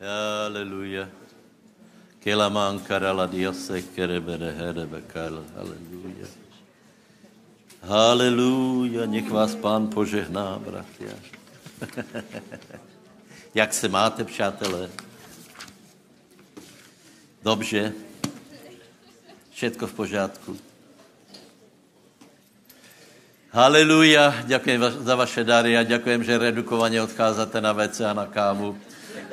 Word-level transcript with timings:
Haleluja. 0.00 1.08
Kelaman 2.24 2.78
karala 2.86 3.26
diose 3.26 3.82
kerebere 3.96 4.54
herebe 4.54 5.02
kala. 5.12 5.42
Haleluja. 5.58 6.26
Haleluja. 7.82 9.06
Nech 9.06 9.30
vás 9.30 9.54
pán 9.58 9.90
požehná, 9.90 10.58
bratia. 10.58 11.14
Jak 13.54 13.74
se 13.74 13.88
máte, 13.88 14.24
přátelé? 14.24 14.90
Dobře. 17.42 17.92
Všetko 19.50 19.86
v 19.86 19.92
pořádku. 19.92 20.56
Haleluja, 23.50 24.34
děkuji 24.46 24.78
za 24.98 25.16
vaše 25.16 25.44
dary 25.44 25.76
a 25.76 25.82
děkujem, 25.82 26.24
že 26.24 26.38
redukovaně 26.38 27.02
odcházíte 27.02 27.60
na 27.60 27.72
WC 27.72 28.00
a 28.00 28.12
na 28.12 28.26
kávu 28.26 28.78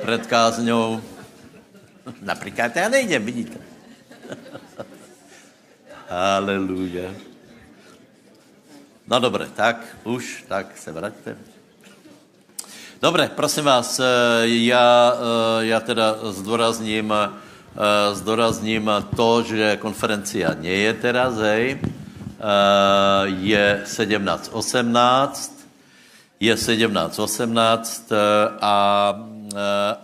před 0.02 0.26
kázňou. 0.26 1.02
Například 2.22 2.76
já 2.76 2.88
nejdem, 2.88 3.24
vidíte. 3.24 3.58
Haleluja. 6.08 7.10
No 9.06 9.20
dobré, 9.20 9.46
tak 9.46 9.96
už, 10.04 10.44
tak 10.48 10.78
se 10.78 10.92
vraťte. 10.92 11.36
Dobré, 13.02 13.28
prosím 13.28 13.64
vás, 13.64 14.00
já, 14.42 15.14
já 15.60 15.80
teda 15.80 16.14
zdůrazním, 16.32 17.14
zdůrazním 18.12 18.90
to, 19.16 19.42
že 19.42 19.76
konferencia 19.76 20.54
nie 20.54 20.76
je 20.76 20.94
teraz, 20.94 21.36
hej, 21.36 21.78
je 23.24 23.82
17.18, 23.84 25.52
je 26.40 26.54
17.18 26.54 28.14
a 28.60 28.74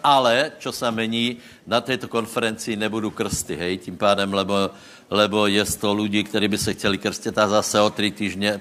ale, 0.05 0.53
čo 0.59 0.73
se 0.73 0.91
mení, 0.91 1.37
na 1.67 1.81
této 1.81 2.09
konferenci 2.09 2.77
nebudu 2.77 3.11
krsty, 3.11 3.57
hej, 3.57 3.79
tím 3.79 3.97
pádem, 3.97 4.35
lebo, 4.35 4.71
lebo 5.11 5.47
je 5.47 5.65
to 5.65 5.95
lidí, 5.95 6.25
kteří 6.25 6.49
by 6.49 6.59
se 6.59 6.75
chtěli 6.75 6.99
krstit 6.99 7.39
a 7.39 7.49
zase 7.49 7.81
o 7.81 7.91
tři 7.91 8.11
týždně, 8.11 8.61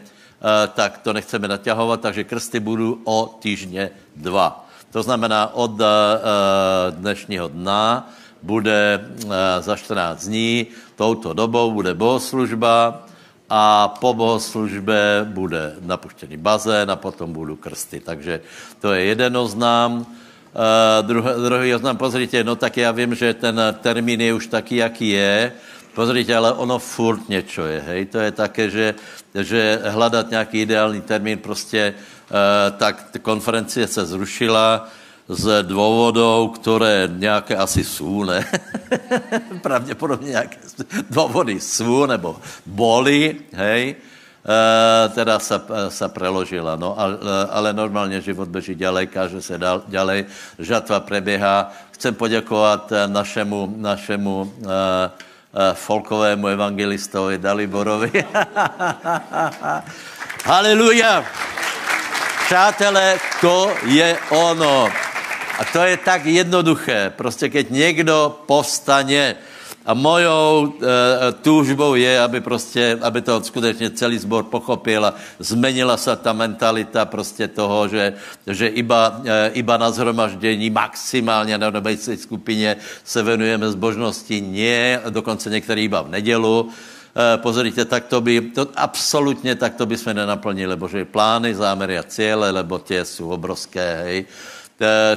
tak 0.74 0.98
to 0.98 1.14
nechceme 1.14 1.48
naťahovat, 1.48 2.02
takže 2.02 2.24
krsty 2.24 2.60
budu 2.60 3.02
o 3.04 3.38
týždně 3.40 3.90
dva. 4.16 4.68
To 4.92 5.04
znamená, 5.04 5.54
od 5.54 5.72
dnešního 6.90 7.48
dna 7.48 8.10
bude 8.44 9.06
za 9.60 9.76
14 9.76 10.26
dní, 10.26 10.68
touto 10.96 11.34
dobou 11.34 11.72
bude 11.72 11.94
bohoslužba, 11.94 13.06
a 13.54 13.88
po 14.00 14.14
bohoslužbě 14.14 15.28
bude 15.30 15.76
napuštěný 15.82 16.38
bazén 16.38 16.92
a 16.92 16.96
potom 16.96 17.34
budou 17.34 17.56
krsty. 17.56 18.00
Takže 18.00 18.42
to 18.80 18.94
je 18.94 19.04
jeden 19.04 19.38
oznám. 19.38 20.06
Uh, 20.52 21.08
druhý, 21.48 21.76
oznám, 21.76 21.98
pozrite, 21.98 22.44
no 22.44 22.56
tak 22.56 22.78
já 22.78 22.92
vím, 22.92 23.16
že 23.16 23.34
ten 23.34 23.62
termín 23.82 24.22
je 24.22 24.34
už 24.34 24.48
taky, 24.48 24.76
jaký 24.76 25.10
je, 25.10 25.52
pozrite, 25.96 26.36
ale 26.36 26.54
ono 26.54 26.80
furt 26.80 27.30
něco 27.30 27.66
je, 27.66 27.80
hej, 27.88 28.06
to 28.06 28.20
je 28.20 28.32
také, 28.32 28.70
že, 28.70 28.96
že 29.36 29.80
hledat 29.90 30.30
nějaký 30.30 30.62
ideální 30.62 31.02
termín, 31.02 31.38
prostě 31.38 31.94
uh, 31.96 32.78
tak 32.78 33.18
konferencie 33.22 33.88
se 33.88 34.06
zrušila, 34.06 34.88
z 35.32 35.64
důvodů, 35.64 36.48
které 36.48 37.10
nějaké 37.16 37.56
asi 37.56 37.84
jsou, 37.84 38.24
ne? 38.24 38.46
Pravděpodobně 39.62 40.30
nějaké 40.30 40.58
důvody 41.10 41.60
jsou, 41.60 42.06
nebo 42.06 42.38
boli, 42.66 43.36
hej? 43.54 43.96
E, 44.46 45.10
teda 45.10 45.40
se, 45.40 45.62
se 45.90 46.10
preložila, 46.10 46.76
no, 46.76 47.00
ale, 47.00 47.18
ale 47.50 47.74
normálně 47.74 48.22
život 48.22 48.50
běží 48.50 48.76
ďalej, 48.76 49.08
káže 49.08 49.42
se 49.42 49.60
ďalej, 49.88 50.26
žatva 50.60 51.00
preběhá. 51.00 51.72
Chcem 51.92 52.16
poděkovat 52.16 52.94
našemu, 53.08 53.74
našemu 53.78 54.54
folkovému 55.74 56.48
evangelistovi 56.48 57.38
Daliborovi. 57.38 58.12
Haleluja! 60.46 61.26
Přátelé, 62.46 63.20
to 63.42 63.72
je 63.86 64.18
ono. 64.30 64.90
A 65.60 65.66
to 65.74 65.80
je 65.84 65.98
tak 65.98 66.26
jednoduché. 66.26 67.14
Prostě 67.16 67.50
keď 67.50 67.70
někdo 67.70 68.44
povstane 68.46 69.36
a 69.86 69.94
mojou 69.94 70.74
e, 70.74 71.32
túžbou 71.32 71.96
je, 71.96 72.22
aby 72.22 72.42
prostě, 72.42 72.98
aby 73.02 73.22
to 73.22 73.44
skutečně 73.44 73.90
celý 73.90 74.18
zbor 74.18 74.44
pochopil 74.44 75.06
a 75.06 75.14
zmenila 75.40 75.98
se 75.98 76.16
ta 76.16 76.34
mentalita 76.34 77.06
prostě 77.06 77.48
toho, 77.48 77.88
že, 77.88 78.14
že 78.48 78.68
iba, 78.68 79.22
e, 79.26 79.50
iba 79.54 79.78
na 79.78 79.92
zhromaždění 79.92 80.70
maximálně 80.70 81.58
na 81.58 81.70
dobejcí 81.70 82.18
skupině 82.18 82.78
se 83.04 83.24
venujeme 83.24 83.72
zbožnosti, 83.72 84.42
nie, 84.42 85.02
dokonce 85.10 85.50
některý 85.50 85.84
iba 85.84 86.02
v 86.02 86.10
nedělu. 86.10 86.70
E, 87.18 87.38
pozrite, 87.38 87.86
tak 87.86 88.06
to 88.06 88.22
by, 88.22 88.42
to 88.42 88.68
absolutně 88.76 89.56
tak 89.56 89.76
to 89.76 89.86
by 89.86 89.98
jsme 89.98 90.14
nenaplnili, 90.14 90.76
bože 90.76 91.06
plány, 91.06 91.56
zámery 91.56 91.98
a 91.98 92.04
cíle, 92.04 92.52
lebo 92.52 92.78
tie 92.80 93.06
jsou 93.06 93.30
obrovské, 93.30 94.04
hej. 94.04 94.26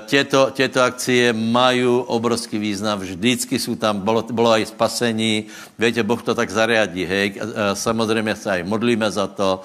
Těto, 0.06 0.50
těto 0.50 0.82
akcie 0.82 1.32
mají 1.32 1.84
obrovský 1.86 2.58
význam, 2.58 2.98
vždycky 2.98 3.58
jsou 3.58 3.74
tam, 3.74 4.00
bylo, 4.00 4.22
bylo 4.22 4.50
aj 4.50 4.66
spasení, 4.66 5.44
víte, 5.78 6.02
Boh 6.02 6.22
to 6.22 6.34
tak 6.34 6.50
zariadí, 6.50 7.04
hej, 7.04 7.40
samozřejmě 7.74 8.36
se 8.36 8.50
aj 8.50 8.62
modlíme 8.62 9.10
za 9.10 9.26
to, 9.26 9.60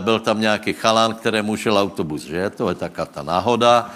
byl 0.00 0.20
tam 0.20 0.40
nějaký 0.40 0.72
chalán, 0.72 1.14
kterému 1.14 1.56
šel 1.56 1.78
autobus, 1.78 2.22
že, 2.22 2.50
to 2.50 2.68
je 2.68 2.74
taká 2.74 3.04
ta 3.04 3.22
náhoda, 3.22 3.90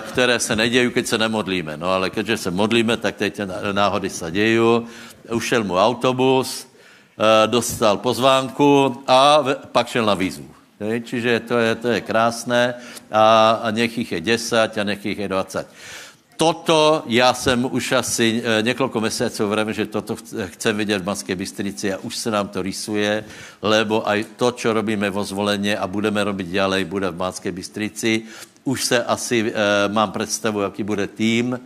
které 0.00 0.40
se 0.40 0.56
nedějí, 0.56 0.90
keď 0.90 1.06
se 1.06 1.18
nemodlíme, 1.18 1.76
no 1.76 1.90
ale 1.90 2.10
keďže 2.10 2.36
se 2.36 2.50
modlíme, 2.50 2.96
tak 2.96 3.16
teď 3.16 3.40
náhody 3.72 4.10
se 4.10 4.30
dějí, 4.30 4.58
ušel 5.30 5.64
mu 5.64 5.78
autobus, 5.78 6.66
dostal 7.46 7.96
pozvánku 7.96 9.02
a 9.06 9.44
pak 9.72 9.88
šel 9.88 10.04
na 10.04 10.14
výzvu. 10.14 10.56
Hej, 10.80 11.08
čiže 11.08 11.40
to 11.40 11.56
je, 11.58 11.74
to 11.74 11.88
je 11.88 12.00
krásné 12.00 12.74
a, 13.08 13.50
a 13.64 13.70
nech 13.70 13.98
jich 13.98 14.12
je 14.12 14.20
10 14.20 14.78
a 14.78 14.84
nech 14.84 15.04
jich 15.04 15.18
je 15.18 15.28
20. 15.28 15.68
Toto 16.36 17.02
já 17.06 17.34
jsem 17.34 17.68
už 17.70 17.92
asi 17.92 18.42
e, 18.44 18.62
několik 18.62 18.94
měsíců 18.94 19.48
vreme, 19.48 19.72
že 19.72 19.86
toto 19.86 20.16
chcem 20.46 20.76
vidět 20.76 20.98
v 20.98 21.08
Banské 21.08 21.36
Bystrici 21.36 21.92
a 21.92 21.98
už 21.98 22.16
se 22.16 22.30
nám 22.30 22.48
to 22.48 22.62
rysuje, 22.62 23.24
lebo 23.62 24.08
aj 24.08 24.24
to, 24.36 24.52
co 24.52 24.72
robíme 24.72 25.10
vo 25.10 25.24
zvoleně 25.24 25.78
a 25.78 25.86
budeme 25.86 26.24
robit 26.24 26.46
ďalej, 26.46 26.84
bude 26.84 27.10
v 27.10 27.14
Banské 27.14 27.52
Bystrici. 27.52 28.22
Už 28.64 28.84
se 28.84 29.04
asi, 29.04 29.48
e, 29.48 29.88
mám 29.88 30.12
představu, 30.12 30.60
jaký 30.60 30.82
bude 30.82 31.06
tým, 31.06 31.60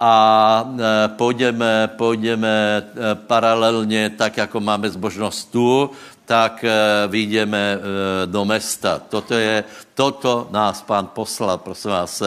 a 0.00 0.64
e, 0.78 1.08
půjdeme, 1.08 1.90
půjdeme 1.96 2.48
e, 2.48 3.14
paralelně, 3.14 4.10
tak 4.10 4.36
jako 4.36 4.60
máme 4.60 4.90
zbožnost 4.90 5.52
tu, 5.52 5.90
tak 6.28 6.60
e, 6.60 6.70
vyjdeme 7.08 7.80
do 8.28 8.44
města. 8.44 9.00
Toto, 9.08 9.32
je, 9.32 9.64
toto 9.96 10.48
nás 10.52 10.84
pán 10.84 11.08
poslal, 11.08 11.58
prosím 11.58 11.90
vás. 11.90 12.22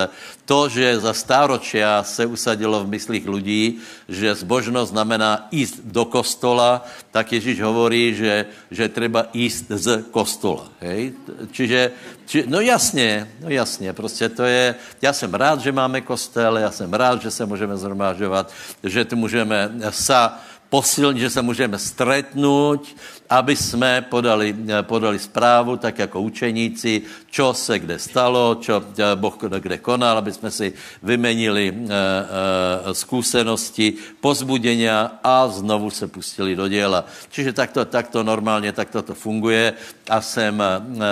To, 0.45 0.65
že 0.65 0.99
za 0.99 1.13
stáročia 1.13 2.03
se 2.03 2.25
usadilo 2.25 2.83
v 2.83 2.97
myslích 2.97 3.27
lidí, 3.29 3.77
že 4.09 4.35
zbožnost 4.35 4.91
znamená 4.91 5.47
jíst 5.53 5.85
do 5.85 6.05
kostola, 6.05 6.81
tak 7.13 7.31
Ježíš 7.31 7.61
hovorí, 7.61 8.17
že, 8.17 8.45
že 8.73 8.89
treba 8.89 9.29
jíst 9.37 9.69
z 9.69 10.09
kostola. 10.11 10.67
Hej? 10.81 11.13
Čiže, 11.51 11.91
či, 12.25 12.43
no 12.49 12.59
jasně, 12.59 13.29
no 13.39 13.49
jasně, 13.49 13.93
prostě 13.93 14.29
to 14.29 14.43
je, 14.43 14.75
já 15.01 15.13
jsem 15.13 15.33
rád, 15.33 15.61
že 15.61 15.71
máme 15.71 16.01
kostel, 16.01 16.57
já 16.57 16.71
jsem 16.71 16.89
rád, 16.93 17.21
že 17.21 17.31
se 17.31 17.45
můžeme 17.45 17.77
zhromážovat, 17.77 18.51
že 18.83 19.05
tu 19.05 19.15
můžeme 19.15 19.71
sa 19.93 20.41
posilnit, 20.71 21.19
že 21.19 21.29
se 21.29 21.41
můžeme 21.41 21.75
stretnout, 21.75 22.87
aby 23.29 23.55
jsme 23.55 24.07
podali, 24.07 24.55
podali 24.87 25.19
zprávu, 25.19 25.75
tak 25.77 25.99
jako 25.99 26.21
učeníci, 26.21 27.01
čo 27.27 27.51
se 27.51 27.79
kde 27.79 27.99
stalo, 27.99 28.55
čo 28.55 28.79
Boh 29.19 29.35
kde 29.35 29.83
konal, 29.83 30.17
aby 30.17 30.31
jsme 30.31 30.51
si 30.51 30.71
vymenili 31.03 31.67
e, 31.67 31.75
e, 31.75 32.93
zkušenosti, 32.95 34.15
pozbuděnia 34.23 35.19
a 35.19 35.47
znovu 35.51 35.91
se 35.91 36.07
pustili 36.07 36.55
do 36.55 36.67
děla. 36.71 37.03
Čiže 37.27 37.51
takto, 37.51 37.85
takto 37.85 38.23
normálně, 38.23 38.71
takto 38.71 39.01
to 39.01 39.13
funguje 39.15 39.73
a 40.07 40.21
jsem, 40.21 40.63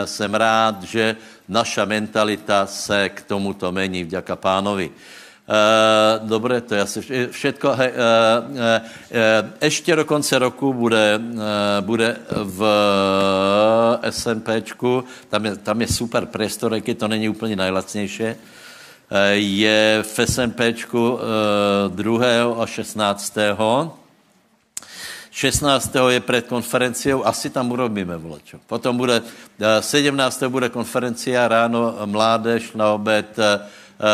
jsem 0.05 0.31
rád, 0.35 0.83
že 0.83 1.15
naša 1.51 1.83
mentalita 1.85 2.63
se 2.63 3.09
k 3.11 3.27
tomuto 3.27 3.71
mení, 3.71 4.03
vďaka 4.07 4.35
pánovi. 4.35 4.91
Uh, 5.49 6.27
dobré, 6.29 6.61
to 6.61 6.75
je 6.75 6.81
asi 6.81 7.01
všetko. 7.31 7.73
Hej, 7.73 7.89
uh, 7.89 7.97
uh, 8.53 9.49
ještě 9.61 9.95
do 9.95 10.05
konce 10.05 10.39
roku 10.39 10.73
bude, 10.73 11.19
uh, 11.33 11.41
bude 11.81 12.17
v 12.29 12.63
SNPčku, 14.09 15.03
tam 15.29 15.45
je, 15.45 15.55
tam 15.55 15.81
je 15.81 15.87
super 15.87 16.25
prostor, 16.25 16.73
je 16.85 16.95
to 16.95 17.07
není 17.07 17.29
úplně 17.29 17.55
nejlacnější, 17.55 18.23
uh, 18.23 18.33
je 19.33 20.03
v 20.03 20.19
SNPčku 20.25 21.11
uh, 21.11 21.19
2. 21.87 22.25
a 22.61 22.65
16. 22.65 23.37
16. 25.31 25.95
je 26.09 26.19
před 26.19 26.47
konferenciou, 26.47 27.25
asi 27.25 27.49
tam 27.49 27.71
urobíme 27.71 28.17
volačo. 28.17 28.57
Potom 28.67 28.97
bude, 28.97 29.21
17. 29.79 30.43
bude 30.43 30.69
konferencia 30.69 31.47
ráno 31.47 31.95
mládež, 32.05 32.73
na 32.73 32.91
oběd 32.91 33.37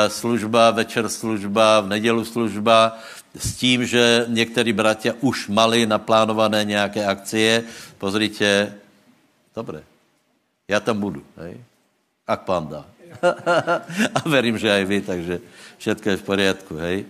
služba, 0.08 0.72
večer 0.72 1.10
služba, 1.10 1.82
v 1.82 1.88
nedělu 1.88 2.26
služba, 2.26 2.98
s 3.38 3.56
tím, 3.56 3.86
že 3.86 4.26
některý 4.28 4.74
bratia 4.74 5.14
už 5.22 5.48
mali 5.48 5.86
naplánované 5.86 6.64
nějaké 6.64 7.06
akcie. 7.06 7.64
Pozrite, 7.98 8.74
dobré, 9.56 9.84
já 10.68 10.80
tam 10.80 11.00
budu, 11.00 11.24
hej? 11.38 11.58
Ak 12.28 12.42
pán 12.42 12.68
dá. 12.68 12.86
A 14.16 14.20
verím, 14.30 14.58
že 14.58 14.72
aj 14.72 14.84
vy, 14.86 14.98
takže 15.02 15.36
všetko 15.78 16.10
je 16.10 16.18
v 16.18 16.24
poriadku, 16.24 16.74
hej? 16.76 17.06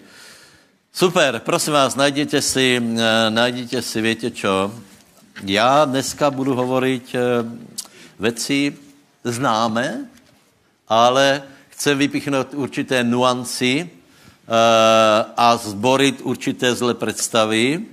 Super, 0.91 1.39
prosím 1.39 1.73
vás, 1.73 1.95
najděte 1.95 2.41
si, 2.41 2.79
eh, 2.79 3.29
najděte 3.29 3.81
si, 3.81 4.01
větě 4.01 4.31
čo, 4.31 4.71
já 5.43 5.85
dneska 5.85 6.31
budu 6.31 6.55
hovoriť 6.55 7.15
eh, 7.15 7.19
věci 8.19 8.77
známe, 9.23 10.05
ale 10.87 11.43
chcem 11.75 11.97
vypichnout 11.97 12.53
určité 12.53 13.03
nuanci 13.03 13.83
uh, 13.83 13.89
a 15.37 15.57
zborit 15.57 16.21
určité 16.21 16.75
zlé 16.75 16.93
představy. 16.93 17.77
Uh, 17.77 17.83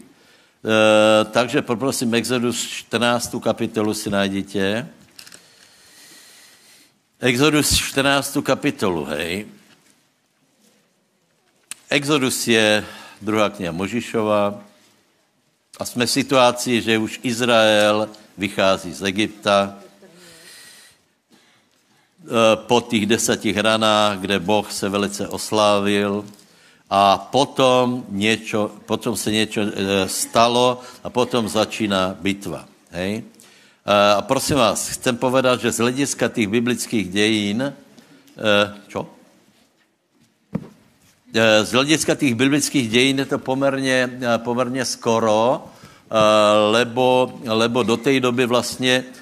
takže 1.30 1.62
poprosím 1.62 2.14
Exodus 2.14 2.66
14. 2.66 3.34
kapitolu 3.42 3.94
si 3.94 4.10
najděte. 4.10 4.88
Exodus 7.20 7.76
14. 7.76 8.38
kapitolu, 8.42 9.04
hej. 9.04 9.46
Exodus 11.90 12.48
je 12.48 12.84
druhá 13.20 13.50
kniha 13.50 13.72
Možišova 13.72 14.62
a 15.78 15.84
jsme 15.84 16.06
v 16.06 16.10
situaci, 16.10 16.80
že 16.80 16.98
už 16.98 17.20
Izrael 17.22 18.08
vychází 18.38 18.94
z 18.94 19.02
Egypta, 19.02 19.81
Eh, 19.81 19.81
po 22.54 22.80
těch 22.80 23.06
deseti 23.06 23.52
hranách, 23.52 24.18
kde 24.18 24.38
Boh 24.38 24.72
se 24.72 24.88
velice 24.88 25.28
oslávil 25.28 26.24
a 26.90 27.18
potom, 27.18 28.04
něčo, 28.08 28.70
potom 28.86 29.16
se 29.16 29.32
něco 29.32 29.60
eh, 29.60 30.08
stalo 30.08 30.80
a 31.04 31.10
potom 31.10 31.48
začíná 31.48 32.16
bitva. 32.20 32.64
Hej? 32.90 33.22
Eh, 33.86 34.14
a 34.14 34.22
prosím 34.22 34.56
vás, 34.56 34.88
chcem 34.88 35.16
povedat, 35.16 35.60
že 35.60 35.72
z 35.72 35.78
hlediska 35.78 36.28
těch 36.28 36.48
biblických 36.48 37.10
dějin, 37.10 37.72
čo? 38.88 39.06
Z 41.62 41.72
hlediska 41.72 42.14
těch 42.14 42.34
biblických 42.34 42.90
dějin 42.90 43.18
je 43.18 43.24
to 43.24 43.38
poměrně, 43.38 44.20
poměrně 44.36 44.84
skoro, 44.84 45.64
lebo, 46.70 47.32
lebo 47.44 47.82
do 47.82 47.96
té 47.96 48.20
doby 48.20 48.46
vlastně 48.46 49.04
Eh, 49.04 49.21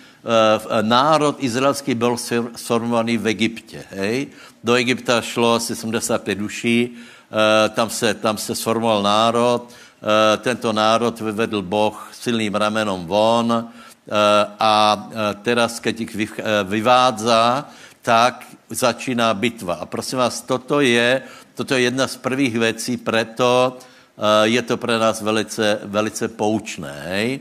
národ 0.83 1.37
izraelský 1.39 1.95
byl 1.95 2.17
sformovaný 2.57 3.19
v 3.19 3.27
Egyptě. 3.27 3.85
Hej? 3.91 4.27
Do 4.65 4.75
Egypta 4.75 5.21
šlo 5.21 5.55
asi 5.55 5.77
75 5.77 6.39
duší, 6.39 6.93
eh, 6.93 7.69
tam 7.69 7.91
se, 7.91 8.15
tam 8.15 8.39
se 8.39 8.55
sformoval 8.55 9.03
národ, 9.03 9.69
eh, 9.69 10.37
tento 10.37 10.73
národ 10.73 11.21
vyvedl 11.21 11.63
Boh 11.63 12.09
silným 12.13 12.55
ramenom 12.55 13.07
von 13.07 13.69
a 14.59 14.75
teraz, 15.47 15.79
keď 15.79 16.01
jich 16.01 16.41
vyvádza, 16.65 17.69
tak 18.03 18.43
začíná 18.67 19.31
bitva. 19.35 19.75
A 19.75 19.87
prosím 19.87 20.19
vás, 20.19 20.43
toto 20.43 20.81
je, 20.83 21.23
toto 21.55 21.79
je 21.79 21.81
jedna 21.87 22.11
z 22.11 22.17
prvých 22.17 22.59
věcí, 22.59 22.97
preto 22.97 23.79
je 24.43 24.63
to 24.63 24.77
pro 24.77 24.99
nás 24.99 25.23
velice, 25.23 25.79
velice 25.85 26.29
poučné. 26.29 26.95
Hej? 27.07 27.41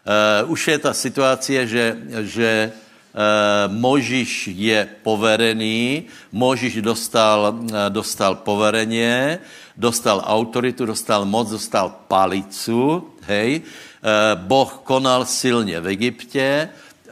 Uh, 0.00 0.50
už 0.50 0.68
je 0.68 0.78
ta 0.78 0.92
situace, 0.96 1.66
že, 1.66 1.96
že 2.24 2.72
uh, 2.72 3.68
Možíš 3.68 4.48
je 4.48 4.88
poverený, 5.04 6.08
Možíš 6.32 6.80
dostal, 6.80 7.52
uh, 7.52 7.92
dostal 7.92 8.40
povereně, 8.40 9.38
dostal 9.76 10.24
autoritu, 10.24 10.86
dostal 10.86 11.24
moc, 11.24 11.50
dostal 11.50 12.08
palicu, 12.08 13.12
hej. 13.28 13.60
Uh, 14.00 14.40
boh 14.40 14.80
konal 14.84 15.28
silně 15.28 15.80
v 15.80 15.86
Egyptě, 15.86 16.68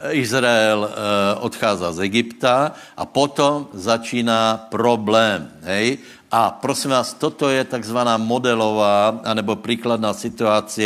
Izrael 0.09 0.89
odchází 1.39 1.85
z 1.91 1.99
Egypta 1.99 2.71
a 2.97 3.05
potom 3.05 3.67
začíná 3.73 4.67
problém, 4.71 5.51
hej. 5.63 5.97
A 6.31 6.53
prosím 6.53 6.93
vás, 6.93 7.13
toto 7.17 7.49
je 7.49 7.65
takzvaná 7.65 8.17
modelová 8.21 9.21
anebo 9.25 9.57
příkladná 9.57 10.13
situace 10.13 10.85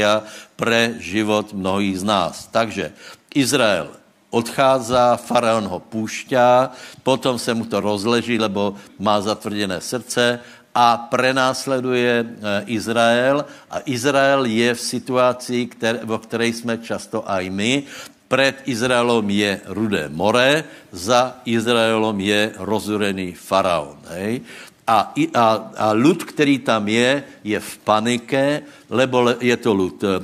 pre 0.56 0.96
život 1.04 1.52
mnohých 1.52 2.00
z 2.00 2.04
nás. 2.04 2.48
Takže 2.48 2.96
Izrael 3.36 3.92
odchází, 4.32 4.96
faraon 5.20 5.68
ho 5.68 5.80
púšťá, 5.80 6.72
potom 7.04 7.38
se 7.38 7.54
mu 7.54 7.68
to 7.68 7.80
rozleží, 7.80 8.40
lebo 8.40 8.80
má 8.98 9.22
zatvrděné 9.22 9.82
srdce 9.82 10.40
a 10.74 10.98
prenásleduje 10.98 12.26
eh, 12.26 12.64
Izrael 12.66 13.46
a 13.70 13.84
Izrael 13.86 14.50
je 14.50 14.74
v 14.74 14.82
situaci, 14.82 15.58
které, 15.70 16.00
vo 16.02 16.18
které 16.18 16.48
jsme 16.48 16.82
často 16.82 17.22
aj 17.30 17.50
my. 17.50 17.84
Před 18.28 18.66
Izraelom 18.66 19.30
je 19.30 19.62
rudé 19.70 20.10
more, 20.10 20.64
za 20.90 21.38
Izraelom 21.46 22.18
je 22.18 22.58
rozurený 22.58 23.38
faraon. 23.38 24.02
Hej? 24.10 24.42
A, 24.88 25.16
a, 25.34 25.46
a 25.78 25.92
lud, 25.92 26.24
který 26.24 26.60
tam 26.60 26.88
je, 26.88 27.24
je 27.44 27.60
v 27.60 27.78
panike, 27.78 28.62
lebo 28.90 29.32
je 29.40 29.58
to 29.58 29.74
lud 29.74 30.04
e, 30.04 30.08
e, 30.08 30.20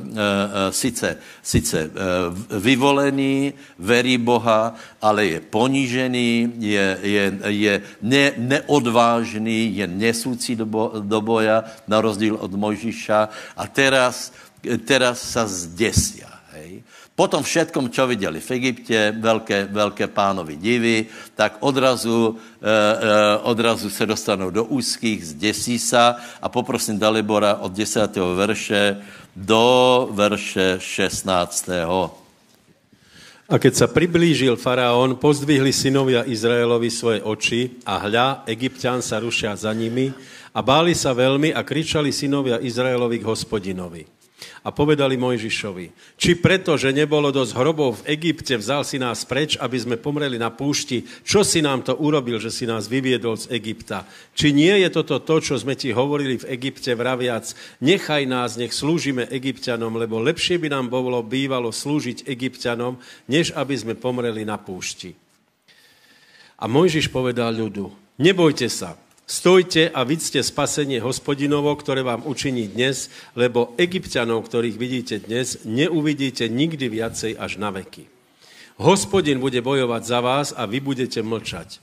sice, 0.71 1.17
sice 1.39 1.79
e, 1.79 1.89
vyvolený, 2.59 3.53
verí 3.79 4.17
Boha, 4.19 4.75
ale 5.01 5.25
je 5.25 5.39
ponížený, 5.39 6.53
je, 6.59 6.87
je, 7.01 7.23
je 7.47 7.73
ne, 8.01 8.25
neodvážný, 8.37 9.79
je 9.79 9.87
nesoucí 9.87 10.59
do, 10.59 10.67
bo, 10.67 10.91
do 10.99 11.21
boja, 11.21 11.63
na 11.87 12.03
rozdíl 12.03 12.35
od 12.35 12.51
Mojžiša. 12.51 13.19
A 13.55 13.63
teraz, 13.71 14.35
teraz 14.83 15.23
sa 15.23 15.47
zdesia. 15.47 16.27
Hej? 16.59 16.83
Potom 17.19 17.43
všetkom, 17.43 17.91
čo 17.91 18.07
viděli 18.07 18.39
v 18.39 18.51
Egyptě, 18.51 19.11
velké, 19.19 19.67
velké 19.67 20.07
pánovi 20.07 20.55
divy, 20.55 21.11
tak 21.35 21.59
odrazu, 21.59 22.39
eh, 22.39 22.63
eh, 22.63 23.37
odrazu 23.43 23.91
se 23.91 24.05
dostanou 24.07 24.47
do 24.47 24.63
úzkých, 24.63 25.35
zděsí 25.35 25.79
se 25.79 25.99
a 26.15 26.47
poprosím 26.47 26.95
Dalibora 26.95 27.59
od 27.59 27.75
10. 27.75 28.35
verše 28.39 29.03
do 29.35 30.07
verše 30.15 30.79
16. 30.79 31.67
A 33.49 33.59
keď 33.59 33.73
sa 33.75 33.87
priblížil 33.91 34.55
faraón, 34.55 35.19
pozdvihli 35.19 35.75
synovia 35.75 36.23
Izraelovi 36.23 36.87
svoje 36.87 37.19
oči 37.19 37.83
a 37.83 37.99
hľa, 37.99 38.47
egyptian 38.47 39.03
sa 39.03 39.19
rušia 39.19 39.59
za 39.59 39.75
nimi 39.75 40.07
a 40.55 40.63
báli 40.63 40.95
sa 40.95 41.11
veľmi 41.11 41.51
a 41.51 41.67
kričali 41.67 42.15
synovia 42.15 42.63
Izraelovi 42.63 43.19
k 43.19 43.27
hospodinovi. 43.27 44.18
A 44.63 44.71
povedali 44.71 45.19
Mojžišovi, 45.19 46.15
či 46.15 46.39
preto, 46.39 46.79
že 46.79 46.95
nebolo 46.95 47.31
dosť 47.31 47.51
hrobov 47.55 47.99
v 47.99 48.15
Egypte, 48.15 48.55
vzal 48.55 48.87
si 48.87 48.95
nás 48.95 49.27
preč, 49.27 49.59
aby 49.59 49.75
sme 49.75 49.95
pomreli 49.99 50.39
na 50.39 50.47
púšti, 50.47 51.03
čo 51.27 51.43
si 51.43 51.59
nám 51.59 51.83
to 51.83 51.95
urobil, 51.99 52.39
že 52.39 52.51
si 52.51 52.63
nás 52.63 52.87
vyviedol 52.87 53.35
z 53.35 53.51
Egypta? 53.51 54.07
Či 54.35 54.55
nie 54.55 54.71
je 54.79 54.89
toto 54.91 55.19
to, 55.19 55.43
čo 55.43 55.59
sme 55.59 55.75
ti 55.75 55.91
hovorili 55.91 56.39
v 56.39 56.55
Egypte 56.55 56.95
vraviac, 56.95 57.51
nechaj 57.83 58.23
nás, 58.23 58.55
nech 58.55 58.71
slúžime 58.71 59.27
Egyptianom, 59.27 59.99
lebo 59.99 60.23
lepšie 60.23 60.55
by 60.55 60.71
nám 60.71 60.87
bolo 60.87 61.19
bývalo 61.19 61.75
slúžiť 61.75 62.23
Egyptianom, 62.23 62.95
než 63.27 63.51
aby 63.55 63.75
sme 63.75 63.99
pomreli 63.99 64.47
na 64.47 64.55
púšti. 64.55 65.15
A 66.59 66.67
Mojžiš 66.67 67.11
povedal 67.11 67.55
ľudu, 67.55 67.91
nebojte 68.19 68.67
sa, 68.67 68.99
Stojte 69.29 69.93
a 69.93 70.01
vidzte 70.01 70.41
spasenie 70.41 70.97
hospodinovo, 71.05 71.69
ktoré 71.77 72.01
vám 72.01 72.25
učiní 72.25 72.65
dnes, 72.65 73.13
lebo 73.37 73.77
egyptianov, 73.77 74.49
ktorých 74.49 74.73
vidíte 74.73 75.15
dnes, 75.21 75.61
neuvidíte 75.69 76.49
nikdy 76.49 76.89
viacej 76.89 77.37
až 77.37 77.61
na 77.61 77.69
veky. 77.69 78.09
Hospodin 78.81 79.37
bude 79.37 79.61
bojovať 79.61 80.01
za 80.01 80.19
vás 80.25 80.47
a 80.49 80.65
vy 80.65 80.81
budete 80.81 81.21
mlčať. 81.21 81.77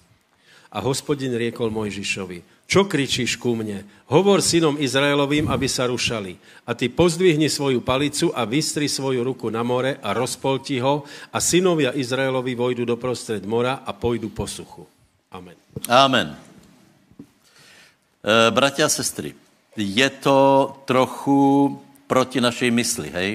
A 0.74 0.82
hospodin 0.82 1.38
riekol 1.38 1.70
Mojžišovi, 1.70 2.66
čo 2.66 2.90
kričíš 2.90 3.38
ku 3.38 3.54
mne? 3.54 3.86
Hovor 4.10 4.42
synom 4.42 4.74
Izraelovým, 4.74 5.46
aby 5.46 5.70
sa 5.70 5.86
rušali. 5.86 6.34
A 6.66 6.74
ty 6.74 6.90
pozdvihni 6.90 7.46
svoju 7.46 7.78
palicu 7.78 8.34
a 8.34 8.42
vystri 8.42 8.90
svoju 8.90 9.22
ruku 9.22 9.54
na 9.54 9.62
more 9.62 10.02
a 10.02 10.10
rozpolti 10.18 10.82
ho 10.82 11.06
a 11.30 11.38
synovia 11.38 11.94
Izraelovi 11.94 12.58
vojdu 12.58 12.82
do 12.82 12.98
prostred 12.98 13.46
mora 13.46 13.86
a 13.86 13.94
pôjdu 13.94 14.34
po 14.34 14.50
suchu. 14.50 14.82
Amen. 15.30 15.54
Amen. 15.86 16.45
Eh, 18.26 18.50
bratia 18.50 18.86
a 18.86 18.90
sestry, 18.90 19.38
je 19.78 20.08
to 20.18 20.74
trochu 20.82 21.78
proti 22.10 22.42
našej 22.42 22.70
mysli, 22.74 23.08
hej? 23.14 23.30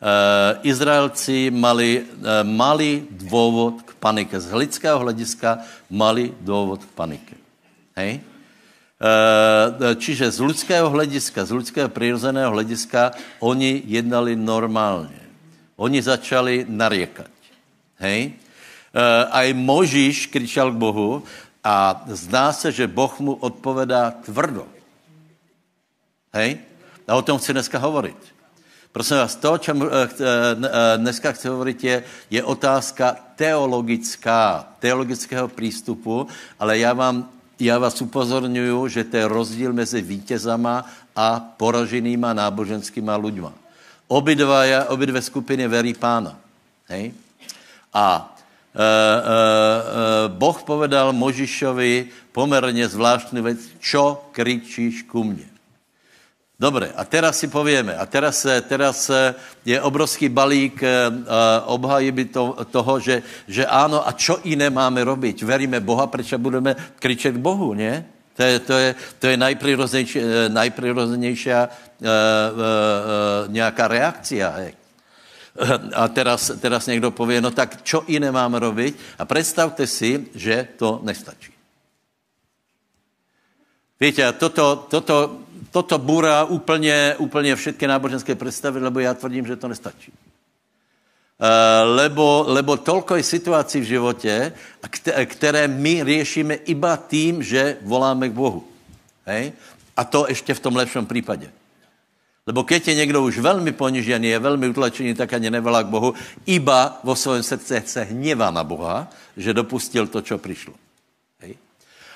Uh, 0.00 0.56
Izraelci 0.64 1.52
mali, 1.52 2.00
uh, 2.00 2.40
mali 2.40 3.04
dôvod 3.06 3.84
k 3.84 3.92
panike. 4.00 4.32
Z 4.40 4.50
lidského 4.56 4.96
hlediska 4.96 5.62
mali 5.92 6.32
dôvod 6.40 6.82
k 6.82 6.90
panike. 6.96 7.36
Hej? 7.94 8.24
Čiže 10.00 10.32
z 10.32 10.38
lidského 10.40 10.88
hlediska, 10.88 11.44
z 11.44 11.52
lidského 11.52 11.88
přirozeného 11.92 12.52
hlediska, 12.52 13.12
oni 13.44 13.84
jednali 13.84 14.36
normálně. 14.36 15.20
Oni 15.76 16.00
začali 16.00 16.64
nariekať. 16.68 17.32
Hej? 18.00 18.32
Uh, 18.90 19.28
aj 19.30 19.48
Možíš 19.52 20.32
kričal 20.32 20.72
k 20.72 20.80
Bohu, 20.80 21.22
A 21.64 22.04
zdá 22.06 22.52
se, 22.52 22.72
že 22.72 22.86
Boh 22.86 23.20
mu 23.20 23.34
odpovedá 23.34 24.10
tvrdo. 24.10 24.66
Hej? 26.32 26.58
A 27.08 27.14
o 27.14 27.22
tom 27.22 27.38
chci 27.38 27.52
dneska 27.52 27.78
hovorit. 27.78 28.16
Prosím 28.92 29.16
vás, 29.16 29.36
to, 29.36 29.52
o 29.52 29.58
čem 29.58 29.82
eh, 29.82 29.86
eh, 29.86 30.98
dneska 30.98 31.32
chci 31.32 31.48
hovorit, 31.48 31.84
je, 31.84 32.04
je 32.30 32.42
otázka 32.44 33.16
teologická, 33.36 34.66
teologického 34.78 35.48
přístupu, 35.48 36.26
ale 36.58 36.78
já 36.78 36.92
vám 36.92 37.28
já 37.60 37.78
vás 37.78 38.00
upozorňuju, 38.00 38.88
že 38.88 39.04
to 39.04 39.16
je 39.16 39.28
rozdíl 39.28 39.72
mezi 39.72 40.00
vítězama 40.00 40.88
a 41.16 41.40
poraženýma 41.60 42.32
náboženskýma 42.32 43.20
ľuďma. 43.20 43.52
Obidva, 44.08 44.64
obidve 44.88 45.20
skupiny 45.22 45.68
verí 45.68 45.92
pána. 45.92 46.40
Hej? 46.88 47.12
A 47.92 48.32
Boh 50.28 50.62
povedal 50.62 51.12
Možišovi 51.12 52.06
poměrně 52.32 52.88
zvláštní 52.88 53.42
věc, 53.42 53.58
čo 53.78 54.22
kričíš 54.32 55.02
ku 55.02 55.24
mně. 55.24 55.50
Dobre, 56.60 56.92
a 56.92 57.08
teraz 57.08 57.40
si 57.40 57.48
povieme, 57.48 57.96
a 57.96 58.04
teraz, 58.04 58.44
teraz 58.68 59.08
je 59.64 59.80
obrovský 59.80 60.28
balík 60.28 60.84
obhajiby 61.64 62.24
to, 62.24 62.52
toho, 62.68 63.00
že, 63.00 63.22
že 63.48 63.64
áno, 63.64 64.04
a 64.04 64.12
čo 64.12 64.44
iné 64.44 64.68
máme 64.68 65.00
robiť? 65.00 65.40
Veríme 65.40 65.80
Boha, 65.80 66.04
prečo 66.12 66.36
budeme 66.36 66.76
kričet 67.00 67.40
k 67.40 67.40
Bohu, 67.40 67.72
nie? 67.72 68.04
To 68.36 68.42
je, 68.44 68.58
to 68.60 68.74
je, 68.76 68.94
to 69.18 69.24
je 69.32 69.36
najprirozenější 70.52 71.48
nějaká 73.48 73.88
reakcia. 73.88 74.48
Hej. 74.60 74.79
A 75.94 76.08
teraz, 76.08 76.52
teraz 76.60 76.86
někdo 76.86 77.10
povie, 77.10 77.40
no 77.40 77.50
tak 77.50 77.82
čo 77.82 78.04
iné 78.06 78.30
máme 78.30 78.58
robiť? 78.58 79.18
A 79.18 79.24
představte 79.24 79.86
si, 79.86 80.30
že 80.34 80.68
to 80.78 81.00
nestačí. 81.02 81.52
Víte, 84.00 84.32
toto, 84.32 84.86
toto 84.88 85.40
toto 85.70 85.98
bůra 85.98 86.44
úplně, 86.44 87.14
úplně 87.18 87.56
všetky 87.56 87.86
náboženské 87.86 88.34
představy, 88.34 88.80
lebo 88.80 89.00
já 89.00 89.14
tvrdím, 89.14 89.46
že 89.46 89.56
to 89.56 89.68
nestačí. 89.68 90.12
Uh, 91.40 91.46
lebo, 91.96 92.44
lebo 92.46 92.76
tolko 92.76 93.16
je 93.16 93.22
situací 93.22 93.80
v 93.80 93.84
životě, 93.84 94.52
které 95.24 95.68
my 95.68 96.04
řešíme 96.04 96.54
iba 96.54 96.96
tím, 97.08 97.42
že 97.42 97.76
voláme 97.82 98.28
k 98.28 98.32
Bohu. 98.32 98.64
Hej? 99.26 99.52
A 99.96 100.04
to 100.04 100.26
ještě 100.28 100.54
v 100.54 100.60
tom 100.60 100.76
lepším 100.76 101.06
případě. 101.06 101.50
Lebo 102.50 102.66
keď 102.66 102.88
je 102.88 102.94
někdo 102.94 103.22
už 103.22 103.38
velmi 103.38 103.72
ponižený, 103.72 104.28
je 104.28 104.38
velmi 104.38 104.68
utlačený, 104.68 105.14
tak 105.14 105.32
ani 105.32 105.50
nevolá 105.50 105.86
k 105.86 105.86
Bohu, 105.86 106.14
iba 106.50 106.98
vo 107.06 107.14
svém 107.14 107.42
srdci 107.42 107.82
se 107.86 108.02
hněvá 108.02 108.50
na 108.50 108.66
Boha, 108.66 109.06
že 109.36 109.54
dopustil 109.54 110.10
to, 110.10 110.22
co 110.22 110.38
přišlo. 110.38 110.74
Hej? 111.38 111.54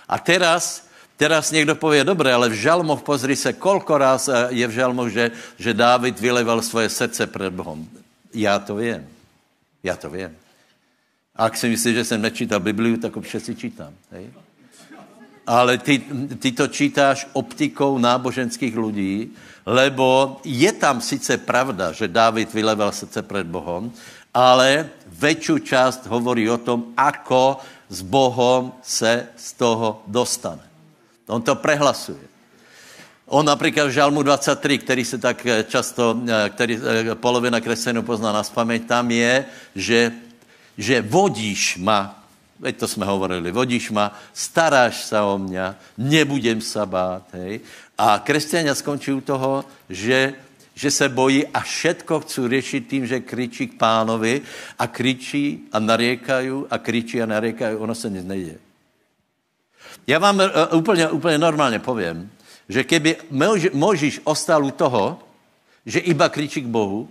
A 0.09 0.19
teraz 0.19 0.91
Teraz 1.17 1.51
někdo 1.55 1.75
pově, 1.75 2.05
dobré, 2.05 2.35
ale 2.35 2.49
v 2.49 2.59
žalmoch, 2.59 3.03
pozri 3.03 3.37
se, 3.37 3.53
kolko 3.53 3.99
raz 3.99 4.29
eh, 4.29 4.47
je 4.51 4.67
v 4.67 4.71
žalmoch, 4.71 5.09
že, 5.09 5.31
že 5.59 5.75
Dávid 5.75 6.21
vyleval 6.21 6.63
svoje 6.63 6.91
srdce 6.91 7.27
před 7.27 7.55
Bohem. 7.55 7.87
Já 8.35 8.59
to 8.59 8.75
vím. 8.75 9.07
Já 9.83 9.97
to 9.97 10.11
vím. 10.11 10.35
A 11.37 11.47
ak 11.47 11.57
si 11.57 11.71
myslíš, 11.71 11.95
že 11.95 12.05
jsem 12.05 12.23
nečítal 12.23 12.61
Bibliu, 12.61 12.97
tak 12.99 13.17
občas 13.17 13.43
si 13.47 13.55
čítám. 13.55 13.95
Hej? 14.11 14.35
Ale 15.47 15.79
ty, 15.79 16.03
ty 16.39 16.53
to 16.53 16.67
čítáš 16.67 17.29
optikou 17.33 17.99
náboženských 17.99 18.77
lidí, 18.77 19.31
lebo 19.67 20.41
je 20.45 20.73
tam 20.73 21.01
sice 21.01 21.37
pravda, 21.37 21.93
že 21.93 22.09
Dávid 22.09 22.53
vyleval 22.53 22.93
srdce 22.93 23.23
před 23.23 23.47
Bohem, 23.47 23.93
ale 24.35 24.89
väčšiu 25.07 25.63
část 25.63 26.11
hovorí 26.11 26.51
o 26.51 26.59
tom, 26.59 26.91
ako 26.97 27.63
s 27.89 28.03
Bohom 28.03 28.73
se 28.83 29.31
z 29.37 29.49
toho 29.53 30.03
dostane. 30.07 30.65
On 31.27 31.43
to 31.43 31.55
prehlasuje. 31.55 32.35
On 33.27 33.47
například 33.47 33.87
v 33.87 33.91
Žalmu 33.91 34.23
23, 34.23 34.79
který 34.79 35.05
se 35.05 35.19
tak 35.19 35.47
eh, 35.47 35.65
často, 35.65 36.19
eh, 36.29 36.51
který 36.51 36.77
eh, 36.77 37.15
polovina 37.15 37.61
kresťanů 37.61 38.03
pozná 38.03 38.33
na 38.33 38.43
spaměť, 38.43 38.83
tam 38.87 39.11
je, 39.11 39.45
že, 39.75 40.13
že 40.79 41.03
vodíš 41.03 41.77
ma, 41.81 42.24
veď 42.59 42.77
to 42.77 42.89
jsme 42.89 43.07
hovorili, 43.07 43.53
vodíš 43.53 43.91
ma, 43.91 44.19
staráš 44.33 45.05
se 45.05 45.21
o 45.21 45.39
mě, 45.39 45.75
nebudem 45.99 46.61
se 46.61 46.87
bát, 46.87 47.23
hej. 47.33 47.61
A 47.99 48.19
křesťania 48.19 48.75
skončí 48.75 49.13
u 49.13 49.21
toho, 49.21 49.65
že, 49.89 50.35
že 50.75 50.91
se 50.91 51.09
bojí 51.09 51.47
a 51.47 51.61
všetko 51.61 52.21
chcou 52.21 52.49
řešit 52.49 52.89
tím, 52.89 53.07
že 53.07 53.21
kričí 53.21 53.67
k 53.67 53.79
pánovi 53.79 54.43
a 54.79 54.87
kričí 54.87 55.69
a 55.73 55.79
nariekají 55.79 56.51
a 56.71 56.79
kričí 56.79 57.23
a 57.23 57.27
nariekají, 57.27 57.77
ono 57.77 57.95
se 57.95 58.11
nic 58.11 58.25
neděje. 58.25 58.59
Já 60.07 60.19
vám 60.19 60.41
uh, 60.41 60.79
úplně, 60.79 61.09
úplně 61.09 61.39
normálně 61.39 61.79
povím, 61.79 62.31
že 62.69 62.85
keby 62.85 63.17
Možíš 63.73 64.21
ostal 64.25 64.65
u 64.65 64.71
toho, 64.71 65.19
že 65.87 65.99
iba 65.99 66.29
kričí 66.29 66.61
k 66.63 66.67
Bohu, 66.67 67.09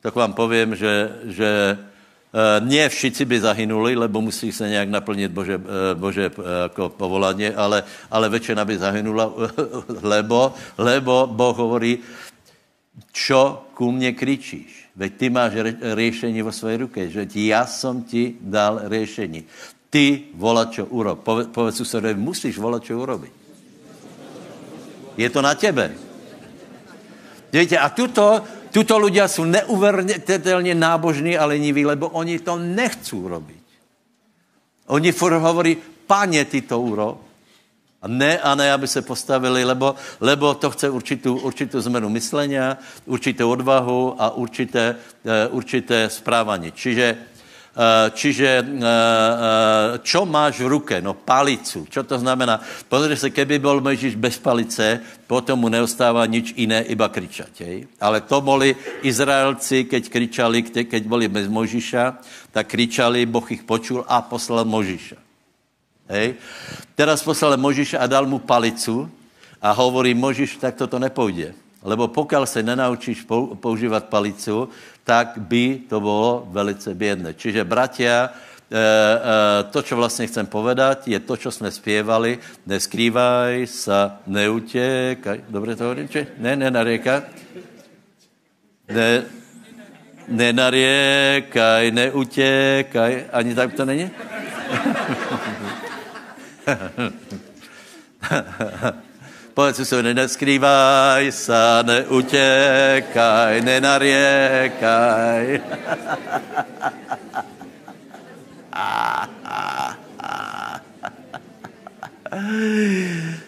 tak 0.00 0.14
vám 0.14 0.32
povím, 0.32 0.76
že, 0.76 1.18
že 1.24 1.78
ne 2.60 2.88
všichni 2.88 3.24
by 3.24 3.40
zahynuli, 3.40 3.96
lebo 3.96 4.20
musí 4.20 4.52
se 4.52 4.68
nějak 4.68 4.88
naplnit 4.88 5.32
Bože, 5.32 5.56
uh, 5.56 5.64
Bože 5.94 6.30
uh, 6.30 6.44
jako 6.62 6.88
povolání, 6.88 7.48
ale, 7.48 7.82
ale 8.10 8.28
většina 8.28 8.64
by 8.64 8.78
zahynula, 8.78 9.32
lebo, 10.02 10.54
lebo 10.78 11.26
Boh 11.26 11.56
hovorí, 11.56 11.98
čo 13.12 13.64
ku 13.74 13.92
mně 13.92 14.12
kričíš? 14.12 14.90
Veď 14.96 15.12
ty 15.16 15.30
máš 15.30 15.52
řešení 15.94 16.42
vo 16.42 16.52
své 16.52 16.76
ruce, 16.76 17.10
že 17.10 17.26
já 17.34 17.66
jsem 17.66 18.02
ti 18.02 18.34
dal 18.40 18.80
řešení. 18.86 19.44
Ty 19.90 20.22
volat, 20.34 20.70
čo 20.72 20.86
urob. 20.86 21.20
Pove, 21.26 21.44
povedz 21.44 21.76
susedovi, 21.76 22.14
musíš 22.14 22.58
volat, 22.58 22.84
čo 22.84 22.94
urobiť. 22.94 23.32
Je 25.16 25.28
to 25.30 25.42
na 25.42 25.54
tebe. 25.54 25.90
Víte, 27.52 27.74
a 27.78 27.90
tuto, 27.90 28.44
tuto 28.70 28.98
ľudia 28.98 29.28
jsou 29.28 29.44
neuvěřitelně 29.44 30.74
nábožní 30.74 31.38
a 31.38 31.46
leniví, 31.46 31.86
lebo 31.86 32.08
oni 32.08 32.38
to 32.38 32.56
nechcú 32.56 33.28
robiť. 33.28 33.60
Oni 34.90 35.12
furt 35.12 35.38
hovorí, 35.38 35.76
páně, 36.06 36.44
ty 36.44 36.60
to 36.60 36.80
urob. 36.80 37.18
A 38.02 38.08
ne, 38.08 38.38
a 38.38 38.54
ne, 38.54 38.72
aby 38.72 38.88
se 38.88 39.02
postavili, 39.02 39.64
lebo, 39.64 39.94
lebo 40.20 40.54
to 40.54 40.70
chce 40.70 40.90
určitou, 40.90 41.36
určitou 41.36 41.80
zmenu 41.80 42.08
myslenia, 42.08 42.78
určitou 43.06 43.50
odvahu 43.50 44.16
a 44.18 44.30
určité, 44.34 44.96
uh, 44.96 45.56
určité 45.56 46.08
správání. 46.08 46.72
Čiže 46.72 47.04
Eh, 47.06 47.29
čiže 48.10 48.48
eh, 48.58 48.64
eh, 48.66 49.98
čo 50.02 50.26
máš 50.26 50.58
v 50.58 50.70
ruke? 50.74 50.98
No 50.98 51.14
palicu. 51.14 51.86
Čo 51.86 52.02
to 52.02 52.18
znamená? 52.18 52.58
Pozri 52.90 53.16
se, 53.16 53.30
keby 53.30 53.58
byl 53.58 53.80
Mojžíš 53.80 54.14
bez 54.18 54.38
palice, 54.38 55.00
potom 55.26 55.60
mu 55.60 55.68
neostává 55.70 56.26
nič 56.26 56.50
iné, 56.58 56.82
iba 56.90 57.06
kričať. 57.06 57.54
Hej? 57.62 57.86
Ale 58.02 58.26
to 58.26 58.42
boli 58.42 58.74
Izraelci, 59.06 59.86
keď 59.86 60.02
kričali, 60.10 60.58
keď 60.66 61.02
boli 61.06 61.30
bez 61.30 61.46
Mojžíša, 61.46 62.18
tak 62.50 62.74
kričali, 62.74 63.26
Boh 63.26 63.46
ich 63.54 63.62
počul 63.62 64.02
a 64.02 64.18
poslal 64.26 64.66
Mojžíša. 64.66 65.18
Hej? 66.10 66.42
Teraz 66.98 67.22
poslal 67.22 67.54
Mojžíša 67.54 68.02
a 68.02 68.10
dal 68.10 68.26
mu 68.26 68.42
palicu 68.42 69.06
a 69.62 69.70
hovorí, 69.70 70.10
Mojžíš, 70.10 70.58
tak 70.58 70.74
toto 70.74 70.98
nepojde. 70.98 71.54
Lebo 71.82 72.08
pokud 72.08 72.44
se 72.44 72.62
nenaučíš 72.62 73.26
používat 73.60 74.04
palicu, 74.04 74.68
tak 75.04 75.32
by 75.36 75.80
to 75.88 76.00
bylo 76.00 76.48
velice 76.50 76.94
bědné. 76.94 77.34
Čiže 77.34 77.64
bratia, 77.64 78.30
eh, 78.30 78.76
eh, 78.76 79.64
to, 79.70 79.82
co 79.82 79.96
vlastně 79.96 80.26
chcem 80.26 80.46
povedat, 80.46 81.08
je 81.08 81.20
to, 81.20 81.36
co 81.36 81.50
jsme 81.50 81.70
zpěvali, 81.70 82.38
neskrývaj 82.66 83.66
se, 83.66 84.10
neutěkaj. 84.26 85.40
Dobře 85.48 85.76
to 85.76 85.84
hovorím, 85.84 86.08
či? 86.08 86.26
Ne, 86.38 86.56
nenariekaj. 86.56 87.22
Ne, 88.88 89.22
nenariekaj, 90.28 91.90
neutěkaj. 91.90 93.24
Ani 93.32 93.54
tak 93.54 93.72
to 93.72 93.84
není? 93.84 94.10
Povedz 99.60 99.84
si 99.84 99.92
neskrývaj 100.00 101.32
se, 101.32 101.82
neutěkaj, 101.82 103.60
nenariekaj. 103.60 105.60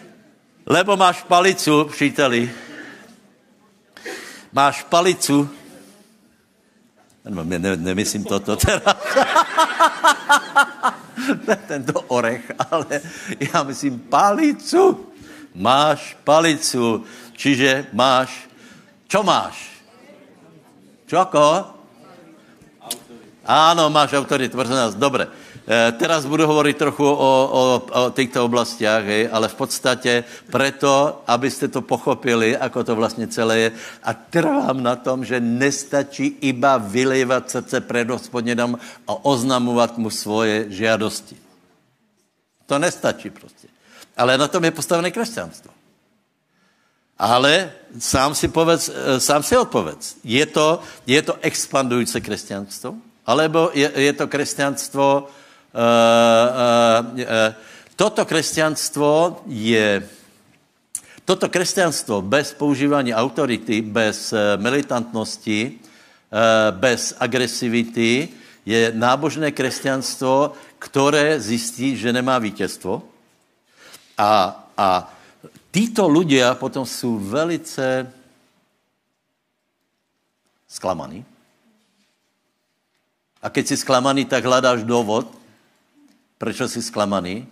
Lebo 0.65 0.97
máš 0.97 1.23
palicu, 1.23 1.85
příteli. 1.85 2.51
Máš 4.53 4.83
palicu. 4.83 5.49
Ne, 7.25 7.59
ne, 7.59 7.77
nemyslím 7.77 8.23
toto 8.23 8.55
teda. 8.55 8.95
Tento 11.67 12.01
orech, 12.01 12.51
ale 12.71 13.01
já 13.53 13.63
myslím 13.63 13.99
palicu. 13.99 15.12
Máš 15.53 16.17
palicu, 16.25 17.05
čiže 17.37 17.85
máš, 17.93 18.49
čo 19.05 19.21
máš? 19.21 19.69
Čoko? 21.05 21.69
Áno, 23.45 23.91
máš 23.93 24.17
autoritu, 24.17 24.57
prosím 24.57 24.79
nás, 24.79 24.97
dobre. 24.97 25.29
Eh, 25.63 25.91
teraz 25.95 26.25
budu 26.27 26.43
hovorit 26.43 26.77
trochu 26.77 27.07
o, 27.07 27.31
o, 27.47 27.63
o 27.79 28.09
těchto 28.11 28.45
oblastiach, 28.45 29.05
hej, 29.05 29.29
ale 29.31 29.47
v 29.47 29.55
podstatě 29.55 30.23
preto, 30.51 31.23
abyste 31.27 31.67
to 31.67 31.81
pochopili, 31.81 32.57
ako 32.57 32.83
to 32.83 32.95
vlastně 32.95 33.27
celé 33.27 33.59
je. 33.59 33.69
A 34.03 34.13
trvám 34.13 34.83
na 34.83 34.95
tom, 34.95 35.25
že 35.25 35.39
nestačí 35.39 36.35
iba 36.41 36.77
vylejvat 36.77 37.49
srdce 37.49 37.81
před 37.81 38.09
hospodinem 38.09 38.75
a 39.07 39.25
oznamovat 39.25 39.97
mu 39.97 40.09
svoje 40.09 40.67
žiadosti. 40.69 41.35
To 42.65 42.79
nestačí 42.79 43.29
prostě. 43.29 43.72
Ale 44.17 44.37
na 44.37 44.47
tom 44.47 44.63
je 44.63 44.71
postavené 44.71 45.11
křesťanstvo. 45.11 45.71
Ale 47.17 47.71
sám 47.99 48.35
si, 48.35 48.47
povedz, 48.47 48.89
eh, 48.89 49.19
sám 49.19 49.43
si 49.43 49.57
odpovedz. 49.57 50.15
Je 50.23 50.45
to, 50.45 50.81
je 51.07 51.21
to 51.21 51.37
expandující 51.41 52.21
křesťanstvo? 52.21 52.95
Alebo 53.25 53.71
je, 53.73 53.91
je 53.95 54.13
to 54.13 54.27
křesťanstvo... 54.27 55.27
Uh, 55.73 55.79
uh, 55.79 57.19
uh, 57.19 57.25
toto 57.95 58.25
křesťanstvo 58.25 59.41
je... 59.47 60.03
Toto 61.25 61.49
křesťanstvo 61.49 62.21
bez 62.21 62.53
používání 62.53 63.15
autority, 63.15 63.81
bez 63.81 64.33
militantnosti, 64.57 65.79
bez 66.71 67.15
agresivity, 67.19 68.29
je 68.65 68.91
nábožné 68.95 69.51
křesťanstvo, 69.51 70.51
které 70.79 71.39
zjistí, 71.39 71.97
že 71.97 72.13
nemá 72.13 72.39
vítězstvo. 72.39 73.03
A, 74.23 74.55
a 74.77 74.87
títo 75.67 76.07
ľudia 76.07 76.55
potom 76.55 76.87
jsou 76.87 77.19
velice 77.19 78.07
zklamaní. 80.67 81.25
A 83.43 83.51
keď 83.51 83.67
si 83.67 83.75
zklamaný, 83.77 84.23
tak 84.23 84.47
hledáš 84.47 84.87
důvod, 84.87 85.27
proč 86.37 86.55
jsi 86.55 86.81
zklamaný. 86.81 87.47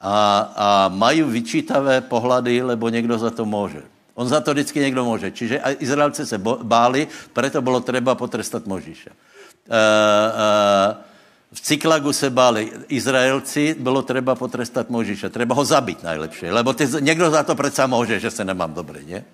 A, 0.00 0.16
a 0.56 0.88
mají 0.88 1.22
vyčítavé 1.22 2.00
pohlady, 2.00 2.62
lebo 2.62 2.88
někdo 2.88 3.18
za 3.18 3.30
to 3.30 3.44
může. 3.44 3.82
On 4.14 4.28
za 4.28 4.40
to 4.40 4.50
vždycky 4.50 4.80
někdo 4.80 5.04
může. 5.04 5.30
Čiže 5.30 5.60
Izraelci 5.78 6.26
se 6.26 6.38
báli, 6.62 7.08
proto 7.32 7.62
bylo 7.62 7.80
třeba 7.80 8.14
potrestat 8.14 8.66
Možíše. 8.66 9.10
Uh, 9.10 9.74
uh, 9.74 11.07
v 11.52 11.60
Cyklagu 11.60 12.12
se 12.12 12.30
báli 12.30 12.72
Izraelci, 12.88 13.76
bylo 13.78 14.02
třeba 14.02 14.34
potrestat 14.34 14.90
Možíše. 14.90 15.30
Třeba 15.30 15.54
ho 15.54 15.64
zabít 15.64 16.02
najlepší, 16.02 16.46
lebo 16.46 16.72
ty, 16.72 16.88
někdo 17.00 17.30
za 17.30 17.42
to 17.42 17.54
přece 17.54 17.86
může, 17.86 18.20
že 18.20 18.30
se 18.30 18.44
nemám 18.44 18.74
dobrý, 18.74 19.06
ne? 19.06 19.24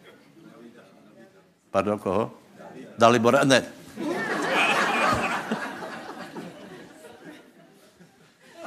Pardon, 1.70 1.98
koho? 1.98 2.32
Dalibora? 2.98 3.44
Ne. 3.44 3.64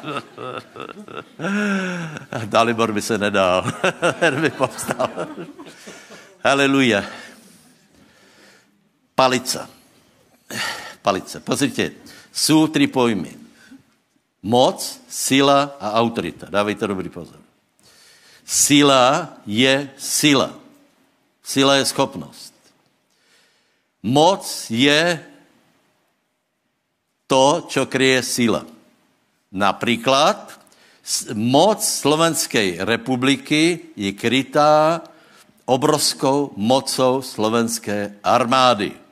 Dalibor 2.46 2.92
by 2.92 3.02
se 3.02 3.18
nedal. 3.18 3.72
Ten 4.20 4.42
by 4.42 4.50
povstal. 4.50 5.10
Haleluja. 6.46 7.04
Palica. 9.16 9.70
Palice. 11.02 11.40
Pozrite, 11.40 11.92
jsou 12.38 12.68
tři 12.68 12.88
pojmy. 12.88 13.36
Moc, 14.44 15.02
sila 15.10 15.76
a 15.80 15.94
autorita. 15.94 16.48
Dávejte 16.50 16.88
dobrý 16.88 17.10
pozor. 17.10 17.40
Sila 18.46 19.34
je 19.46 19.90
sila. 19.98 20.54
Sila 21.44 21.76
je 21.76 21.86
schopnost. 21.86 22.54
Moc 24.04 24.66
je 24.70 25.26
to, 27.28 27.66
čo 27.68 27.86
kryje 27.86 28.24
sila. 28.24 28.66
Například 29.52 30.60
moc 31.34 31.88
Slovenské 31.88 32.86
republiky 32.86 33.80
je 33.96 34.12
krytá 34.12 35.02
obrovskou 35.66 36.54
mocou 36.56 37.22
slovenské 37.22 38.16
armády. 38.24 39.07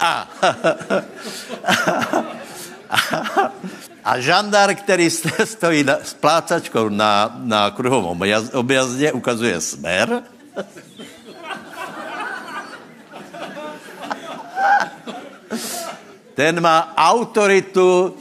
A, 0.00 0.28
a, 0.40 0.56
a 4.04 4.20
žandar, 4.20 4.74
který 4.74 5.10
stojí 5.44 5.84
na, 5.84 5.96
s 6.02 6.14
plácačkou 6.14 6.88
na, 6.88 7.36
na 7.42 7.70
kruhovém 7.70 8.40
objazdě, 8.52 9.12
ukazuje 9.12 9.60
smer. 9.60 10.22
Ten 16.34 16.60
má 16.60 16.92
autoritu 16.96 18.16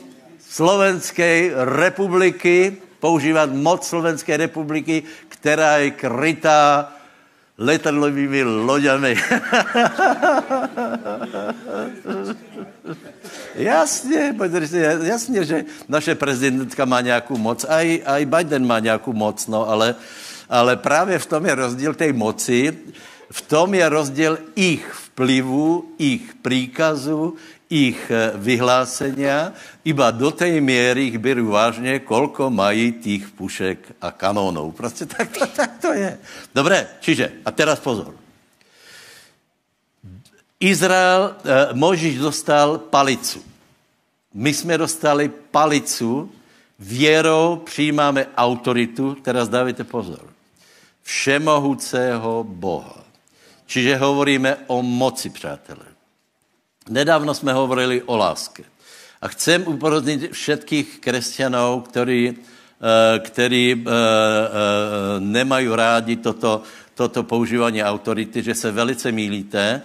Slovenské 0.50 1.52
republiky, 1.56 2.78
používat 3.00 3.50
moc 3.54 3.88
Slovenské 3.88 4.38
republiky, 4.38 5.04
která 5.28 5.78
je 5.78 5.92
krytá 5.92 6.92
letadlovými 7.62 8.44
loďami. 8.44 9.14
jasně, 13.56 14.36
jasně, 15.02 15.46
že 15.46 15.66
naše 15.88 16.16
prezidentka 16.16 16.86
má 16.86 17.02
nějakou 17.02 17.38
moc, 17.38 17.66
a 17.70 17.82
i, 17.82 18.04
a 18.04 18.18
i 18.18 18.26
Biden 18.26 18.68
má 18.68 18.80
nějakou 18.80 19.14
moc, 19.14 19.48
no, 19.48 19.70
ale, 19.70 19.96
ale 20.50 20.78
právě 20.78 21.20
v 21.20 21.26
tom 21.26 21.46
je 21.46 21.56
rozdíl 21.56 21.94
té 21.94 22.14
moci, 22.14 22.78
v 23.32 23.42
tom 23.42 23.74
je 23.74 23.90
rozdíl 23.90 24.38
ich 24.56 24.94
vplyvu, 24.94 25.86
ich 25.98 26.34
příkazu, 26.42 27.36
ich 27.72 28.12
eh, 28.12 28.36
vyhlásenia, 28.36 29.56
iba 29.88 30.12
do 30.12 30.32
té 30.32 30.62
míry 30.62 31.08
ich 31.08 31.18
beru 31.18 31.56
vážně, 31.56 32.00
kolko 32.00 32.50
mají 32.52 32.92
těch 32.92 33.30
pušek 33.32 33.96
a 34.02 34.12
kanónů. 34.12 34.72
Prostě 34.72 35.06
tak 35.06 35.32
to, 35.32 35.48
tak 35.48 35.72
to 35.82 35.94
je. 35.94 36.20
Dobré, 36.56 36.88
čiže, 37.00 37.32
a 37.46 37.52
teraz 37.52 37.80
pozor. 37.80 38.14
Izrael, 40.60 41.36
eh, 41.46 41.74
Možíš 41.74 42.20
dostal 42.20 42.78
palicu. 42.78 43.44
My 44.34 44.54
jsme 44.54 44.78
dostali 44.78 45.32
palicu, 45.52 46.32
věrou 46.80 47.62
přijímáme 47.66 48.28
autoritu, 48.38 49.16
teraz 49.22 49.50
dávajte 49.50 49.84
pozor, 49.84 50.28
všemohúceho 51.04 52.44
Boha. 52.44 53.04
Čiže 53.66 53.98
hovoríme 53.98 54.58
o 54.68 54.84
moci, 54.84 55.30
přátelé. 55.30 55.91
Nedávno 56.92 57.34
jsme 57.34 57.54
hovorili 57.54 58.04
o 58.04 58.18
láske. 58.18 58.64
A 59.22 59.28
chcem 59.28 59.64
uporoznit 59.68 60.32
všetkých 60.32 61.00
křesťanů, 61.00 61.82
kteří, 61.82 62.36
eh, 62.36 63.20
kteří 63.20 63.72
eh, 63.72 63.80
eh, 63.80 65.20
nemají 65.20 65.68
rádi 65.72 66.16
toto, 66.16 66.62
toto 66.96 67.24
používání 67.24 67.84
autority, 67.84 68.44
že 68.44 68.56
se 68.56 68.72
velice 68.72 69.12
mílíte. 69.12 69.82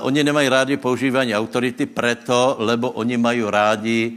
Oni 0.00 0.24
nemají 0.24 0.48
rádi 0.48 0.76
používání 0.76 1.34
autority 1.34 1.86
preto, 1.86 2.56
lebo 2.58 2.90
oni 2.90 3.16
mají 3.16 3.42
rádi 3.42 4.12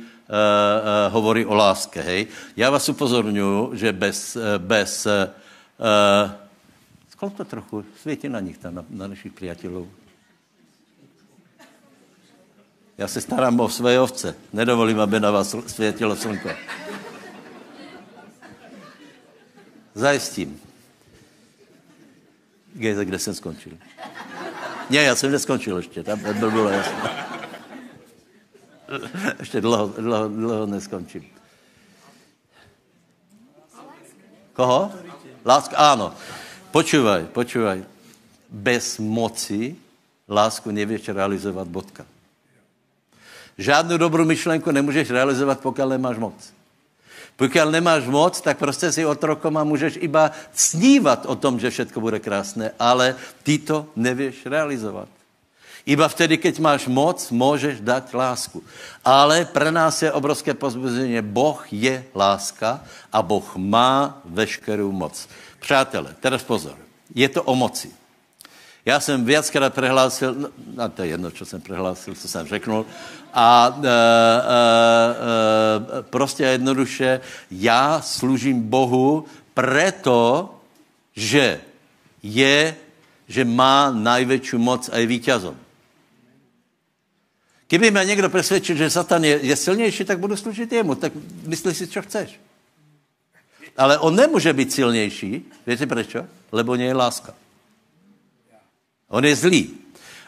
hovorí 1.09 1.45
o 1.45 1.55
láske. 1.55 2.01
Hej? 2.01 2.27
Já 2.57 2.69
vás 2.69 2.89
upozorňuji, 2.89 3.69
že 3.73 3.93
bez, 3.93 4.37
bez 4.57 5.07
uh, 7.19 7.31
to 7.37 7.45
trochu, 7.45 7.85
světí 8.01 8.29
na 8.29 8.39
nich 8.39 8.57
tam, 8.57 8.75
na, 8.75 8.85
na 8.89 9.07
našich 9.07 9.33
přátelů. 9.33 9.87
Já 12.97 13.07
se 13.07 13.21
starám 13.21 13.59
o 13.59 13.69
své 13.69 13.99
ovce. 13.99 14.35
Nedovolím, 14.53 14.99
aby 14.99 15.19
na 15.19 15.31
vás 15.31 15.55
světilo 15.67 16.15
slnko. 16.15 16.49
Zajistím. 19.95 20.61
Gejze, 22.73 23.05
kde 23.05 23.19
jsem 23.19 23.33
skončil? 23.33 23.73
Ne, 24.89 24.97
já 24.97 25.15
jsem 25.15 25.31
neskončil 25.31 25.77
ještě, 25.77 26.03
tam 26.03 26.19
byl 26.19 26.51
bylo 26.51 26.69
jasné. 26.69 27.27
Ještě 29.39 29.61
dlouho, 29.61 29.93
dlouho, 29.97 30.27
dlouho 30.27 30.65
neskončím. 30.65 31.25
Koho? 34.53 34.91
Láska, 35.45 35.77
ano. 35.77 36.13
Počúvaj, 36.71 37.25
počúvaj. 37.25 37.83
Bez 38.49 38.97
moci 38.99 39.75
lásku 40.29 40.71
nevíš 40.71 41.09
realizovat 41.09 41.67
bodka. 41.67 42.05
Žádnou 43.57 43.97
dobrou 43.97 44.25
myšlenku 44.25 44.71
nemůžeš 44.71 45.09
realizovat, 45.09 45.59
pokud 45.59 45.85
nemáš 45.85 46.17
moc. 46.17 46.53
Pokud 47.35 47.65
nemáš 47.69 48.03
moc, 48.05 48.41
tak 48.41 48.57
prostě 48.57 48.91
si 48.91 49.05
otrokom 49.05 49.57
a 49.57 49.63
můžeš 49.63 49.97
iba 50.01 50.31
snívat 50.53 51.25
o 51.25 51.35
tom, 51.35 51.59
že 51.59 51.69
všechno 51.69 52.01
bude 52.01 52.19
krásné, 52.19 52.71
ale 52.79 53.15
ty 53.43 53.57
to 53.57 53.85
nevíš 53.95 54.45
realizovat. 54.45 55.07
Iba 55.87 56.07
vtedy, 56.11 56.35
keď 56.37 56.59
máš 56.59 56.87
moc, 56.91 57.31
můžeš 57.31 57.79
dát 57.79 58.13
lásku. 58.13 58.63
Ale 59.05 59.45
pro 59.45 59.71
nás 59.71 60.01
je 60.03 60.11
obrovské 60.11 60.53
pozbuzení. 60.53 61.21
Boh 61.21 61.63
je 61.71 62.03
láska 62.11 62.83
a 63.13 63.21
Boh 63.21 63.55
má 63.55 64.19
veškerou 64.25 64.91
moc. 64.91 65.29
Přátelé, 65.59 66.15
teraz 66.19 66.43
pozor. 66.43 66.75
Je 67.15 67.29
to 67.29 67.43
o 67.43 67.55
moci. 67.55 67.87
Já 68.87 68.99
jsem 68.99 69.25
viackrát 69.25 69.73
prehlásil, 69.73 70.33
no, 70.33 70.49
no 70.75 70.89
to 70.89 71.01
je 71.01 71.07
jedno, 71.07 71.31
co 71.31 71.45
jsem 71.45 71.61
prehlásil, 71.61 72.15
co 72.15 72.27
jsem 72.27 72.47
řeknul, 72.47 72.85
a 73.33 73.79
e, 73.83 73.87
e, 73.87 73.91
e, 75.99 76.03
prostě 76.03 76.43
jednoduše, 76.43 77.21
já 77.51 78.01
služím 78.01 78.61
Bohu 78.61 79.25
preto, 79.53 80.55
že 81.15 81.61
je, 82.23 82.75
že 83.27 83.45
má 83.45 83.91
největší 83.91 84.55
moc 84.55 84.89
a 84.89 84.97
je 84.97 85.05
vítězom. 85.05 85.55
Kdyby 87.67 87.91
mě 87.91 88.05
někdo 88.05 88.29
přesvědčil, 88.29 88.75
že 88.75 88.89
Satan 88.89 89.23
je, 89.23 89.39
je 89.41 89.55
silnější, 89.55 90.05
tak 90.05 90.19
budu 90.19 90.37
služit 90.37 90.71
jemu. 90.71 90.95
Tak 90.95 91.11
myslí 91.43 91.73
si, 91.73 91.87
co 91.87 92.01
chceš. 92.01 92.39
Ale 93.77 93.97
on 93.97 94.15
nemůže 94.15 94.53
být 94.53 94.73
silnější. 94.73 95.45
Víte 95.67 95.87
proč? 95.87 96.15
Lebo 96.51 96.75
nie 96.75 96.87
je 96.87 96.93
láska. 96.93 97.33
On 99.09 99.25
je 99.25 99.35
zlý. 99.35 99.69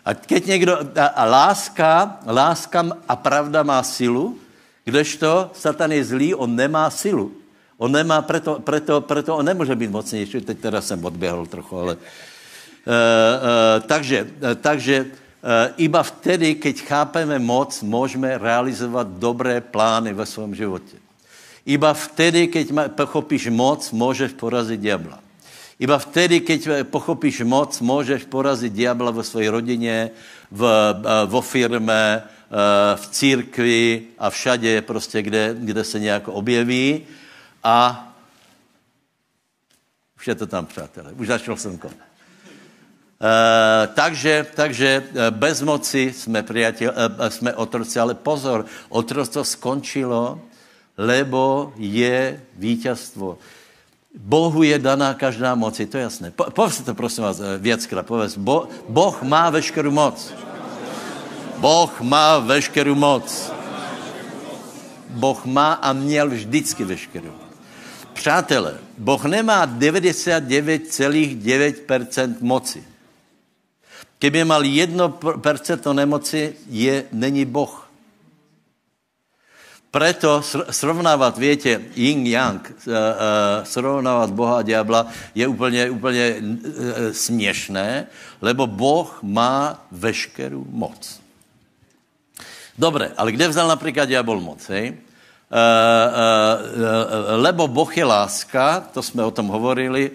A 0.05 0.13
keď 0.13 0.45
někdo, 0.45 0.73
a, 0.95 1.05
a 1.05 1.23
láska, 1.25 2.19
láska 2.25 2.85
a 3.07 3.15
pravda 3.15 3.63
má 3.63 3.83
silu, 3.83 4.37
kdežto 4.85 5.51
Satan 5.53 5.91
je 5.91 6.03
zlý, 6.03 6.35
on 6.35 6.55
nemá 6.55 6.89
silu. 6.89 7.31
On 7.77 7.91
nemá, 7.91 8.21
preto, 8.21 8.59
preto, 8.59 9.01
preto 9.01 9.37
on 9.37 9.45
nemůže 9.45 9.75
být 9.75 9.91
mocnější. 9.91 10.41
Teď 10.41 10.59
teda 10.59 10.81
jsem 10.81 11.05
odběhl 11.05 11.45
trochu, 11.45 11.77
ale... 11.77 11.95
Uh, 11.95 12.01
uh, 12.91 13.83
takže, 13.87 14.23
uh, 14.23 14.55
takže 14.55 15.05
iba 15.77 16.03
vtedy, 16.03 16.55
keď 16.55 16.75
chápeme 16.81 17.39
moc, 17.39 17.81
můžeme 17.81 18.37
realizovat 18.37 19.07
dobré 19.07 19.61
plány 19.61 20.13
ve 20.13 20.25
svém 20.25 20.55
životě. 20.55 20.97
Iba 21.65 21.93
vtedy, 21.93 22.47
keď 22.47 22.67
pochopíš 22.95 23.47
moc, 23.47 23.91
můžeš 23.91 24.31
porazit 24.31 24.79
diabla. 24.79 25.19
Iba 25.79 25.99
vtedy, 25.99 26.43
keď 26.43 26.83
pochopíš 26.91 27.47
moc, 27.47 27.81
můžeš 27.81 28.27
porazit 28.27 28.73
diabla 28.73 29.11
ve 29.11 29.23
své 29.23 29.49
rodině, 29.49 30.11
v, 30.51 30.93
vo 31.25 31.41
firme, 31.41 32.23
v 32.95 33.07
církvi 33.07 34.03
a 34.19 34.29
všade, 34.29 34.81
prostě, 34.81 35.21
kde, 35.21 35.55
kde 35.59 35.83
se 35.83 35.99
nějak 35.99 36.27
objeví. 36.27 37.07
A 37.63 38.05
už 40.17 40.27
je 40.27 40.35
to 40.35 40.47
tam, 40.47 40.65
přátelé. 40.65 41.15
Už 41.15 41.27
začal 41.27 41.57
slnko. 41.57 41.87
Uh, 41.87 41.93
takže, 43.93 44.45
takže 44.55 45.03
bez 45.29 45.61
moci 45.61 46.13
jsme, 46.15 46.39
priateľ, 46.39 46.87
uh, 46.87 47.27
jsme 47.27 47.51
otroci, 47.51 47.99
ale 47.99 48.15
pozor, 48.15 48.63
otroctvo 48.89 49.43
skončilo, 49.43 50.39
lebo 50.97 51.73
je 51.75 52.39
vítězstvo. 52.55 53.37
Bohu 54.17 54.63
je 54.63 54.79
daná 54.79 55.13
každá 55.13 55.55
moc, 55.55 55.79
je 55.79 55.85
to 55.85 55.97
jasné. 55.97 56.31
Po, 56.31 56.43
povedz 56.49 56.81
to 56.81 56.95
prosím 56.97 57.23
vás 57.23 57.41
věckrát, 57.57 58.05
povedz. 58.05 58.37
Bo, 58.37 58.67
boh 58.89 59.21
má 59.21 59.49
veškerou 59.49 59.91
moc. 59.91 60.33
Boh 61.57 62.01
má 62.01 62.39
veškerou 62.39 62.95
moc. 62.95 63.51
Boh 65.09 65.45
má 65.45 65.73
a 65.73 65.93
měl 65.93 66.29
vždycky 66.29 66.83
veškerou. 66.83 67.33
Přátelé, 68.13 68.77
Boh 68.97 69.25
nemá 69.25 69.67
99,9% 69.67 72.35
moci. 72.41 72.83
Kdyby 74.19 74.43
mal 74.43 74.63
1% 74.63 75.93
nemoci, 75.93 76.55
je, 76.69 77.05
není 77.11 77.45
Boh. 77.45 77.88
Preto 79.91 80.41
srovnávat, 80.69 81.37
větě, 81.37 81.81
yin 81.95 82.27
yang, 82.27 82.61
eh, 82.61 82.93
eh, 82.93 83.65
srovnávat 83.65 84.29
Boha 84.29 84.57
a 84.57 84.61
diabla 84.61 85.07
je 85.35 85.47
úplně, 85.47 85.89
úplně 85.89 86.25
eh, 86.37 87.13
směšné, 87.13 88.07
lebo 88.41 88.67
Boh 88.67 89.09
má 89.25 89.81
veškerou 89.91 90.65
moc. 90.69 91.19
Dobré, 92.77 93.11
ale 93.17 93.31
kde 93.31 93.47
vzal 93.47 93.67
například 93.67 94.05
diabol 94.05 94.39
moc, 94.39 94.63
hej? 94.69 94.93
Lebo 97.35 97.67
Boh 97.67 97.97
je 97.97 98.05
láska, 98.05 98.79
to 98.93 99.01
jsme 99.01 99.25
o 99.25 99.33
tom 99.33 99.49
hovorili, 99.49 100.11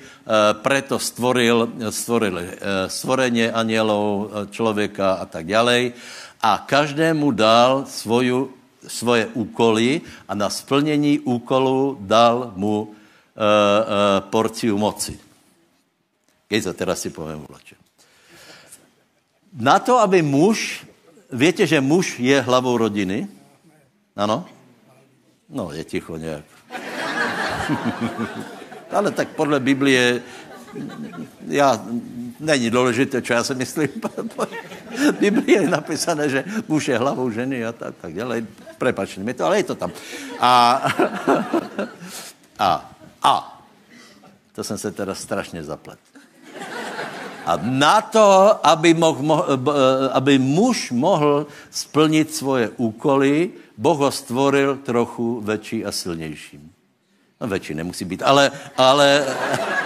preto 0.63 0.97
stvoril, 0.99 1.69
stvoril 1.91 2.41
stvorenie 2.87 3.53
anielov, 3.53 4.31
člověka 4.55 5.13
a 5.21 5.25
tak 5.27 5.51
dále. 5.51 5.93
A 6.41 6.63
každému 6.63 7.35
dal 7.35 7.85
svoju 7.85 8.55
svoje 8.87 9.27
úkoly 9.27 10.01
a 10.29 10.35
na 10.35 10.51
splnění 10.51 11.21
úkolu 11.21 11.99
dal 12.01 12.53
mu 12.57 12.83
uh, 12.83 12.89
uh, 12.89 12.95
porciu 14.31 14.79
moci. 14.79 15.19
To 16.63 16.73
teraz 16.75 17.03
si 17.03 17.11
povím 17.11 17.43
vlače. 17.51 17.75
Na 19.59 19.79
to, 19.79 19.99
aby 19.99 20.23
muž, 20.23 20.87
víte, 21.33 21.67
že 21.67 21.81
muž 21.81 22.19
je 22.19 22.41
hlavou 22.41 22.79
rodiny? 22.79 23.27
Ano? 24.17 24.47
No, 25.51 25.73
je 25.73 25.85
ticho 25.85 26.17
nějak. 26.17 26.45
Ale 28.95 29.11
tak 29.11 29.29
podle 29.29 29.61
Biblie 29.61 30.23
já, 31.47 31.83
není 32.41 32.71
důležité, 32.71 33.23
co 33.23 33.33
já 33.33 33.45
si 33.45 33.55
myslím. 33.55 33.89
Biblie 35.21 35.63
je 35.63 35.71
napísané, 35.71 36.29
že 36.29 36.45
muž 36.69 36.89
je 36.89 36.99
hlavou 36.99 37.31
ženy 37.31 37.65
a 37.65 37.73
tak, 37.73 37.95
tak 38.01 38.15
dále. 38.15 38.47
Prepačte 38.79 39.21
mi 39.21 39.35
to, 39.35 39.47
ale 39.47 39.57
je 39.57 39.65
to 39.65 39.75
tam. 39.75 39.93
A, 40.41 40.83
a, 42.59 42.91
a, 43.23 43.63
to 44.53 44.65
jsem 44.65 44.79
se 44.79 44.91
teda 44.91 45.15
strašně 45.15 45.65
zaplet. 45.65 45.99
A 47.47 47.59
na 47.63 48.01
to, 48.01 48.59
aby, 48.67 48.95
moh, 48.95 49.21
mo, 49.21 49.45
aby 50.13 50.39
muž 50.39 50.91
mohl 50.91 51.47
splnit 51.71 52.35
svoje 52.35 52.69
úkoly, 52.77 53.51
Boh 53.77 53.99
ho 53.99 54.11
stvoril 54.11 54.77
trochu 54.77 55.41
větší 55.41 55.85
a 55.85 55.93
silnějším. 55.93 56.73
No 57.41 57.47
větší 57.47 57.75
nemusí 57.75 58.05
být, 58.05 58.23
ale, 58.23 58.51
ale 58.77 59.27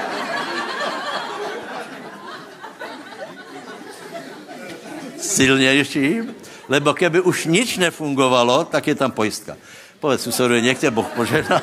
silnějším, 5.18 6.34
lebo 6.68 6.94
keby 6.94 7.20
už 7.20 7.48
nič 7.48 7.76
nefungovalo, 7.76 8.64
tak 8.64 8.86
je 8.86 8.94
tam 8.94 9.10
pojistka. 9.10 9.56
Povedz 10.00 10.22
susedovi, 10.22 10.62
nech 10.62 10.78
tě 10.78 10.90
Boh 10.90 11.06
požehná. 11.16 11.62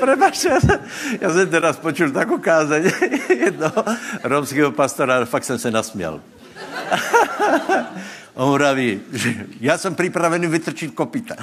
Prepačte, 0.00 0.58
já 1.20 1.32
jsem 1.32 1.50
teraz 1.50 1.76
počul 1.76 2.10
takovou 2.10 2.38
kázeň 2.38 2.90
jednoho 3.28 3.84
romského 4.22 4.72
pastora, 4.72 5.24
fakt 5.24 5.44
jsem 5.44 5.58
se 5.58 5.70
nasměl. 5.70 6.20
On 8.34 8.58
praví, 8.58 9.00
že 9.12 9.34
já 9.60 9.78
jsem 9.78 9.94
připravený 9.94 10.46
vytrčit 10.46 10.94
kopita. 10.94 11.34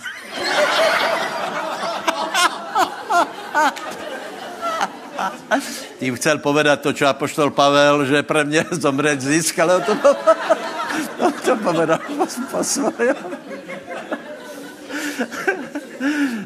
Tím 5.99 6.15
chcel 6.15 6.38
povedat 6.38 6.81
to, 6.81 6.93
čo 6.93 7.10
apoštol 7.10 7.49
Pavel, 7.49 8.05
že 8.05 8.23
pre 8.23 8.43
mě 8.43 8.65
zomřet 8.71 9.21
zisk, 9.21 9.60
ale 9.60 9.81
to, 9.81 9.95
to, 11.17 11.31
to 11.45 11.55
povedal 11.55 11.99
po, 12.07 12.25
po. 12.51 12.57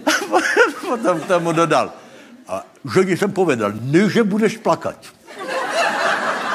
A 0.05 0.11
potom 0.87 1.19
k 1.19 1.25
tomu 1.27 1.51
dodal, 1.51 1.93
a 2.47 2.65
ženi 2.93 3.17
jsem 3.17 3.31
povedal, 3.31 3.71
ne, 3.81 4.09
že 4.09 4.23
budeš 4.23 4.57
plakat. 4.57 4.97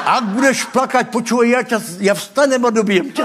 Ak 0.05 0.23
budeš 0.23 0.63
plakat, 0.63 1.09
počuj, 1.09 1.49
já, 1.49 1.63
čas, 1.63 1.83
já 1.99 2.13
vstanem 2.13 2.65
a 2.65 2.69
dobijem 2.69 3.11
tě. 3.11 3.23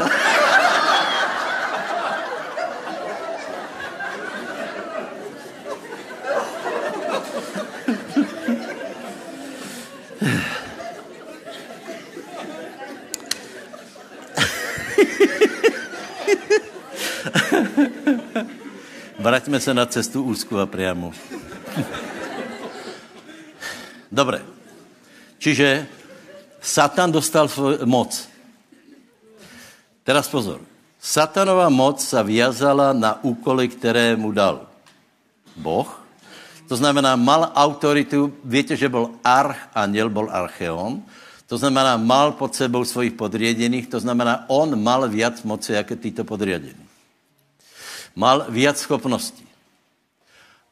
Vraťme 19.52 19.68
se 19.68 19.74
na 19.76 19.84
cestu 19.84 20.24
úzku 20.24 20.56
a 20.56 20.64
priamu. 20.64 21.12
Dobré. 24.08 24.40
Čiže 25.36 25.84
Satan 26.56 27.12
dostal 27.12 27.52
moc. 27.84 28.16
Teraz 30.08 30.24
pozor. 30.32 30.64
Satanová 30.96 31.68
moc 31.68 32.00
se 32.00 32.16
vyjazala 32.24 32.96
na 32.96 33.20
úkoly, 33.20 33.68
které 33.68 34.16
mu 34.16 34.32
dal 34.32 34.64
Boh. 35.60 36.00
To 36.64 36.72
znamená, 36.72 37.12
mal 37.20 37.52
autoritu, 37.52 38.32
víte, 38.48 38.72
že 38.72 38.88
byl 38.88 39.20
archaniel, 39.20 40.08
byl 40.08 40.32
archeon, 40.32 41.04
to 41.44 41.60
znamená, 41.60 42.00
mal 42.00 42.32
pod 42.40 42.56
sebou 42.56 42.88
svojich 42.88 43.20
podriedených, 43.20 43.92
to 43.92 44.00
znamená, 44.00 44.48
on 44.48 44.80
mal 44.80 45.04
viac 45.12 45.44
moci, 45.44 45.76
jako 45.76 46.00
tyto 46.00 46.24
podriadení 46.24 46.91
mal 48.16 48.46
viac 48.48 48.78
schopností. 48.78 49.42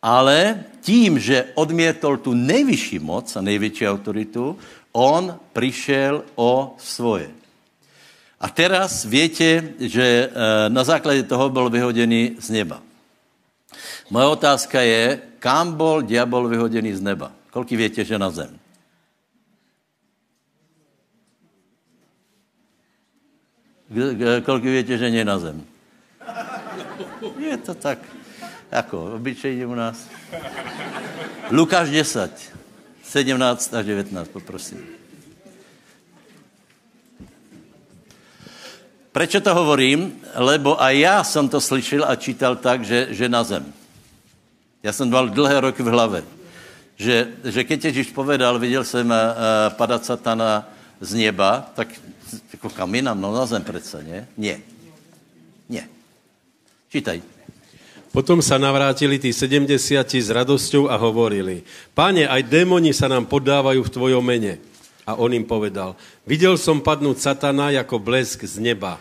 ale 0.02 0.64
tím, 0.80 1.18
že 1.20 1.52
odmětol 1.54 2.16
tu 2.16 2.32
nejvyšší 2.32 2.98
moc 2.98 3.36
a 3.36 3.40
největší 3.40 3.88
autoritu, 3.88 4.58
on 4.92 5.38
přišel 5.52 6.24
o 6.34 6.74
svoje. 6.78 7.30
A 8.40 8.48
teraz 8.48 9.04
větě, 9.04 9.74
že 9.78 10.28
eh, 10.32 10.68
na 10.68 10.84
základě 10.84 11.22
toho 11.22 11.48
byl 11.48 11.70
vyhoděný 11.70 12.36
z 12.40 12.50
neba. 12.50 12.82
Moje 14.10 14.26
otázka 14.26 14.80
je, 14.80 15.20
kam 15.38 15.76
byl 15.76 16.02
diabol 16.02 16.48
vyhoděný 16.48 16.92
z 16.92 17.00
neba? 17.00 17.32
Kolik 17.50 17.70
větě, 17.70 18.04
že 18.04 18.18
na 18.18 18.30
zem? 18.30 18.58
Kolik 24.44 24.64
větě, 24.64 24.98
že 24.98 25.10
nie 25.10 25.24
na 25.24 25.38
zem? 25.38 25.66
Je 27.38 27.56
to 27.56 27.74
tak, 27.74 27.98
jako 28.70 29.14
obyčejně 29.14 29.66
u 29.66 29.74
nás. 29.74 30.08
Lukáš 31.50 31.90
10, 31.90 32.52
17 33.04 33.74
až 33.74 33.86
19, 33.86 34.28
poprosím. 34.28 35.00
Proč 39.12 39.36
to 39.42 39.54
hovorím? 39.54 40.20
Lebo 40.34 40.82
a 40.82 40.90
já 40.90 41.24
jsem 41.24 41.48
to 41.48 41.60
slyšel 41.60 42.04
a 42.08 42.16
čítal 42.16 42.56
tak, 42.56 42.84
že, 42.84 43.06
že 43.10 43.28
na 43.28 43.44
zem. 43.44 43.72
Já 44.82 44.92
jsem 44.92 45.10
dal 45.10 45.28
dlhé 45.28 45.60
roky 45.60 45.82
v 45.82 45.86
hlavě. 45.86 46.24
Že, 46.96 47.28
že 47.44 47.64
keď 47.64 47.84
Ježíš 47.84 48.10
povedal, 48.10 48.58
viděl 48.58 48.84
jsem 48.84 49.10
uh, 49.10 49.16
padat 49.68 50.04
satana 50.04 50.68
z 51.00 51.14
neba, 51.14 51.70
tak 51.74 51.88
jako 52.52 52.70
kam 52.70 52.94
jinam, 52.94 53.20
no 53.20 53.34
na 53.34 53.46
zem 53.46 53.64
přece? 53.64 54.02
Ne. 54.02 54.28
Ne. 54.36 54.58
Čítaj. 56.90 57.22
Potom 58.10 58.42
sa 58.42 58.58
navrátili 58.58 59.14
tí 59.22 59.30
70 59.30 59.78
s 60.02 60.26
radosťou 60.26 60.90
a 60.90 60.98
hovorili, 60.98 61.62
páne, 61.94 62.26
aj 62.26 62.42
démoni 62.50 62.90
sa 62.90 63.06
nám 63.06 63.30
podávajú 63.30 63.86
v 63.86 63.94
tvojom 63.94 64.18
mene. 64.18 64.58
A 65.06 65.14
on 65.14 65.30
im 65.30 65.46
povedal, 65.46 65.94
videl 66.26 66.58
som 66.58 66.82
padnúť 66.82 67.22
satana 67.22 67.70
jako 67.70 68.02
blesk 68.02 68.42
z 68.42 68.58
neba. 68.58 68.98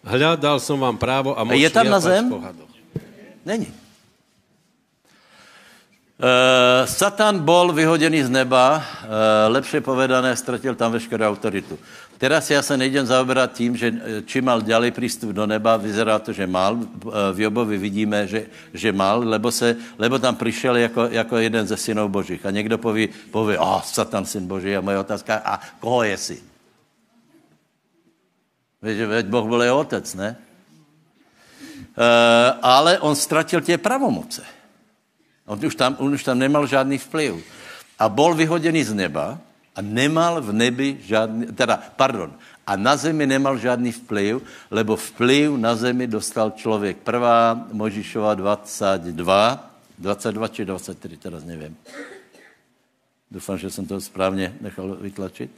Hľadal 0.00 0.56
som 0.64 0.80
vám 0.80 0.96
právo 0.96 1.36
a 1.36 1.44
moc 1.44 1.60
je 1.60 1.68
tam 1.68 1.92
na 1.92 2.00
zem? 2.00 2.24
Není. 3.44 3.68
Uh, 6.16 6.88
Satan 6.88 7.44
bol 7.44 7.76
vyhodený 7.76 8.24
z 8.24 8.32
neba, 8.32 8.80
uh, 8.80 9.52
lepšie 9.52 9.84
povedané, 9.84 10.32
ztratil 10.32 10.72
tam 10.72 10.96
veškerou 10.96 11.28
autoritu. 11.28 11.76
Teraz 12.18 12.50
já 12.50 12.62
se 12.62 12.76
nejdem 12.76 13.06
zaoberat 13.06 13.52
tím, 13.52 13.76
že 13.76 13.92
eh, 13.92 14.22
či 14.22 14.40
mal 14.40 14.62
ďalej 14.62 14.90
přístup 14.90 15.30
do 15.30 15.46
neba, 15.46 15.76
vyzerá 15.76 16.18
to, 16.18 16.32
že 16.32 16.46
mal. 16.46 16.78
V 17.32 17.40
Jobovi 17.40 17.78
vidíme, 17.78 18.26
že, 18.26 18.46
že 18.74 18.92
mal, 18.92 19.20
lebo, 19.28 19.52
se, 19.52 19.76
lebo 19.98 20.18
tam 20.18 20.36
přišel 20.36 20.76
jako, 20.76 21.08
jako 21.10 21.36
jeden 21.36 21.66
ze 21.66 21.76
synů 21.76 22.08
božích. 22.08 22.46
A 22.46 22.50
někdo 22.50 22.78
poví, 22.78 23.08
poví, 23.30 23.58
oh, 23.58 23.82
Satan, 23.82 24.24
syn 24.24 24.46
boží. 24.46 24.76
A 24.76 24.80
moje 24.80 24.98
otázka, 24.98 25.42
a 25.44 25.60
koho 25.80 26.02
je 26.02 26.16
syn? 26.16 26.44
Veď 28.82 29.26
Boh 29.26 29.48
byl 29.48 29.62
jeho 29.62 29.78
otec, 29.78 30.14
ne? 30.14 30.36
Uh, 31.96 32.58
ale 32.62 32.98
on 32.98 33.16
ztratil 33.16 33.60
tě 33.60 33.78
pravomoce. 33.78 34.42
On 35.46 35.66
už 35.66 35.74
tam, 35.74 35.96
on 35.98 36.14
už 36.14 36.24
tam 36.24 36.38
nemal 36.38 36.66
žádný 36.66 36.98
vplyv. 36.98 37.44
A 37.98 38.08
bol 38.08 38.34
vyhodený 38.34 38.84
z 38.84 38.92
neba 38.92 39.40
a 39.76 39.80
nemal 39.84 40.40
v 40.40 40.52
nebi 40.52 40.98
žádný, 41.04 41.46
teda, 41.52 41.82
pardon, 41.96 42.32
a 42.66 42.76
na 42.76 42.96
zemi 42.96 43.26
nemal 43.26 43.58
žádný 43.58 43.92
vplyv, 43.92 44.42
lebo 44.70 44.96
vplyv 44.96 45.56
na 45.56 45.76
zemi 45.76 46.06
dostal 46.06 46.50
člověk. 46.50 46.96
Prvá 47.04 47.68
Možišova 47.72 48.34
22, 48.34 49.70
22 49.98 50.48
či 50.48 50.64
23, 50.64 51.16
teraz 51.16 51.44
nevím. 51.44 51.76
Doufám, 53.30 53.58
že 53.58 53.70
jsem 53.70 53.86
to 53.86 54.00
správně 54.00 54.56
nechal 54.60 54.96
vytlačit. 54.96 55.50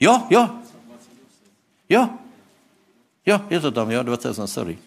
Jo, 0.00 0.26
jo. 0.30 0.50
Jo, 1.88 2.10
Jo, 3.26 3.40
je 3.50 3.60
to 3.60 3.70
tam, 3.72 3.90
jo, 3.90 4.02
28, 4.02 4.46
sorry. 4.46 4.78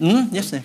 Hm, 0.00 0.28
jasně. 0.32 0.64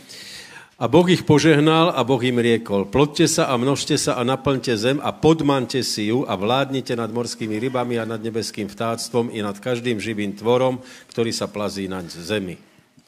A 0.80 0.88
Boh 0.88 1.10
ich 1.10 1.26
požehnal 1.26 1.90
a 1.96 2.06
Boh 2.06 2.22
im 2.22 2.38
riekol, 2.38 2.86
plodte 2.86 3.26
sa 3.26 3.50
a 3.50 3.58
množte 3.58 3.98
sa 3.98 4.14
a 4.14 4.22
naplňte 4.22 4.78
zem 4.78 5.02
a 5.02 5.10
podmante 5.10 5.82
si 5.82 6.14
ju 6.14 6.22
a 6.30 6.38
vládnite 6.38 6.94
nad 6.94 7.10
morskými 7.10 7.58
rybami 7.58 7.98
a 7.98 8.06
nad 8.06 8.22
nebeským 8.22 8.70
vtáctvom 8.70 9.34
i 9.34 9.42
nad 9.42 9.58
každým 9.58 9.98
živým 9.98 10.38
tvorom, 10.38 10.78
ktorý 11.10 11.34
sa 11.34 11.50
plazí 11.50 11.90
na 11.90 12.06
zemi. 12.06 12.62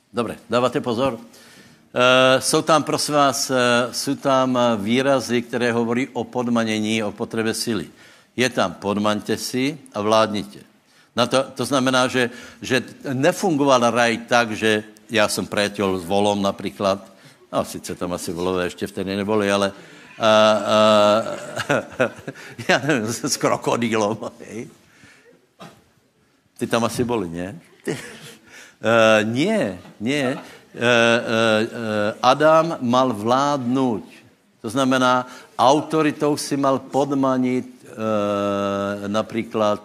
Dobre, 0.09 0.41
dávate 0.49 0.81
pozor. 0.81 1.13
Uh, 1.13 2.41
jsou 2.41 2.61
tam, 2.61 2.83
prosím 2.83 3.13
vás, 3.13 3.49
uh, 3.49 3.57
jsou 3.93 4.15
tam 4.17 4.57
výrazy, 4.81 5.41
které 5.41 5.69
hovorí 5.71 6.09
o 6.13 6.23
podmanění, 6.25 7.03
o 7.03 7.13
potřebě 7.13 7.53
síly 7.53 7.85
je 8.39 8.47
tam 8.47 8.79
podmaňte 8.79 9.35
si 9.35 9.75
a 9.91 9.99
vládnite. 9.99 10.63
Na 11.15 11.27
to, 11.27 11.43
to 11.43 11.63
znamená, 11.67 12.07
že, 12.07 12.31
že 12.63 12.79
nefungoval 13.11 13.91
raj 13.91 14.23
tak, 14.31 14.55
že 14.55 14.87
já 15.09 15.27
jsem 15.27 15.45
priateľ 15.45 15.99
s 15.99 16.05
volom 16.05 16.41
například, 16.41 17.01
no 17.53 17.65
sice 17.65 17.95
tam 17.95 18.13
asi 18.13 18.33
volové 18.33 18.63
ještě 18.63 18.87
vtedy 18.87 19.15
neboli, 19.15 19.51
ale 19.51 19.71
a, 20.19 20.27
a, 20.27 21.23
já 22.67 22.81
nevím, 22.83 23.13
s 23.13 23.37
krokodýlom, 23.37 24.17
hej. 24.39 24.67
Ty 26.57 26.67
tam 26.67 26.83
asi 26.83 27.03
boli, 27.03 27.29
ne? 27.29 27.55
Uh, 27.87 29.23
nie, 29.23 29.79
nie. 29.99 30.35
Uh, 30.35 30.79
uh, 30.79 32.19
Adam 32.21 32.77
mal 32.81 33.13
vládnout. 33.13 34.03
To 34.61 34.69
znamená, 34.69 35.27
autoritou 35.57 36.37
si 36.37 36.57
mal 36.57 36.79
podmanit 36.79 37.67
e, 37.87 39.07
například 39.07 39.83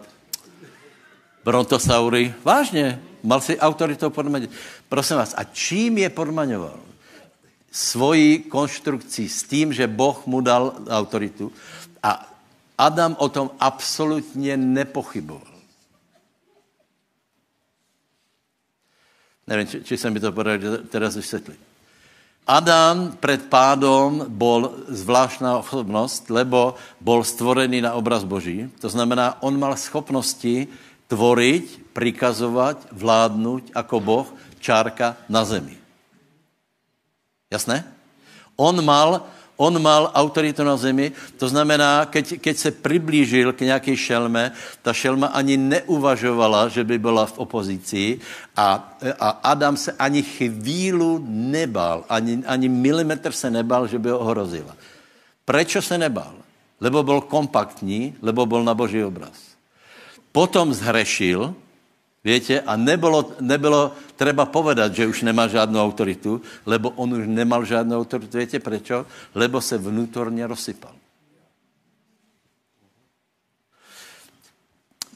brontosaury. 1.45 2.35
Vážně, 2.45 3.03
mal 3.23 3.41
si 3.41 3.59
autoritou 3.59 4.11
podmaňovat. 4.11 4.55
Prosím 4.89 5.17
vás, 5.17 5.35
a 5.37 5.45
čím 5.45 5.99
je 5.99 6.09
podmaňoval? 6.11 6.79
Svojí 7.73 8.39
konstrukcí 8.39 9.29
s 9.29 9.43
tím, 9.43 9.73
že 9.73 9.87
Boh 9.87 10.27
mu 10.27 10.41
dal 10.41 10.75
autoritu. 10.89 11.53
A 12.03 12.31
Adam 12.79 13.17
o 13.19 13.29
tom 13.29 13.51
absolutně 13.61 14.57
nepochyboval. 14.57 15.55
Nevím, 19.47 19.67
či, 19.67 19.85
či 19.85 19.97
jsem 19.97 20.13
mi 20.13 20.21
to 20.21 20.33
podal 20.33 20.59
teraz 20.89 21.17
vysvětlit. 21.17 21.59
Adam 22.47 23.17
před 23.21 23.49
pádom 23.49 24.25
bol 24.29 24.73
zvláštná 24.89 25.59
osobnost, 25.59 26.31
lebo 26.31 26.75
bol 27.01 27.25
stvorený 27.25 27.81
na 27.81 27.93
obraz 27.97 28.25
Boží. 28.25 28.69
To 28.81 28.89
znamená, 28.89 29.43
on 29.43 29.59
mal 29.59 29.77
schopnosti 29.77 30.69
tvoriť, 31.09 31.81
prikazovat, 31.93 32.89
vládnout 32.93 33.65
jako 33.77 34.01
Boh, 34.01 34.29
čárka 34.65 35.21
na 35.29 35.45
zemi. 35.45 35.77
Jasné? 37.53 37.85
On 38.57 38.73
mal 38.81 39.29
On 39.55 39.71
mal 39.79 40.11
autoritu 40.19 40.67
na 40.67 40.75
zemi, 40.75 41.15
to 41.39 41.47
znamená, 41.47 42.11
keď, 42.11 42.43
keď 42.43 42.57
se 42.59 42.71
přiblížil 42.71 43.55
k 43.55 43.71
nějaké 43.71 43.97
šelme, 43.97 44.51
ta 44.83 44.91
šelma 44.93 45.31
ani 45.31 45.57
neuvažovala, 45.57 46.69
že 46.69 46.85
by 46.85 46.99
byla 46.99 47.27
v 47.27 47.39
opozici 47.39 48.19
a, 48.57 48.99
a 49.21 49.29
Adam 49.55 49.77
se 49.77 49.95
ani 49.95 50.23
chvílu 50.23 51.23
nebal, 51.31 52.03
ani, 52.11 52.43
ani 52.47 52.69
milimetr 52.69 53.31
se 53.33 53.51
nebal, 53.51 53.87
že 53.87 53.99
by 53.99 54.11
ho 54.11 54.19
ohrozila. 54.19 54.75
Proč 55.45 55.77
se 55.81 55.99
nebal? 55.99 56.35
Lebo 56.81 57.03
byl 57.03 57.21
kompaktní, 57.21 58.19
lebo 58.23 58.47
byl 58.47 58.65
na 58.67 58.75
boží 58.75 59.05
obraz. 59.05 59.39
Potom 60.35 60.75
zhrešil, 60.75 61.55
Víte? 62.25 62.61
A 62.61 62.77
nebylo, 62.77 63.37
nebylo 63.41 63.93
treba 64.17 64.49
povedat, 64.49 64.95
že 64.95 65.07
už 65.07 65.23
nemá 65.23 65.45
žádnou 65.45 65.85
autoritu, 65.85 66.41
lebo 66.67 66.91
on 66.97 67.13
už 67.13 67.29
nemal 67.29 67.65
žádnou 67.65 68.01
autoritu. 68.01 68.39
Víte 68.39 68.61
proč? 68.61 68.93
Lebo 69.35 69.61
se 69.61 69.79
vnútorně 69.79 70.47
rozsypal. 70.47 70.97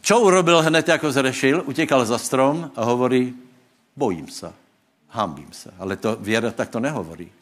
Čo 0.08 0.20
urobil 0.20 0.62
hned, 0.62 0.88
jako 0.88 1.12
zrešil? 1.12 1.62
Utěkal 1.66 2.04
za 2.04 2.18
strom 2.18 2.70
a 2.76 2.84
hovorí, 2.84 3.34
bojím 3.96 4.28
se, 4.28 4.52
hambím 5.08 5.52
se. 5.52 5.70
Ale 5.78 5.96
to 5.96 6.16
věra 6.16 6.50
tak 6.50 6.68
to 6.68 6.80
nehovorí. 6.80 7.32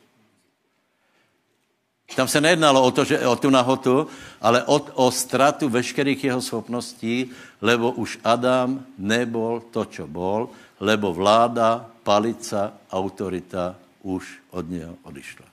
Tam 2.15 2.29
se 2.29 2.41
nejednalo 2.41 2.83
o, 2.83 2.91
to, 2.91 3.05
že, 3.05 3.27
o 3.27 3.37
tu 3.37 3.51
nahotu, 3.51 4.07
ale 4.41 4.63
o, 4.63 4.79
o 4.95 5.11
stratu 5.11 5.69
veškerých 5.69 6.25
jeho 6.25 6.43
schopností, 6.43 7.31
lebo 7.59 7.91
už 7.91 8.23
Adam 8.25 8.87
nebol 8.99 9.61
to, 9.75 9.85
čo 9.91 10.07
bol, 10.07 10.49
lebo 10.81 11.11
vláda, 11.11 11.83
palica, 12.07 12.73
autorita 12.91 13.75
už 14.07 14.23
od 14.51 14.71
něho 14.71 14.95
odišla. 15.03 15.47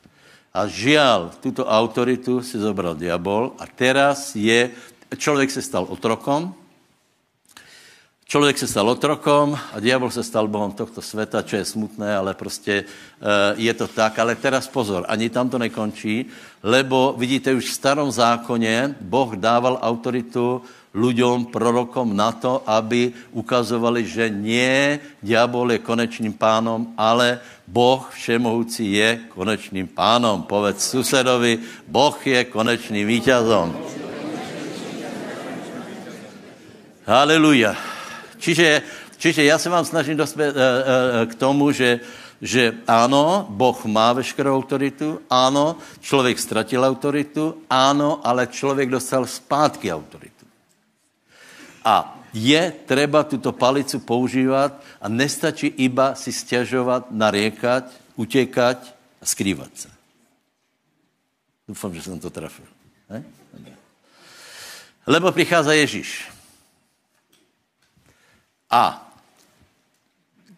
A 0.54 0.70
žial, 0.70 1.34
tuto 1.42 1.66
autoritu 1.66 2.46
si 2.46 2.62
zobral 2.62 2.94
diabol 2.94 3.58
a 3.58 3.66
teraz 3.66 4.38
je, 4.38 4.70
člověk 5.18 5.52
se 5.52 5.62
stal 5.62 5.90
otrokom, 5.90 6.54
Člověk 8.26 8.58
se 8.58 8.68
stal 8.68 8.90
otrokom 8.90 9.60
a 9.74 9.80
diabol 9.80 10.10
se 10.12 10.24
stal 10.24 10.48
bohom 10.48 10.72
tohto 10.72 11.02
světa, 11.02 11.42
čo 11.42 11.56
je 11.56 11.66
smutné, 11.66 12.18
ale 12.18 12.34
prostě 12.34 12.84
je 13.56 13.74
to 13.74 13.88
tak. 13.88 14.20
Ale 14.20 14.36
teraz 14.36 14.68
pozor, 14.68 15.06
ani 15.08 15.30
tam 15.30 15.50
to 15.50 15.58
nekončí, 15.58 16.26
lebo 16.64 17.14
vidíte, 17.18 17.54
už 17.54 17.66
v 17.66 17.74
starom 17.74 18.12
zákoně 18.12 18.96
Boh 19.02 19.36
dával 19.36 19.78
autoritu 19.82 20.62
ľuďom, 20.94 21.50
prorokom 21.50 22.16
na 22.16 22.32
to, 22.32 22.62
aby 22.70 23.14
ukazovali, 23.34 24.06
že 24.06 24.30
nie 24.30 25.02
diabol 25.22 25.74
je 25.74 25.82
konečným 25.82 26.34
pánom, 26.34 26.94
ale 26.98 27.42
Boh 27.66 28.10
všemohoucí 28.14 28.94
je 28.94 29.30
konečným 29.34 29.90
pánom. 29.90 30.46
Povedz 30.46 30.86
susedovi, 30.86 31.58
Boh 31.90 32.18
je 32.22 32.46
konečným 32.46 33.10
víťazom. 33.10 33.74
Haleluja. 37.10 37.93
Čiže, 38.44 38.82
čiže 39.18 39.44
já 39.44 39.58
se 39.58 39.70
vám 39.70 39.86
snažím 39.86 40.18
dospět 40.18 40.56
uh, 40.56 40.62
uh, 40.62 41.32
k 41.32 41.36
tomu, 41.36 41.72
že, 41.72 42.00
že 42.42 42.76
ano, 42.88 43.48
Boh 43.50 43.86
má 43.86 44.14
veškerou 44.14 44.56
autoritu, 44.56 45.22
ano, 45.30 45.80
člověk 46.04 46.40
ztratil 46.40 46.84
autoritu, 46.84 47.64
ano, 47.70 48.20
ale 48.24 48.48
člověk 48.48 48.90
dostal 48.90 49.26
zpátky 49.26 49.94
autoritu. 49.94 50.46
A 51.88 52.20
je 52.34 52.74
treba 52.86 53.24
tuto 53.24 53.56
palicu 53.56 54.00
používat 54.00 54.76
a 55.02 55.08
nestačí 55.08 55.68
iba 55.80 56.16
si 56.16 56.36
stěžovat, 56.36 57.12
nariekať, 57.12 57.84
utěkať 58.16 58.78
a 59.22 59.26
skrývat 59.26 59.72
se. 59.76 59.90
Doufám, 61.68 61.96
že 61.96 62.02
jsem 62.02 62.20
to 62.20 62.30
trafil. 62.30 62.66
Ne? 63.10 63.24
Lebo 65.08 65.32
přichází 65.32 65.80
Ježíš. 65.80 66.33
A 68.74 69.06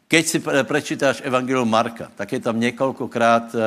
keď 0.07 0.23
si 0.23 0.39
prečítáš 0.63 1.19
Evangelium 1.19 1.67
Marka, 1.67 2.07
tak 2.15 2.31
je 2.31 2.39
tam 2.39 2.55
několikrát 2.55 3.51
e, 3.51 3.59
e, 3.59 3.63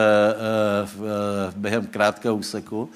během 1.56 1.86
krátkého 1.86 2.36
úseku, 2.36 2.88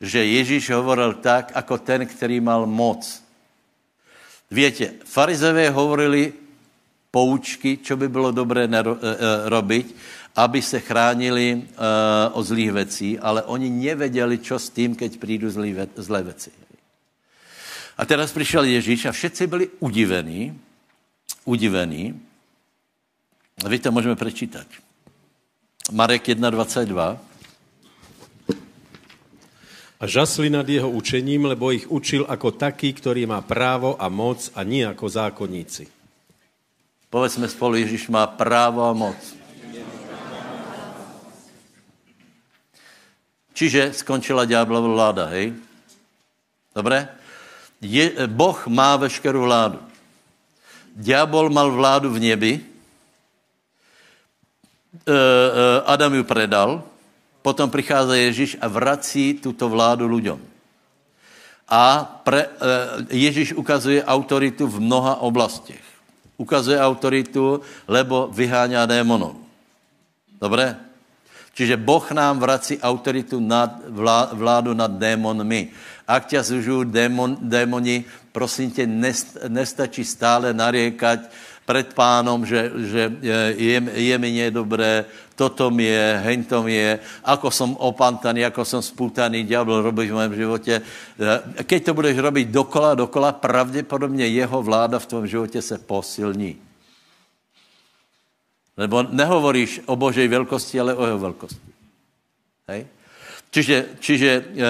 že 0.00 0.24
Ježíš 0.24 0.70
hovoril 0.70 1.14
tak, 1.18 1.52
jako 1.54 1.78
ten, 1.78 2.06
který 2.06 2.40
mal 2.40 2.66
moc 2.66 3.24
Víte, 4.50 5.02
farizové 5.04 5.70
hovorili 5.70 6.32
poučky, 7.10 7.76
čo 7.82 7.96
by 7.96 8.08
bylo 8.08 8.30
dobré 8.30 8.70
e, 8.70 8.82
robiť, 9.50 9.86
aby 10.36 10.62
se 10.62 10.80
chránili 10.80 11.62
o 12.32 12.42
zlých 12.42 12.72
vecí, 12.72 13.18
ale 13.18 13.42
oni 13.42 13.70
nevěděli, 13.70 14.38
čo 14.38 14.58
s 14.58 14.70
tím, 14.70 14.94
keď 14.94 15.18
přijdu 15.18 15.50
zlé 15.96 16.22
věci. 16.22 16.50
A 17.98 18.06
teraz 18.06 18.32
přišel 18.32 18.64
Ježíš 18.64 19.06
a 19.06 19.12
všetci 19.12 19.46
byli 19.46 19.68
udivení, 19.78 20.58
udivení. 21.44 22.20
A 23.64 23.68
víte, 23.68 23.90
můžeme 23.90 24.16
prečítat. 24.16 24.66
Marek 25.92 26.28
1.22. 26.28 27.18
A 30.00 30.06
žasli 30.06 30.50
nad 30.50 30.68
jeho 30.68 30.90
učením, 30.90 31.44
lebo 31.44 31.72
ich 31.72 31.88
učil 31.88 32.26
ako 32.28 32.50
taký, 32.50 32.92
ktorý 32.92 33.24
má 33.24 33.40
právo 33.40 33.96
a 33.96 34.08
moc 34.08 34.50
a 34.52 34.60
nie 34.66 34.84
ako 34.84 35.08
zákonníci. 35.08 35.88
Povedzme 37.08 37.48
spolu, 37.48 37.78
Ježíš 37.78 38.10
má 38.10 38.26
právo 38.26 38.84
a 38.84 38.92
moc. 38.92 39.16
Čiže 43.54 43.94
skončila 43.94 44.50
ďáblova 44.50 44.88
vláda, 44.90 45.24
hej? 45.30 45.54
Dobré? 46.74 47.06
Je, 47.78 48.10
boh 48.26 48.58
má 48.66 48.98
veškerou 48.98 49.46
vládu. 49.46 49.78
Diabol 50.94 51.50
mal 51.50 51.70
vládu 51.70 52.10
v 52.10 52.22
nebi, 52.22 52.52
e, 52.54 52.62
e, 55.10 55.22
Adam 55.84 56.14
ju 56.14 56.24
predal, 56.24 56.82
Potom 57.44 57.70
přichází 57.70 58.18
Ježíš 58.18 58.56
a 58.60 58.68
vrací 58.68 59.36
tuto 59.36 59.68
vládu 59.68 60.08
lidem. 60.08 60.40
A 61.68 62.00
pre, 62.24 62.48
eh, 62.48 62.48
Ježíš 63.12 63.52
ukazuje 63.52 64.00
autoritu 64.00 64.64
v 64.64 64.80
mnoha 64.80 65.20
oblastech. 65.20 65.84
Ukazuje 66.40 66.80
autoritu, 66.80 67.60
lebo 67.84 68.32
vyháňá 68.32 68.88
démonov. 68.88 69.36
Dobré? 70.40 70.72
Čiže 71.52 71.76
Boh 71.76 72.02
nám 72.16 72.40
vrací 72.40 72.80
autoritu 72.80 73.36
nad 73.38 73.76
vládu 74.32 74.72
nad 74.72 74.90
démonmi. 74.90 75.68
Ak 76.08 76.26
tě 76.26 76.42
zužují 76.42 76.90
démon, 76.90 77.36
démoni, 77.40 78.04
prosím 78.32 78.70
tě, 78.70 78.86
nestačí 79.48 80.04
stále 80.04 80.52
nariekať, 80.52 81.20
před 81.64 81.94
pánom, 81.94 82.46
že, 82.46 82.70
že 82.76 83.02
je, 83.56 83.76
je 83.94 84.16
mi 84.18 84.30
nedobré, 84.32 85.04
toto 85.34 85.72
mi 85.72 85.88
je, 85.88 86.20
heň 86.24 86.44
to 86.44 86.62
mi 86.62 86.76
je, 86.76 86.92
ako 87.24 87.48
som 87.50 87.72
opantaný, 87.80 88.44
ako 88.44 88.62
som 88.68 88.82
spútaný, 88.84 89.48
diabol 89.48 89.80
robí 89.80 90.06
v 90.06 90.14
mém 90.14 90.32
životě. 90.34 90.82
Keď 91.64 91.80
to 91.84 91.94
budeš 91.96 92.16
robiť 92.20 92.46
dokola, 92.48 92.94
dokola, 92.94 93.32
pravděpodobně 93.32 94.26
jeho 94.28 94.62
vláda 94.62 94.98
v 94.98 95.06
tom 95.06 95.26
životě 95.26 95.62
se 95.62 95.78
posilní. 95.78 96.60
Nebo 98.76 99.02
nehovoríš 99.02 99.80
o 99.86 99.96
Božej 99.96 100.28
velkosti, 100.28 100.80
ale 100.80 100.94
o 100.94 101.06
jeho 101.06 101.18
velkosti. 101.18 101.70
Hej? 102.68 102.86
Čiže, 103.54 104.02
čiže 104.02 104.30
e, 104.34 104.40
e, 104.42 104.66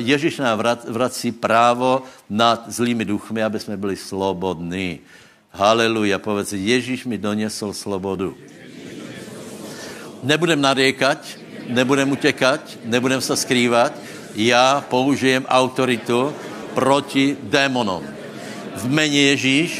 Ježíš 0.00 0.40
nám 0.40 0.56
vrací 0.88 1.36
právo 1.36 2.08
nad 2.32 2.64
zlými 2.64 3.04
duchmi, 3.04 3.44
aby 3.44 3.60
jsme 3.60 3.76
byli 3.76 3.92
slobodní. 3.92 5.04
Haleluja, 5.52 6.16
povedz, 6.16 6.56
Ježíš 6.56 7.04
mi 7.04 7.20
donesl 7.20 7.76
slobodu. 7.76 8.32
Nebudem 10.24 10.56
nariekať, 10.56 11.20
nebudem 11.68 12.08
utekať, 12.08 12.88
nebudem 12.88 13.20
se 13.20 13.36
skrývat, 13.36 13.92
já 14.32 14.80
použijem 14.88 15.44
autoritu 15.44 16.32
proti 16.72 17.36
démonom. 17.52 18.00
V 18.80 18.84
mene 18.88 19.36
Ježíš, 19.36 19.70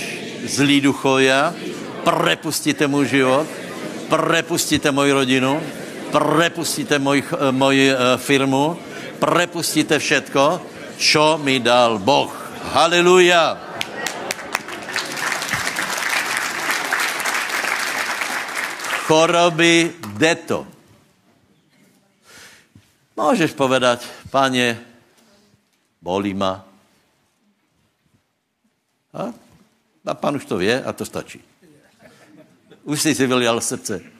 zlý 0.44 0.84
duchovia, 0.84 1.56
prepustíte 2.04 2.84
můj 2.84 3.06
život, 3.08 3.48
prepustíte 4.12 4.92
moji 4.92 5.12
rodinu, 5.12 5.56
prepustíte 6.12 6.98
moji, 6.98 7.24
moji 7.50 7.92
uh, 7.92 7.98
firmu, 8.16 8.76
prepustíte 9.18 9.98
všetko, 9.98 10.60
čo 10.98 11.38
mi 11.38 11.60
dal 11.60 11.98
Boh. 11.98 12.32
Haleluja. 12.72 13.68
choroby, 19.08 19.94
jde 20.08 20.34
to. 20.34 20.66
Můžeš 23.16 23.52
povedať, 23.52 24.06
páně, 24.30 24.84
bolí 26.02 26.34
ma. 26.34 26.64
A, 29.12 29.32
a 30.06 30.14
pán 30.14 30.36
už 30.36 30.44
to 30.44 30.56
vě 30.56 30.84
a 30.84 30.92
to 30.92 31.04
stačí. 31.04 31.40
Už 32.84 33.02
jsi 33.02 33.14
si 33.14 33.26
vylial 33.26 33.60
srdce. 33.60 34.17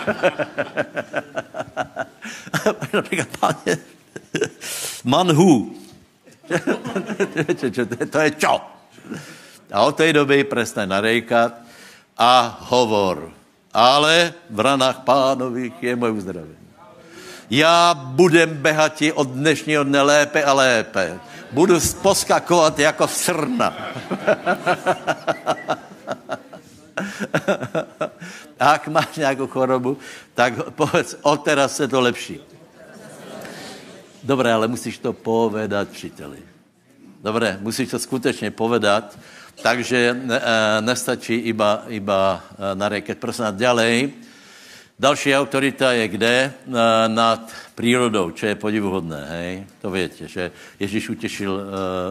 Manhu. 5.04 5.74
to 8.10 8.18
je 8.20 8.30
čo? 8.30 8.60
A 9.72 9.82
od 9.82 9.96
té 9.96 10.12
doby 10.12 10.44
prestane 10.44 10.86
narejkat, 10.86 11.54
a 12.18 12.58
hovor. 12.68 13.32
Ale 13.72 14.34
v 14.50 14.60
ranách 14.60 14.98
pánových 15.06 15.72
je 15.80 15.96
moje 15.96 16.12
uzdravení. 16.12 16.56
Já 17.50 17.94
budem 17.94 18.56
behati 18.56 19.12
od 19.12 19.28
dnešního 19.28 19.84
dne 19.84 20.02
lépe 20.02 20.44
a 20.44 20.52
lépe. 20.52 21.18
Budu 21.52 21.80
poskakovat 22.02 22.78
jako 22.78 23.08
srna. 23.08 23.74
a 28.60 28.72
jak 28.72 28.88
máš 28.88 29.16
nějakou 29.16 29.46
chorobu, 29.46 29.98
tak 30.34 30.70
povedz, 30.70 31.16
od 31.22 31.44
teraz 31.44 31.76
se 31.76 31.88
to 31.88 32.00
lepší. 32.00 32.40
Dobré, 34.22 34.52
ale 34.52 34.68
musíš 34.68 34.98
to 34.98 35.12
povedat 35.12 35.88
příteli. 35.88 36.38
Dobré, 37.22 37.58
musíš 37.60 37.90
to 37.90 37.98
skutečně 37.98 38.50
povedat, 38.50 39.18
takže 39.62 40.16
eh, 40.30 40.40
nestačí 40.80 41.34
iba, 41.34 41.84
iba 41.88 42.44
eh, 42.52 42.74
naréket. 42.74 43.18
Prosím 43.18 43.44
nás, 43.44 43.54
ďalej. 43.54 44.12
Další 44.98 45.36
autorita 45.36 45.92
je 45.92 46.08
kde? 46.08 46.52
Eh, 46.52 47.08
nad 47.08 47.52
přírodou, 47.74 48.30
čo 48.30 48.46
je 48.46 48.54
podivuhodné, 48.54 49.24
hej? 49.28 49.66
To 49.80 49.90
víte, 49.90 50.28
že 50.28 50.50
Ježíš 50.80 51.08
utěšil, 51.08 51.62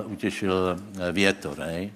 utěšil 0.05 0.79
větor, 1.11 1.59
hej? 1.59 1.93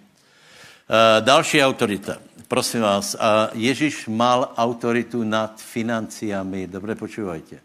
Další 1.19 1.63
autorita. 1.63 2.17
Prosím 2.53 2.81
vás, 2.81 3.17
Ježíš 3.57 4.05
mal 4.13 4.53
autoritu 4.53 5.23
nad 5.25 5.57
financiami. 5.57 6.67
Dobře 6.67 6.95
počúvajte. 6.95 7.57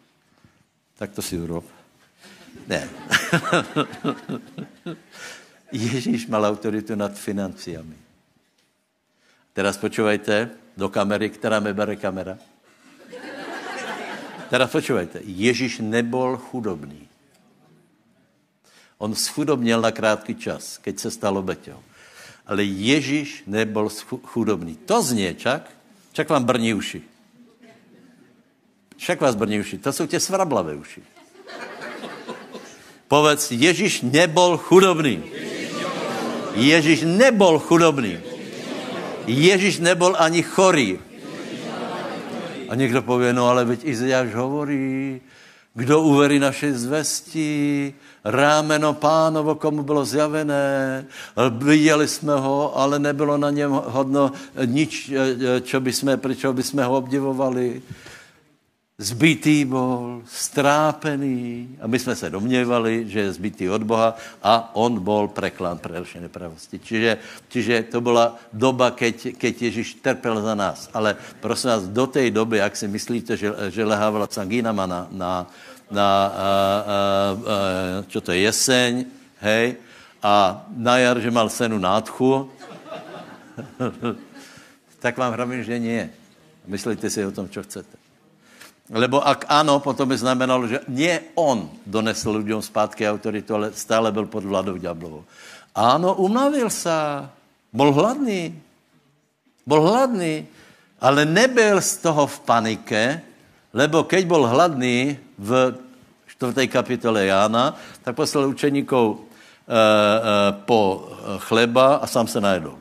Tak 0.97 1.13
to 1.13 1.21
si 1.23 1.37
urob. 1.37 1.65
Ne. 2.65 2.89
Ježíš 5.73 6.25
mal 6.33 6.41
autoritu 6.49 6.97
nad 6.97 7.13
financiami. 7.13 8.01
Teraz 9.53 9.77
počúvajte 9.77 10.57
do 10.73 10.89
kamery, 10.89 11.37
která 11.37 11.61
mi 11.61 11.77
bere 11.77 11.97
kamera. 11.97 12.41
Teraz 14.49 14.73
počúvajte. 14.73 15.21
Ježíš 15.21 15.85
nebol 15.85 16.41
chudobný. 16.41 17.05
On 18.97 19.13
schudobněl 19.13 19.85
na 19.85 19.93
krátký 19.93 20.35
čas, 20.35 20.81
keď 20.81 20.99
se 20.99 21.11
stalo 21.11 21.45
beťou. 21.45 21.77
Ale 22.49 22.65
Ježíš 22.65 23.45
nebol 23.47 23.93
chudobný. 24.25 24.77
To 24.89 25.03
znie, 25.03 25.35
čak? 25.35 25.69
Čak 26.13 26.29
vám 26.29 26.45
brní 26.45 26.75
uši. 26.75 27.03
Však 28.97 29.21
vás 29.21 29.35
brní 29.35 29.61
uši. 29.61 29.79
To 29.79 29.93
jsou 29.93 30.07
tě 30.07 30.21
svrablavé 30.21 30.75
uši. 30.75 31.03
Povedz, 33.09 33.53
Ježíš 33.53 34.03
nebol 34.03 34.57
chudobný. 34.57 35.23
Ježíš 36.55 37.05
nebol 37.05 37.59
chudobný. 37.59 38.19
Ježíš 39.27 39.79
nebol 39.79 40.17
ani 40.19 40.43
chorý. 40.43 40.99
A 42.69 42.75
někdo 42.75 43.03
pově, 43.03 43.33
no 43.33 43.49
ale 43.49 43.65
veď 43.65 43.85
Izajáš 43.85 44.35
hovorí, 44.35 45.21
kdo 45.79 46.03
uverí 46.03 46.43
naše 46.43 46.75
zvesti, 46.75 47.95
rámeno 48.27 48.99
pánovo, 48.99 49.55
komu 49.55 49.87
bylo 49.87 50.05
zjavené, 50.05 51.07
viděli 51.63 52.09
jsme 52.09 52.35
ho, 52.35 52.75
ale 52.75 52.99
nebylo 52.99 53.39
na 53.39 53.51
něm 53.51 53.71
hodno 53.71 54.33
nič, 54.65 55.13
čo 55.63 55.79
by 55.81 55.93
jsme, 55.93 56.17
proč 56.17 56.43
by 56.53 56.63
jsme 56.63 56.83
ho 56.85 56.99
obdivovali 56.99 57.83
zbytý 58.99 59.63
bol, 59.63 60.27
strápený 60.27 61.79
a 61.79 61.87
my 61.87 61.99
jsme 61.99 62.17
se 62.19 62.31
domněvali, 62.31 63.07
že 63.07 63.21
je 63.21 63.33
zbytý 63.33 63.71
od 63.71 63.83
Boha 63.87 64.19
a 64.43 64.75
on 64.75 64.99
bol 64.99 65.31
preklán 65.31 65.79
pre 65.79 66.03
naše 66.03 66.19
nepravosti. 66.19 66.83
Čiže, 66.83 67.19
čiže 67.47 67.95
to 67.95 68.03
byla 68.03 68.35
doba, 68.51 68.91
keď, 68.91 69.39
keď 69.39 69.55
Ježíš 69.63 70.03
trpěl 70.03 70.43
za 70.43 70.55
nás. 70.59 70.91
Ale 70.91 71.15
prosím 71.39 71.71
vás, 71.71 71.87
do 71.87 72.07
té 72.11 72.27
doby, 72.31 72.59
jak 72.59 72.75
si 72.77 72.89
myslíte, 72.91 73.37
že, 73.39 73.55
že 73.71 73.87
lehávala 73.87 74.27
sangínama 74.27 74.87
na, 74.87 75.07
na, 75.15 75.47
na 75.89 76.09
a, 76.09 76.29
a, 76.29 76.29
a, 76.29 76.49
čo 78.09 78.21
to 78.21 78.33
je, 78.33 78.45
jeseň, 78.45 79.09
hej, 79.41 79.77
a 80.23 80.65
na 80.75 80.99
jar, 80.99 81.17
že 81.23 81.31
mal 81.31 81.49
senu 81.49 81.79
nádchu, 81.79 82.51
tak 85.03 85.17
vám 85.17 85.33
hravím, 85.33 85.63
že 85.63 85.79
nie. 85.79 86.11
Myslíte 86.67 87.09
si 87.11 87.25
o 87.25 87.33
tom, 87.33 87.49
čo 87.49 87.63
chcete. 87.63 87.97
Lebo 88.89 89.21
ak 89.21 89.45
ano, 89.49 89.81
potom 89.85 90.09
by 90.09 90.17
znamenalo, 90.17 90.65
že 90.65 90.81
nie 90.89 91.33
on 91.37 91.69
donesl 91.85 92.41
lidem 92.41 92.61
zpátky 92.61 93.05
autoritu, 93.05 93.55
ale 93.55 93.73
stále 93.77 94.13
byl 94.13 94.27
pod 94.27 94.45
vládou 94.45 94.77
ďablovou. 94.77 95.25
Ano, 95.77 96.15
unavil 96.15 96.71
se, 96.71 96.91
byl 97.73 97.93
hladný, 97.93 98.63
byl 99.67 99.81
hladný, 99.81 100.47
ale 101.01 101.25
nebyl 101.25 101.81
z 101.81 101.97
toho 101.97 102.27
v 102.27 102.41
panike, 102.41 103.21
lebo 103.79 104.03
keď 104.03 104.27
byl 104.27 104.43
hladný 104.51 105.15
v 105.39 105.79
4. 106.27 106.67
kapitole 106.67 107.31
Jána, 107.31 107.79
tak 108.03 108.19
poslal 108.19 108.51
učeníkov 108.51 109.07
e, 109.15 109.19
e, 109.19 109.21
po 110.67 111.07
chleba 111.47 112.03
a 112.03 112.07
sám 112.07 112.27
se 112.27 112.43
najedl 112.43 112.75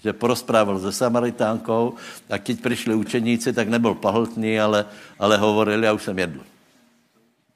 že 0.00 0.12
porozprával 0.12 0.80
se 0.80 0.92
Samaritánkou 0.92 1.94
a 2.30 2.38
keď 2.38 2.60
přišli 2.60 2.94
učeníci, 2.94 3.52
tak 3.52 3.68
nebyl 3.68 3.94
pahltný, 3.94 4.60
ale, 4.60 4.88
ale 5.18 5.36
hovorili, 5.36 5.86
já 5.86 5.92
už 5.92 6.02
jsem 6.02 6.18
jedl. 6.18 6.40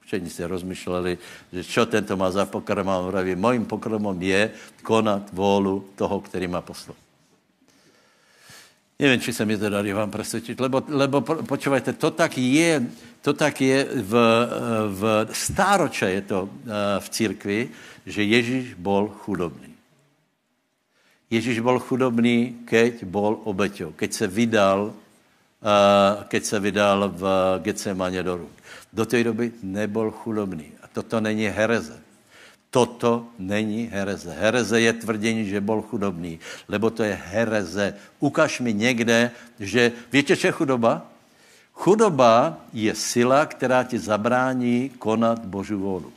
Učeníci 0.04 0.44
rozmýšleli, 0.44 1.18
že 1.52 1.64
čo 1.64 1.88
tento 1.88 2.16
má 2.16 2.28
za 2.28 2.44
pokrm 2.44 2.88
a 2.88 3.00
vraví, 3.00 3.32
mojím 3.34 3.64
pokrmom 3.64 4.22
je 4.22 4.52
konat 4.84 5.32
vůlu 5.32 5.88
toho, 5.96 6.20
který 6.20 6.46
má 6.46 6.60
poslal. 6.60 6.96
Nevím, 9.04 9.20
či 9.20 9.32
se 9.32 9.44
mi 9.44 9.58
to 9.58 9.68
darí 9.68 9.92
vám 9.92 10.10
presvědčit, 10.10 10.60
lebo, 10.60 10.80
lebo 10.88 11.20
počúvajte, 11.20 11.92
to 11.92 12.10
tak 12.10 12.38
je, 12.40 12.88
to 13.20 13.36
tak 13.36 13.60
je 13.60 13.84
v, 13.84 14.12
v 14.96 15.02
stároče 15.28 16.08
je 16.10 16.22
to 16.24 16.48
eh, 16.48 17.00
v 17.00 17.06
církvi, 17.08 17.58
že 18.08 18.24
Ježíš 18.24 18.80
bol 18.80 19.12
chudobný. 19.12 19.76
Ježíš 21.30 21.60
byl 21.60 21.78
chudobný, 21.84 22.64
keď 22.64 23.04
bol 23.04 23.44
obeťou, 23.44 23.92
keď 23.92 24.10
se 24.12 24.26
vydal, 24.26 24.80
uh, 24.88 26.24
keď 26.28 26.44
se 26.44 26.60
vydal 26.60 27.08
v 27.16 27.22
Gecemaně 27.62 28.22
do 28.22 28.36
ruk. 28.36 28.54
Do 28.92 29.06
té 29.06 29.24
doby 29.24 29.52
nebyl 29.62 30.10
chudobný. 30.10 30.72
A 30.82 30.88
toto 30.88 31.20
není 31.20 31.48
hereze. 31.48 32.03
Toto 32.74 33.26
není 33.38 33.86
hereze. 33.92 34.34
Hereze 34.34 34.80
je 34.80 34.92
tvrdění, 34.92 35.46
že 35.46 35.60
byl 35.60 35.82
chudobný, 35.82 36.40
lebo 36.68 36.90
to 36.90 37.02
je 37.02 37.14
hereze. 37.24 37.94
Ukaž 38.18 38.60
mi 38.60 38.74
někde, 38.74 39.30
že... 39.60 39.92
Víte, 40.12 40.36
co 40.36 40.46
je 40.46 40.52
chudoba? 40.52 41.06
Chudoba 41.72 42.58
je 42.72 42.94
sila, 42.94 43.46
která 43.46 43.82
ti 43.82 43.98
zabrání 43.98 44.90
konat 44.98 45.46
Boží 45.46 45.74
vůli. 45.74 46.10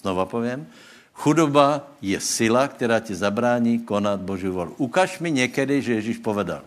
Znova 0.00 0.26
povím. 0.26 0.68
Chudoba 1.12 1.88
je 2.02 2.20
sila, 2.20 2.68
která 2.68 3.00
ti 3.00 3.14
zabrání 3.14 3.78
konat 3.78 4.20
Boží 4.20 4.48
volu. 4.48 4.74
Ukaž 4.76 5.18
mi 5.18 5.30
někdy, 5.30 5.82
že 5.82 5.92
Ježíš 5.92 6.18
povedal. 6.18 6.62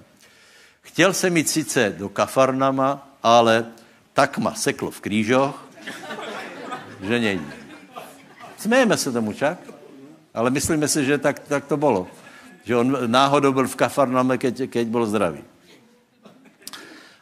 Chtěl 0.82 1.14
jsem 1.14 1.38
jít 1.38 1.50
sice 1.50 1.94
do 1.98 2.10
Kafarnama, 2.10 3.18
ale 3.24 3.66
tak 4.14 4.38
ma 4.38 4.54
seklo 4.54 4.92
v 4.92 5.02
krížoch, 5.02 5.66
že 7.02 7.20
není. 7.20 7.63
Smějeme 8.64 8.98
se 8.98 9.12
tomu 9.12 9.34
čak, 9.34 9.58
ale 10.34 10.50
myslíme 10.50 10.88
si, 10.88 11.06
že 11.06 11.18
tak, 11.18 11.40
tak 11.40 11.66
to 11.66 11.78
bylo. 11.78 12.08
Že 12.64 12.76
on 12.76 13.12
náhodou 13.12 13.52
byl 13.54 13.68
v 13.68 13.76
Kafarname, 13.76 14.38
keď, 14.38 14.70
keď 14.70 14.88
byl 14.88 15.06
zdravý. 15.06 15.44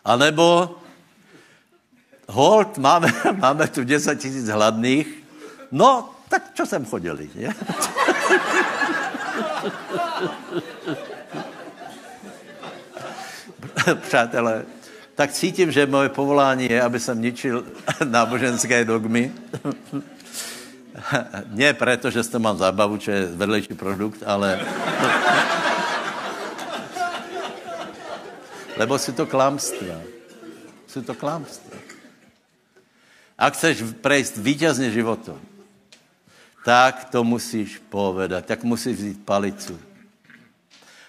A 0.06 0.16
nebo 0.16 0.76
hold, 2.30 2.78
máme, 2.78 3.14
máme 3.42 3.68
tu 3.68 3.84
10 3.84 4.16
tisíc 4.22 4.46
hladných, 4.50 5.08
no 5.72 6.14
tak 6.30 6.54
čo 6.54 6.66
sem 6.66 6.86
chodili, 6.86 7.30
nie? 7.34 7.50
Přátelé, 14.02 14.66
tak 15.16 15.32
cítím, 15.34 15.72
že 15.72 15.86
moje 15.86 16.10
povolání 16.10 16.70
je, 16.70 16.82
aby 16.82 17.00
jsem 17.00 17.22
ničil 17.22 17.66
náboženské 18.06 18.86
dogmy. 18.86 19.32
Ne 21.58 21.74
proto, 21.74 22.12
že 22.12 22.24
to 22.24 22.39
mám 22.39 22.58
zábavu, 22.58 22.98
čo 22.98 23.12
je 23.12 23.26
vedlejší 23.36 23.74
produkt, 23.74 24.24
ale... 24.26 24.60
Lebo 28.80 28.98
si 28.98 29.12
to 29.14 29.26
klamstva. 29.28 30.02
Si 30.88 31.02
to 31.02 31.14
klamstva. 31.14 31.78
Ak 33.42 33.58
chceš 33.58 33.82
prejsť 34.06 34.38
víťazně 34.38 34.94
životom, 34.94 35.42
tak 36.62 37.10
to 37.10 37.24
musíš 37.24 37.82
povedat, 37.89 38.46
tak 38.46 38.64
musíš 38.64 38.98
vzít 38.98 39.26
palicu. 39.26 39.80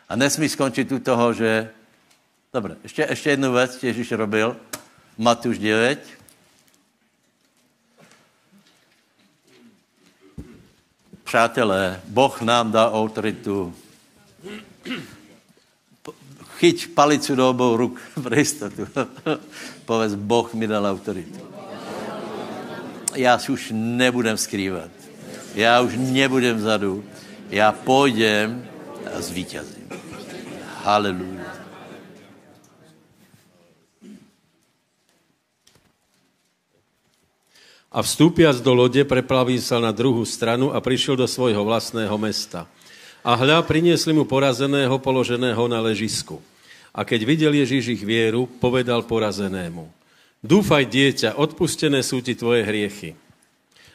A 0.08 0.16
nesmí 0.16 0.48
skončit 0.48 0.92
u 0.92 0.98
toho, 0.98 1.32
že... 1.32 1.70
Dobře, 2.52 2.76
ještě, 2.82 3.06
ještě 3.10 3.30
jednu 3.30 3.52
věc 3.52 3.82
Ježíš 3.82 4.12
robil. 4.12 4.56
Matuš 5.18 5.58
9. 5.58 6.21
Přátelé, 11.32 12.00
Boh 12.08 12.40
nám 12.40 12.72
dá 12.72 12.92
autoritu. 12.92 13.74
Chyť 16.60 16.86
palicu 16.92 17.34
do 17.34 17.50
obou 17.50 17.76
ruk 17.76 18.00
pro 18.22 18.36
jistotu. 18.36 18.88
Povedz, 19.84 20.14
Boh 20.14 20.54
mi 20.54 20.66
dal 20.66 20.86
autoritu. 20.86 21.40
Já 23.14 23.38
si 23.38 23.52
už 23.52 23.72
nebudem 23.72 24.36
skrývat 24.36 24.90
já 25.54 25.80
už 25.80 25.92
nebudem 25.96 26.56
vzadu, 26.56 27.04
já 27.50 27.72
půjdem 27.72 28.68
a 29.16 29.20
zvítězím. 29.20 29.88
Haleluja. 30.84 31.61
A 37.92 38.00
vstúpiac 38.00 38.56
do 38.64 38.72
lode, 38.72 39.04
preplavil 39.04 39.60
sa 39.60 39.76
na 39.76 39.92
druhou 39.92 40.24
stranu 40.24 40.72
a 40.72 40.80
prišiel 40.80 41.12
do 41.12 41.28
svojho 41.28 41.60
vlastného 41.60 42.16
mesta. 42.16 42.64
A 43.20 43.36
hľa, 43.36 43.60
priniesli 43.68 44.16
mu 44.16 44.24
porazeného, 44.24 44.96
položeného 44.96 45.60
na 45.68 45.76
ležisku. 45.84 46.40
A 46.96 47.04
keď 47.04 47.20
videl 47.28 47.52
Ježíš 47.52 48.00
ich 48.00 48.02
vieru, 48.02 48.48
povedal 48.48 49.04
porazenému. 49.04 49.92
Dúfaj, 50.40 50.88
dieťa, 50.88 51.36
odpustené 51.36 52.00
sú 52.00 52.24
ti 52.24 52.32
tvoje 52.32 52.64
hriechy. 52.64 53.12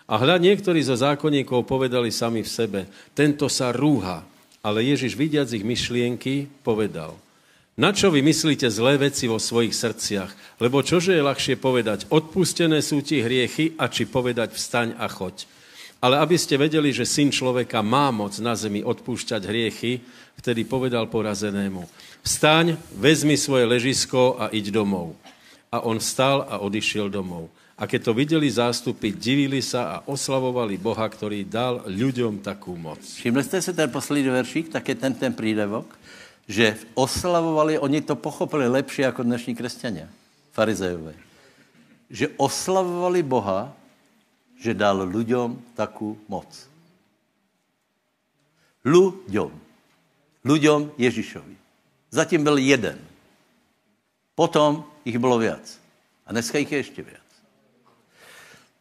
A 0.07 0.15
hľa 0.15 0.39
niektorí 0.39 0.79
zo 0.79 0.95
zákonníkov 0.95 1.67
povedali 1.67 2.13
sami 2.13 2.45
v 2.45 2.53
sebe, 2.53 2.81
tento 3.17 3.49
sa 3.51 3.73
rúha. 3.73 4.23
Ale 4.61 4.85
Ježiš, 4.85 5.17
vidiac 5.17 5.49
ich 5.51 5.65
myšlienky, 5.65 6.47
povedal, 6.61 7.17
na 7.77 7.93
čo 7.93 8.09
vy 8.09 8.25
myslíte 8.25 8.65
zlé 8.73 8.97
veci 8.97 9.29
vo 9.29 9.37
svojich 9.37 9.69
srdciach? 9.69 10.57
Lebo 10.57 10.81
čože 10.81 11.13
je 11.13 11.21
ľahšie 11.21 11.55
povedať, 11.61 12.09
odpustené 12.09 12.81
sú 12.81 13.05
ti 13.05 13.21
hriechy, 13.21 13.77
a 13.77 13.85
či 13.85 14.09
povedať 14.09 14.57
vstaň 14.57 14.97
a 14.97 15.05
choď. 15.05 15.45
Ale 16.01 16.17
aby 16.17 16.37
ste 16.37 16.57
vedeli, 16.57 16.89
že 16.89 17.05
syn 17.05 17.29
človeka 17.29 17.85
má 17.85 18.09
moc 18.09 18.33
na 18.41 18.57
zemi 18.57 18.81
odpúšťať 18.81 19.41
hriechy, 19.45 20.01
vtedy 20.41 20.65
povedal 20.65 21.09
porazenému, 21.09 21.85
vstaň, 22.25 22.77
vezmi 22.97 23.37
svoje 23.37 23.65
ležisko 23.69 24.37
a 24.41 24.49
iď 24.49 24.73
domov. 24.73 25.13
A 25.69 25.85
on 25.85 26.01
vstal 26.01 26.49
a 26.49 26.61
odišiel 26.61 27.13
domov. 27.13 27.49
A 27.77 27.85
keď 27.85 28.09
to 28.09 28.17
videli 28.17 28.49
zástupy, 28.49 29.13
divili 29.13 29.61
sa 29.61 30.01
a 30.01 30.01
oslavovali 30.09 30.81
Boha, 30.81 31.05
ktorý 31.05 31.45
dal 31.45 31.85
ľuďom 31.85 32.41
takú 32.41 32.73
moc. 32.73 32.97
Všimli 33.05 33.45
jste 33.45 33.61
si 33.61 33.69
ten 33.77 33.89
poslední 33.93 34.33
veršík, 34.33 34.73
tak 34.73 34.89
je 34.89 34.97
ten 34.97 35.13
ten 35.13 35.29
prídevok, 35.29 35.85
že 36.47 36.79
oslavovali, 36.95 37.79
oni 37.79 38.01
to 38.01 38.15
pochopili 38.15 38.67
lepšie 38.67 39.05
jako 39.05 39.23
dnešní 39.23 39.55
křesťania, 39.55 40.07
farizejové. 40.51 41.13
Že 42.09 42.31
oslavovali 42.39 43.19
Boha, 43.23 43.75
že 44.55 44.71
dal 44.73 45.03
ľuďom 45.03 45.75
takú 45.75 46.15
moc. 46.31 46.47
Ľuďom. 48.87 49.51
Ľuďom 50.47 50.79
Ježišovi. 50.97 51.55
Zatím 52.11 52.43
byl 52.43 52.57
jeden. 52.57 52.97
Potom 54.35 54.87
jich 55.05 55.19
bylo 55.19 55.37
viac. 55.37 55.79
A 56.25 56.31
dneska 56.31 56.57
jich 56.57 56.71
je 56.71 56.77
ještě 56.77 57.01
viac. 57.01 57.27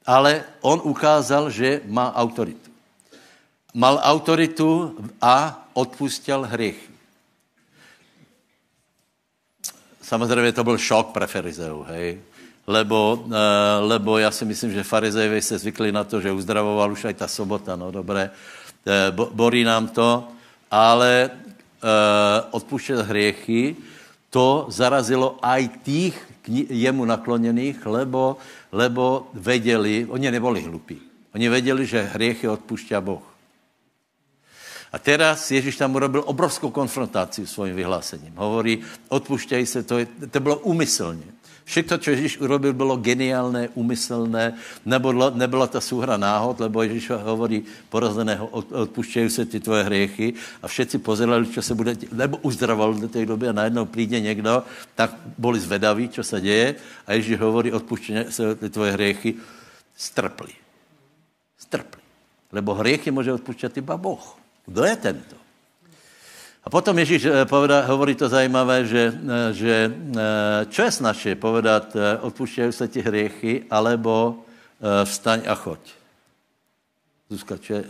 Ale 0.06 0.44
on 0.62 0.80
ukázal, 0.84 1.50
že 1.50 1.82
má 1.90 2.14
autoritu. 2.14 2.70
Mal 3.74 3.98
autoritu 3.98 4.94
a 5.20 5.66
odpustil 5.74 6.46
hriechy. 6.46 6.95
Samozřejmě 10.06 10.52
to 10.52 10.64
byl 10.64 10.78
šok 10.78 11.10
pre 11.10 11.26
farizeu, 11.26 11.82
hej. 11.90 12.22
Lebo, 12.66 13.26
uh, 13.26 13.32
lebo 13.80 14.18
já 14.18 14.30
si 14.30 14.44
myslím, 14.44 14.72
že 14.72 14.82
farizejové 14.82 15.42
se 15.42 15.58
zvykli 15.58 15.92
na 15.92 16.04
to, 16.04 16.20
že 16.20 16.32
uzdravoval 16.32 16.92
už 16.92 17.04
aj 17.04 17.14
ta 17.14 17.28
sobota, 17.28 17.76
no 17.76 17.90
dobré, 17.90 18.30
uh, 18.30 19.30
borí 19.34 19.66
nám 19.66 19.90
to, 19.90 20.30
ale 20.70 21.30
uh, 21.30 21.90
odpuštět 22.50 23.06
hriechy, 23.06 23.76
to 24.30 24.66
zarazilo 24.70 25.38
aj 25.42 25.68
tých 25.82 26.14
jemu 26.70 27.04
nakloněných, 27.04 27.86
lebo, 27.86 28.38
lebo 28.72 29.30
vedeli, 29.34 30.06
oni 30.06 30.30
neboli 30.30 30.62
hlupí, 30.62 30.98
oni 31.34 31.46
vedeli, 31.50 31.86
že 31.86 32.14
hriechy 32.14 32.46
odpušťa 32.46 32.98
Boh. 33.02 33.35
A 34.96 34.98
teraz 34.98 35.44
Ježíš 35.52 35.76
tam 35.76 35.92
urobil 35.92 36.24
obrovskou 36.24 36.72
konfrontaci 36.72 37.44
svým 37.44 37.76
vyhlásením. 37.76 38.32
Hovorí, 38.32 38.80
odpušťaj 39.12 39.66
se, 39.68 39.82
to, 39.84 40.00
je, 40.00 40.08
to 40.32 40.40
bylo 40.40 40.56
úmyslně. 40.64 41.36
Všechno, 41.64 41.98
co 41.98 42.10
Ježíš 42.10 42.40
urobil, 42.40 42.72
bylo 42.72 42.96
geniálné, 42.96 43.68
umyslné, 43.76 44.56
nebyla, 44.88 45.30
nebyla 45.36 45.66
ta 45.66 45.80
souhra 45.80 46.16
náhod, 46.16 46.60
lebo 46.60 46.82
Ježíš 46.82 47.10
hovorí 47.10 47.64
porazeného, 47.92 48.46
odpuštějí 48.72 49.30
se 49.30 49.44
ty 49.44 49.60
tvoje 49.60 49.84
hriechy 49.84 50.34
a 50.62 50.68
všetci 50.68 50.98
pozerali, 50.98 51.46
co 51.46 51.62
se 51.62 51.74
bude, 51.74 51.96
nebo 52.12 52.40
uzdravoval 52.40 52.94
do 52.94 53.08
té 53.08 53.26
doby 53.26 53.48
a 53.48 53.52
najednou 53.52 53.84
přijde 53.84 54.20
někdo, 54.20 54.62
tak 54.94 55.12
byli 55.38 55.60
zvedaví, 55.60 56.08
co 56.08 56.24
se 56.24 56.40
děje 56.40 56.74
a 57.06 57.12
Ježíš 57.12 57.40
hovorí, 57.40 57.72
odpuštějí 57.72 58.32
se 58.32 58.54
ty 58.54 58.70
tvoje 58.70 58.92
hriechy, 58.92 59.34
strpli. 59.96 60.52
Strpli. 61.58 62.00
Lebo 62.52 62.74
hriechy 62.74 63.10
může 63.10 63.32
odpuštět 63.32 63.76
iba 63.76 63.96
Boh. 63.96 64.45
Kdo 64.66 64.84
je 64.84 64.96
tento? 64.96 65.36
A 66.66 66.70
potom 66.70 66.98
Ježíš 66.98 67.30
eh, 67.30 67.46
povedá, 67.46 67.86
hovorí 67.86 68.18
to 68.18 68.26
zajímavé, 68.28 68.82
že, 68.90 69.14
eh, 69.14 69.54
že 69.54 69.74
eh, 69.86 70.66
čo 70.66 70.82
je 70.82 70.90
snažší 70.90 71.34
povedat, 71.38 71.96
odpuštějí 72.20 72.72
se 72.72 72.88
ti 72.88 73.00
hriechy, 73.00 73.64
alebo 73.70 74.42
vstaň 75.04 75.48
a 75.48 75.54
choď. 75.54 75.80
Zuzka, 77.30 77.56
čo 77.56 77.74
je? 77.74 77.84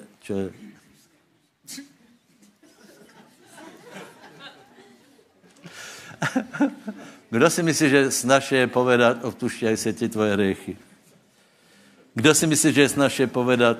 Kdo 7.30 7.50
si 7.50 7.62
myslí, 7.62 7.90
že 7.90 8.10
snažší 8.10 8.54
je 8.54 8.66
povedat, 8.66 9.24
odpuštějí 9.24 9.76
se 9.76 9.92
ti 9.92 10.08
tvoje 10.08 10.32
hriechy? 10.32 10.76
Kdo 12.14 12.34
si 12.34 12.46
myslí, 12.46 12.72
že 12.72 12.80
je 12.80 12.88
snažší 12.88 13.26
povedat, 13.26 13.78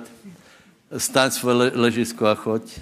staň 0.97 1.31
svoje 1.31 1.71
ležisko 1.75 2.27
a 2.27 2.35
choď? 2.35 2.79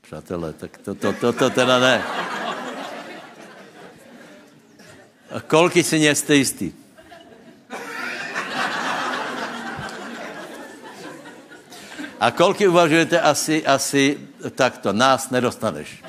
Přátelé, 0.00 0.52
tak 0.52 0.78
to, 0.78 0.94
to, 0.94 1.12
to, 1.12 1.32
to 1.32 1.50
teda 1.50 1.78
ne. 1.78 2.02
A 5.30 5.40
kolky 5.40 5.82
si 5.82 5.98
nejste 5.98 6.34
jistý? 6.34 6.72
A 12.20 12.30
kolky 12.30 12.68
uvažujete 12.68 13.20
asi, 13.20 13.66
asi 13.66 14.18
takto, 14.54 14.92
nás 14.92 15.30
nedostaneš. 15.30 16.04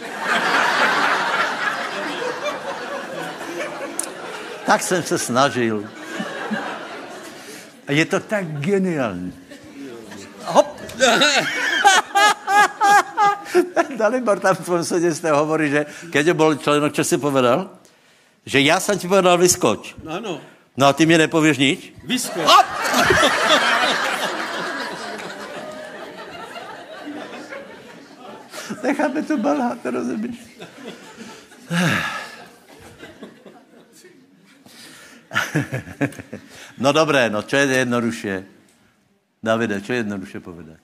Tak 4.65 4.81
jsem 4.81 5.03
se 5.03 5.17
snažil. 5.19 5.89
A 7.87 7.91
je 7.91 8.05
to 8.05 8.19
tak 8.19 8.45
geniální. 8.45 9.44
Hop! 10.45 10.81
Dalibor 13.97 14.39
tam 14.39 14.55
v 14.55 14.65
tom 14.65 14.83
svědectví 14.83 15.29
hovorí, 15.29 15.69
že 15.69 15.85
keď 16.11 16.31
byl 16.31 16.55
členok, 16.55 16.93
co 16.93 17.03
si 17.03 17.17
povedal? 17.17 17.69
Že 18.45 18.59
já 18.59 18.79
jsem 18.79 18.99
ti 18.99 19.07
povedal 19.07 19.37
vyskoč. 19.37 19.95
Ano. 20.07 20.41
No 20.77 20.87
a 20.87 20.93
ty 20.93 21.05
mě 21.05 21.17
nepověš 21.17 21.57
nič? 21.57 21.93
Vyskoč. 22.03 22.45
Necháme 28.83 29.23
to 29.23 29.37
balhát, 29.37 29.85
rozumíš? 29.85 30.35
no 36.77 36.91
dobré, 36.91 37.29
no 37.29 37.41
čo 37.41 37.55
je 37.55 37.65
jednoduše? 37.65 38.54
Davide, 39.45 39.77
čo 39.77 39.93
je 39.93 40.01
jednoduše 40.01 40.41
povedat? 40.41 40.81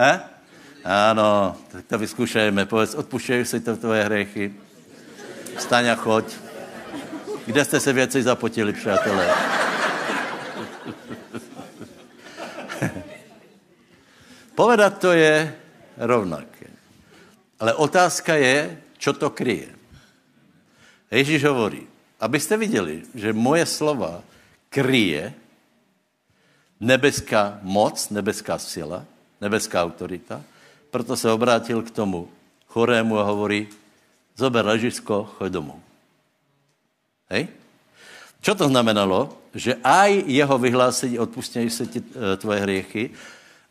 He? 0.00 0.12
Ano, 0.88 1.52
tak 1.68 1.84
to 1.84 2.00
vyzkoušejme. 2.00 2.64
Povedz, 2.64 2.96
odpuštějí 2.96 3.44
si 3.44 3.60
to 3.60 3.76
tvoje 3.76 4.04
hřechy. 4.04 4.54
Staň 5.60 5.92
a 5.92 5.94
choď. 5.94 6.24
Kde 7.46 7.64
jste 7.64 7.80
se 7.80 7.92
věci 7.92 8.22
zapotili, 8.22 8.72
přátelé? 8.72 9.28
Povedat 14.54 14.98
to 14.98 15.12
je 15.12 15.54
rovnaké. 15.96 16.66
Ale 17.60 17.74
otázka 17.74 18.34
je, 18.34 18.80
čo 18.96 19.12
to 19.12 19.30
kryje. 19.30 19.68
Ježíš 21.10 21.44
hovorí, 21.44 21.86
abyste 22.20 22.56
viděli, 22.56 23.02
že 23.14 23.32
moje 23.32 23.66
slova 23.66 24.22
kryje 24.72 25.34
nebeská 26.80 27.60
moc, 27.62 28.10
nebeská 28.10 28.58
sila, 28.58 29.04
nebeská 29.40 29.84
autorita, 29.84 30.42
proto 30.90 31.16
se 31.16 31.30
obrátil 31.32 31.82
k 31.82 31.90
tomu 31.90 32.28
chorému 32.66 33.18
a 33.18 33.28
hovorí, 33.28 33.68
zober 34.36 34.66
ležisko, 34.66 35.28
choď 35.38 35.52
domů. 35.52 35.76
Hej? 37.30 37.48
Čo 38.40 38.54
to 38.54 38.68
znamenalo? 38.68 39.36
Že 39.54 39.76
aj 39.84 40.24
jeho 40.26 40.58
vyhlásení 40.58 41.18
odpustějí 41.18 41.70
se 41.70 41.86
ti 41.86 42.00
e, 42.00 42.36
tvoje 42.36 42.60
hriechy, 42.60 43.10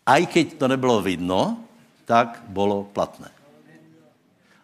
aj 0.05 0.21
keď 0.27 0.45
to 0.57 0.65
nebylo 0.67 1.01
vidno, 1.01 1.57
tak 2.05 2.43
bylo 2.47 2.83
platné. 2.93 3.31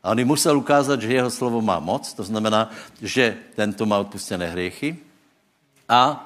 A 0.05 0.13
on 0.13 0.21
musel 0.25 0.57
ukázat, 0.57 1.01
že 1.01 1.13
jeho 1.13 1.31
slovo 1.33 1.61
má 1.65 1.81
moc, 1.81 2.05
to 2.13 2.21
znamená, 2.21 2.69
že 3.01 3.37
tento 3.57 3.89
má 3.89 3.97
odpustené 3.97 4.53
hriechy. 4.53 5.01
A 5.89 6.21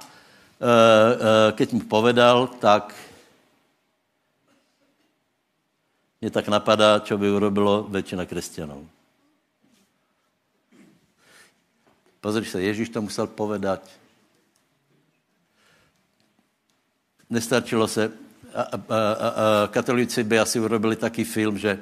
keď 1.55 1.73
mu 1.73 1.79
povedal, 1.79 2.47
tak 2.47 2.95
mě 6.21 6.31
tak 6.31 6.47
napadá, 6.47 6.99
co 6.99 7.17
by 7.17 7.31
urobilo 7.31 7.83
většina 7.83 8.25
křesťanů. 8.25 8.89
Pozri 12.21 12.45
se, 12.45 12.61
Ježíš 12.61 12.89
to 12.89 13.01
musel 13.01 13.27
povedat. 13.27 13.89
Nestačilo 17.29 17.87
se, 17.87 18.11
a, 18.55 18.61
a, 18.61 18.67
a, 18.89 19.29
a 19.63 19.67
katolíci 19.67 20.23
by 20.23 20.39
asi 20.39 20.59
urobili 20.59 20.95
taký 20.95 21.23
film, 21.23 21.57
že 21.57 21.79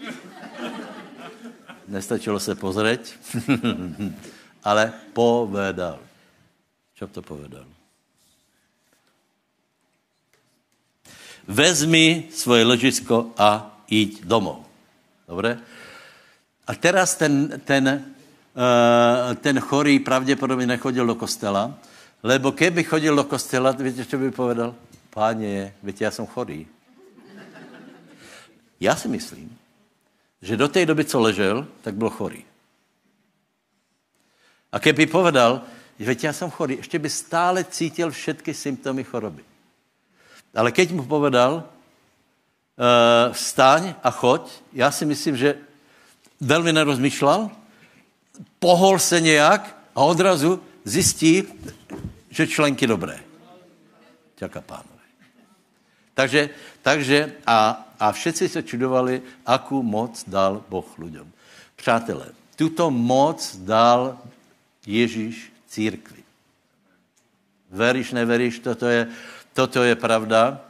nestačilo 1.88 2.40
se 2.40 2.54
pozrieť, 2.54 3.14
ale 4.64 4.92
povedal. 5.12 6.09
Čo 7.00 7.08
to 7.08 7.24
povedal? 7.24 7.64
vezmi 11.50 12.28
svoje 12.30 12.62
ležisko 12.62 13.32
a 13.34 13.80
jít 13.90 14.22
domov. 14.22 14.62
Dobre? 15.26 15.58
A 16.66 16.70
teraz 16.78 17.18
ten, 17.18 17.58
ten, 17.64 18.14
uh, 18.54 19.34
ten 19.34 19.60
chorý 19.60 19.98
pravděpodobně 19.98 20.66
nechodil 20.66 21.06
do 21.06 21.14
kostela, 21.14 21.74
Lebo 22.22 22.52
keby 22.52 22.84
chodil 22.84 23.16
do 23.16 23.24
kostela, 23.24 23.72
víte, 23.72 24.04
čo 24.04 24.20
by 24.20 24.30
povedal? 24.30 24.74
Páně, 25.10 25.74
víte, 25.82 26.04
já 26.04 26.10
jsem 26.10 26.26
chorý. 26.26 26.66
Já 28.80 28.96
si 28.96 29.08
myslím, 29.08 29.58
že 30.42 30.56
do 30.56 30.68
té 30.68 30.86
doby, 30.86 31.04
co 31.04 31.20
ležel, 31.20 31.66
tak 31.80 31.94
byl 31.94 32.10
chorý. 32.10 32.44
A 34.72 34.78
keby 34.78 35.06
povedal, 35.06 35.64
že 36.00 36.16
já 36.22 36.32
jsem 36.32 36.50
chorý, 36.50 36.76
ještě 36.76 36.98
by 36.98 37.10
stále 37.10 37.64
cítil 37.64 38.10
všetky 38.10 38.54
symptomy 38.54 39.04
choroby. 39.04 39.44
Ale 40.54 40.72
keď 40.72 40.92
mu 40.92 41.04
povedal, 41.04 41.54
uh, 41.60 43.32
vstaň 43.32 43.94
a 44.02 44.10
choď, 44.10 44.50
já 44.72 44.90
si 44.90 45.04
myslím, 45.04 45.36
že 45.36 45.54
velmi 46.40 46.72
nerozmýšlel, 46.72 47.50
pohol 48.58 48.98
se 48.98 49.20
nějak 49.20 49.76
a 49.94 50.00
odrazu 50.00 50.62
zjistí, 50.84 51.44
že 52.30 52.46
členky 52.46 52.86
dobré. 52.86 53.20
Ďaká 54.38 54.60
pánové. 54.60 55.04
Takže, 56.14 56.50
takže 56.82 57.32
a, 57.46 57.88
a 58.00 58.12
všetci 58.12 58.48
se 58.48 58.62
čudovali, 58.62 59.22
akou 59.46 59.82
moc 59.82 60.24
dal 60.26 60.64
Boh 60.68 60.98
lidem. 60.98 61.32
Přátelé, 61.76 62.26
tuto 62.56 62.90
moc 62.90 63.56
dal 63.56 64.18
Ježíš 64.86 65.52
církvi. 65.70 66.22
Veríš, 67.70 68.12
neveríš, 68.12 68.58
toto 68.58 68.90
je, 68.90 69.06
toto 69.54 69.82
je 69.82 69.94
pravda. 69.94 70.60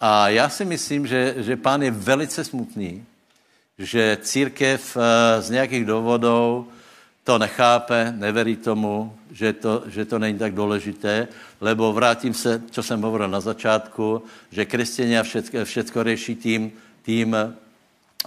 A 0.00 0.28
já 0.28 0.48
si 0.48 0.64
myslím, 0.64 1.06
že, 1.06 1.34
že 1.40 1.56
pán 1.56 1.82
je 1.82 1.90
velice 1.90 2.44
smutný, 2.44 3.04
že 3.78 4.18
církev 4.22 4.96
eh, 4.96 5.42
z 5.42 5.50
nějakých 5.50 5.84
důvodů 5.84 6.68
to 7.24 7.38
nechápe, 7.38 8.12
neverí 8.16 8.56
tomu, 8.56 9.16
že 9.30 9.52
to, 9.52 9.82
že 9.86 10.04
to 10.04 10.18
není 10.18 10.38
tak 10.38 10.54
důležité, 10.54 11.28
lebo 11.60 11.92
vrátím 11.92 12.34
se, 12.34 12.62
co 12.70 12.82
jsem 12.82 13.02
hovoril 13.02 13.28
na 13.28 13.40
začátku, 13.40 14.22
že 14.50 14.66
křesťania 14.66 15.22
všetko, 15.22 15.64
všetko 15.64 16.04
řeší 16.04 16.34
tím, 16.36 16.72
tím 17.02 17.36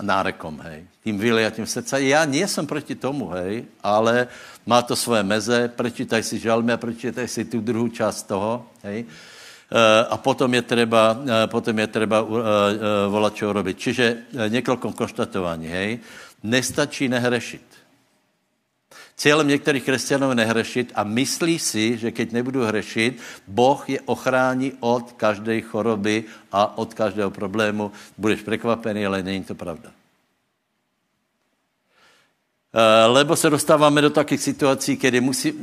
nárekom, 0.01 0.59
hej, 0.63 0.87
tím 1.03 1.19
vyliatím 1.19 1.65
srdce. 1.65 2.03
Já 2.03 2.25
nejsem 2.25 2.67
proti 2.67 2.95
tomu, 2.95 3.27
hej, 3.27 3.65
ale 3.83 4.27
má 4.65 4.81
to 4.81 4.95
svoje 4.95 5.23
meze, 5.23 5.69
prečítaj 5.69 6.23
si 6.23 6.39
žalmy 6.39 6.73
a 6.73 6.81
prečítaj 6.81 7.27
si 7.27 7.45
tu 7.45 7.61
druhou 7.61 7.87
část 7.87 8.23
toho, 8.25 8.65
hej. 8.83 9.05
Eh, 9.05 10.05
a 10.09 10.17
potom 10.17 10.53
je 10.53 10.61
třeba, 10.61 11.17
eh, 11.25 11.47
potom 11.47 11.79
je 11.79 11.87
třeba 11.87 12.21
uh, 12.21 12.37
volat, 13.09 13.35
čo 13.35 13.53
robit. 13.53 13.79
Čiže 13.79 14.17
několik 14.47 14.95
konštatování, 14.95 15.67
hej. 15.67 15.99
Nestačí 16.43 17.09
nehrešit. 17.09 17.65
Cílem 19.17 19.47
některých 19.47 19.83
křesťanů 19.83 20.29
je 20.29 20.35
nehrešit 20.35 20.91
a 20.95 21.03
myslí 21.03 21.59
si, 21.59 21.97
že 21.97 22.11
keď 22.11 22.31
nebudu 22.31 22.63
hrešit, 22.63 23.17
Boh 23.47 23.89
je 23.89 24.01
ochrání 24.05 24.73
od 24.79 25.11
každé 25.11 25.61
choroby 25.61 26.23
a 26.51 26.77
od 26.77 26.93
každého 26.93 27.31
problému. 27.31 27.91
Budeš 28.17 28.41
překvapený, 28.41 29.05
ale 29.05 29.23
není 29.23 29.43
to 29.43 29.55
pravda. 29.55 30.04
Eh, 32.75 33.05
lebo 33.05 33.35
se 33.35 33.49
dostáváme 33.49 34.01
do 34.01 34.09
takých 34.09 34.41
situací, 34.41 34.95
kdy 34.95 35.21
musí, 35.21 35.53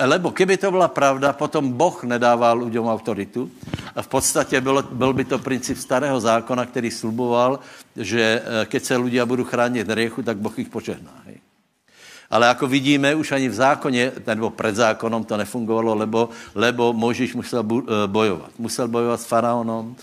lebo 0.00 0.30
keby 0.30 0.56
to 0.56 0.70
byla 0.70 0.88
pravda, 0.88 1.32
potom 1.32 1.72
Boh 1.72 2.04
nedával 2.04 2.64
lidem 2.64 2.84
autoritu. 2.84 3.50
A 3.96 4.02
v 4.02 4.08
podstatě 4.08 4.60
byl, 4.60 4.88
byl 4.92 5.12
by 5.12 5.24
to 5.24 5.38
princip 5.38 5.78
starého 5.78 6.20
zákona, 6.20 6.66
který 6.66 6.90
sluboval, 6.90 7.60
že 7.96 8.42
eh, 8.44 8.66
keď 8.66 8.84
se 8.84 8.96
lidé 8.96 9.24
budou 9.24 9.44
chránit 9.44 9.90
riechu, 9.90 10.22
tak 10.22 10.36
Boh 10.36 10.58
jich 10.58 10.68
požehná. 10.68 11.12
Ale 12.32 12.46
jako 12.46 12.66
vidíme, 12.66 13.14
už 13.14 13.32
ani 13.32 13.48
v 13.48 13.54
zákoně, 13.54 14.12
nebo 14.26 14.50
před 14.50 14.76
zákonom 14.76 15.24
to 15.24 15.36
nefungovalo, 15.36 15.94
lebo, 15.94 16.28
lebo 16.54 16.92
Možíš 16.92 17.34
musel 17.34 17.60
eh, 17.60 17.84
bojovat. 18.06 18.50
Musel 18.58 18.88
bojovat 18.88 19.20
s 19.20 19.28
faraonom, 19.28 19.96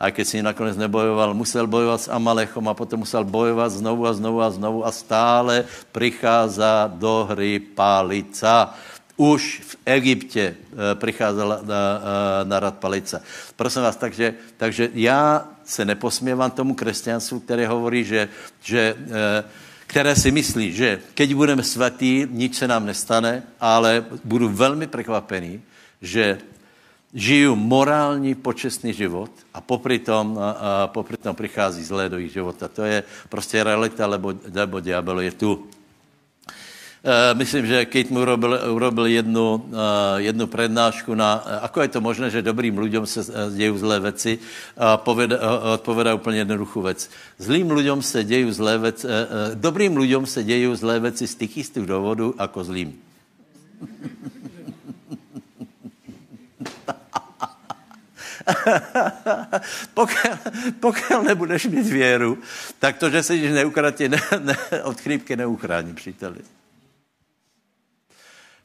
a 0.00 0.10
když 0.10 0.28
si 0.28 0.42
nakonec 0.42 0.76
nebojoval, 0.76 1.34
musel 1.34 1.66
bojovat 1.66 2.00
s 2.00 2.10
Amalechom 2.10 2.68
a 2.68 2.74
potom 2.74 2.98
musel 2.98 3.24
bojovat 3.24 3.68
znovu 3.68 4.06
a 4.06 4.12
znovu 4.12 4.42
a 4.42 4.50
znovu 4.50 4.86
a 4.86 4.92
stále 4.92 5.64
přichází 5.92 6.62
do 6.86 7.26
hry 7.30 7.58
palica. 7.58 8.74
Už 9.16 9.62
v 9.66 9.76
Egyptě 9.84 10.54
eh, 10.58 10.94
přicházela 10.94 11.60
na, 11.62 12.00
eh, 12.00 12.44
na 12.44 12.60
rad 12.60 12.74
palica. 12.74 13.20
Prosím 13.56 13.82
vás, 13.82 13.96
takže, 13.96 14.34
takže 14.56 14.90
já 14.94 15.48
se 15.64 15.84
neposměvám 15.84 16.50
tomu 16.50 16.74
křesťanstvu, 16.74 17.40
které 17.40 17.66
hovorí, 17.66 18.04
že, 18.04 18.28
že 18.62 18.94
které 19.86 20.16
si 20.16 20.30
myslí, 20.30 20.72
že 20.72 21.00
keď 21.14 21.34
budeme 21.34 21.62
svatí, 21.62 22.26
nič 22.30 22.58
se 22.58 22.68
nám 22.68 22.86
nestane, 22.86 23.42
ale 23.60 24.04
budu 24.24 24.48
velmi 24.48 24.86
překvapený, 24.86 25.62
že 26.02 26.38
žiju 27.14 27.56
morální, 27.56 28.34
počestný 28.34 28.92
život 28.92 29.30
a 29.54 29.60
popri 29.60 29.98
tom, 29.98 30.38
a, 30.38 30.86
popri 30.86 31.16
tom 31.16 31.36
přichází 31.36 31.84
zlé 31.84 32.08
do 32.08 32.18
jejich 32.18 32.32
života. 32.32 32.68
To 32.68 32.82
je 32.82 33.02
prostě 33.28 33.64
realita, 33.64 34.06
lebo, 34.06 34.34
lebo 34.54 34.80
diabel 34.80 35.20
je 35.20 35.32
tu. 35.32 35.66
Eh, 37.04 37.34
myslím, 37.34 37.66
že 37.66 37.84
Kate 37.84 38.08
mu 38.08 38.24
urobil, 38.24 38.60
urobil 38.72 39.06
jednu, 39.06 39.54
uh, 39.54 39.68
jednu 40.16 40.46
prednášku 40.46 41.12
na, 41.12 41.36
uh, 41.36 41.68
ako 41.68 41.84
je 41.84 41.88
to 41.92 42.00
možné, 42.00 42.32
že 42.32 42.40
dobrým 42.40 42.72
lidem 42.80 43.04
se 43.04 43.20
dějí 43.52 43.78
zlé 43.78 44.00
věci 44.00 44.38
a 44.72 44.96
poveda, 44.96 45.36
odpovědá 45.76 46.14
úplně 46.14 46.38
jednoduchou 46.38 46.82
věc. 46.82 47.10
Zlým 47.38 47.70
lidem 47.70 48.02
se 48.02 48.24
dějí 48.24 48.52
zlé 48.52 48.78
věci, 48.78 49.06
dobrým 49.54 49.96
lidem 49.96 50.26
se 50.26 50.44
dějí 50.44 50.76
zlé 50.76 51.00
věci 51.00 51.26
z 51.28 51.34
těch 51.34 51.56
istých 51.56 51.86
důvodů 51.86 52.34
jako 52.40 52.64
zlým. 52.64 52.96
pokud, 59.94 60.16
pokud 60.80 61.22
nebudeš 61.22 61.66
mít 61.66 61.86
věru, 61.86 62.38
tak 62.78 62.96
to, 62.96 63.10
že 63.10 63.22
se 63.22 63.36
neukratí, 63.36 64.08
ne, 64.08 64.20
ne, 64.38 64.56
od 64.82 65.00
chrípky 65.00 65.36
neuchrání, 65.36 65.94
příteli. 65.94 66.38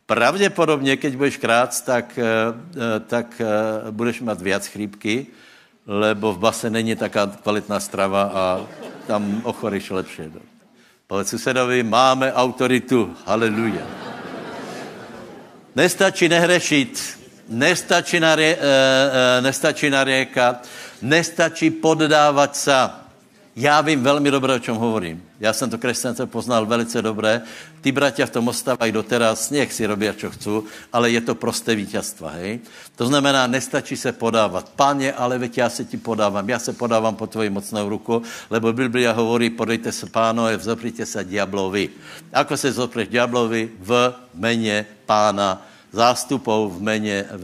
Pravděpodobně, 0.06 0.98
keď 0.98 1.16
budeš 1.16 1.38
krát, 1.38 1.86
tak, 1.86 2.18
eh, 2.18 2.24
eh, 2.26 3.00
tak 3.00 3.42
eh, 3.42 3.46
budeš 3.92 4.22
mít 4.22 4.42
víc 4.42 4.66
chrípky, 4.66 5.28
lebo 5.88 6.34
v 6.34 6.40
base 6.40 6.70
není 6.70 6.96
taká 6.96 7.28
kvalitná 7.28 7.80
strava 7.80 8.22
a 8.34 8.44
tam 9.08 9.42
ochoríš 9.46 9.90
lepšie. 9.90 10.30
Povedz 11.10 11.30
susedovi, 11.30 11.84
máme 11.84 12.34
autoritu. 12.34 13.14
Haleluja. 13.26 13.82
Nestačí 15.76 16.30
nehrešit, 16.30 16.94
nestačí, 17.50 18.20
narie, 18.20 18.58
nestačí 19.42 19.90
nariekat, 19.90 20.68
nestačí 21.02 21.70
poddávat 21.70 22.56
se. 22.56 22.90
Já 23.56 23.82
vím 23.82 24.04
velmi 24.04 24.32
dobře, 24.32 24.54
o 24.54 24.60
čem 24.60 24.76
hovorím. 24.76 25.24
Já 25.40 25.54
jsem 25.54 25.70
to 25.70 25.78
křesťance 25.78 26.26
poznal 26.26 26.66
velice 26.66 27.02
dobré. 27.02 27.42
Ty 27.82 27.92
bratia 27.92 28.28
v 28.28 28.30
tom 28.30 28.48
ostávají 28.48 28.92
doteraz, 28.92 29.50
nech 29.52 29.74
si 29.74 29.88
robí, 29.88 30.08
čo 30.16 30.32
chcú, 30.32 30.68
ale 30.92 31.12
je 31.12 31.22
to 31.22 31.36
prosté 31.36 31.76
vítězstva, 31.76 32.30
hej? 32.40 32.60
To 32.96 33.08
znamená, 33.08 33.48
nestačí 33.48 33.98
se 33.98 34.12
podávat. 34.12 34.70
Páně, 34.76 35.14
ale 35.14 35.38
veď 35.38 35.58
já 35.58 35.70
se 35.70 35.86
ti 35.86 35.98
podávám, 35.98 36.50
já 36.50 36.60
se 36.60 36.74
podávám 36.74 37.16
po 37.16 37.28
tvoji 37.28 37.50
mocnou 37.50 37.90
ruku, 37.90 38.24
lebo 38.50 38.74
Biblia 38.74 39.12
hovorí, 39.12 39.50
podejte 39.50 39.92
se 39.92 40.06
pánovi, 40.08 40.58
vzopřite 40.58 41.06
se 41.06 41.24
diablovi. 41.24 41.90
Ako 42.34 42.58
se 42.58 42.72
zopreš 42.72 43.08
diablovi? 43.08 43.70
V 43.80 44.14
meně 44.34 44.86
pána 45.06 45.68
zástupou 45.92 46.70
v 46.70 46.82
meně, 46.82 47.26
v, 47.32 47.44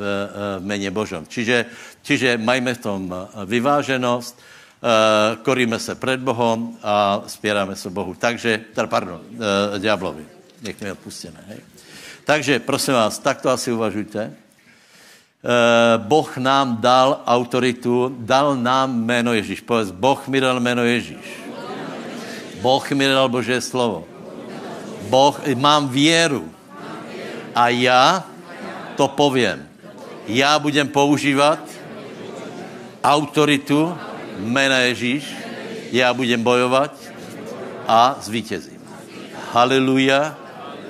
v 0.60 0.66
meně 0.66 0.92
Božom. 0.92 1.26
Čiže, 1.28 1.66
čiže 2.02 2.38
majme 2.38 2.74
v 2.74 2.78
tom 2.78 3.16
vyváženost, 3.46 4.40
uh, 4.40 5.44
koríme 5.44 5.80
se 5.80 5.96
před 5.96 6.20
Bohem 6.20 6.78
a 6.84 7.24
spíráme 7.28 7.76
se 7.76 7.90
Bohu. 7.90 8.14
Takže, 8.14 8.62
teda 8.74 8.88
pardon, 8.88 9.22
uh, 9.22 9.80
diablovi. 9.80 10.26
Nech 10.62 10.82
mi 10.82 10.92
odpustené. 10.92 11.40
Hej. 11.48 11.60
Takže, 12.26 12.60
prosím 12.60 12.94
vás, 12.94 13.20
tak 13.20 13.42
to 13.42 13.50
asi 13.50 13.72
uvažujte. 13.72 14.34
Boh 15.98 16.38
nám 16.38 16.82
dal 16.82 17.22
autoritu, 17.22 18.16
dal 18.20 18.58
nám 18.58 19.06
jméno 19.06 19.34
Ježíš. 19.34 19.62
Povedz, 19.62 19.92
Boh 19.92 20.28
mi 20.28 20.42
dal 20.42 20.60
jméno 20.60 20.84
Ježíš. 20.84 21.46
Boh 22.62 22.92
mi 22.92 23.06
dal 23.08 23.30
Boží 23.30 23.62
slovo. 23.62 24.10
Boh, 25.10 25.38
mám 25.56 25.90
věru. 25.90 26.50
A 27.56 27.70
já 27.70 28.24
to 28.96 29.08
povím. 29.08 29.70
Já 30.28 30.60
budem 30.60 30.88
používat 30.88 31.60
autoritu, 33.04 33.98
jména 34.40 34.78
Ježíš, 34.78 35.36
já 35.92 36.14
budem 36.14 36.44
bojovat 36.44 36.96
a 37.88 38.16
zvítězím. 38.22 38.82
Haleluja, 39.52 40.38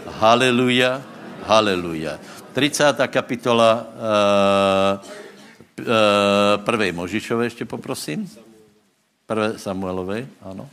haleluja, 0.07 1.01
haleluja. 1.43 2.19
30. 2.53 3.07
kapitola 3.07 3.85
uh, 3.85 4.99
uh, 5.79 5.85
prvej 6.63 6.91
Možišové 6.91 7.45
ještě 7.45 7.65
poprosím. 7.65 8.31
Prvé 9.25 9.59
Samuelové, 9.59 10.27
ano. 10.41 10.69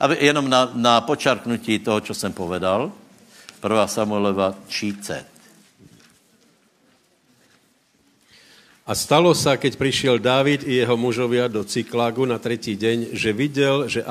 A 0.00 0.12
jenom 0.12 0.50
na, 0.50 0.70
na 0.74 1.00
počarknutí 1.00 1.78
toho, 1.78 2.00
co 2.00 2.14
jsem 2.14 2.32
povedal. 2.32 2.92
Prvá 3.62 3.86
Samuelova 3.86 4.58
30. 4.66 5.22
A 8.82 8.92
stalo 8.98 9.30
sa, 9.38 9.54
keď 9.54 9.78
prišiel 9.78 10.18
Dávid 10.18 10.66
i 10.66 10.82
jeho 10.82 10.98
mužovia 10.98 11.46
do 11.46 11.62
Cyklágu 11.62 12.26
na 12.26 12.42
tretí 12.42 12.74
deň, 12.74 13.14
že 13.14 13.30
videl, 13.30 13.86
že 13.86 14.02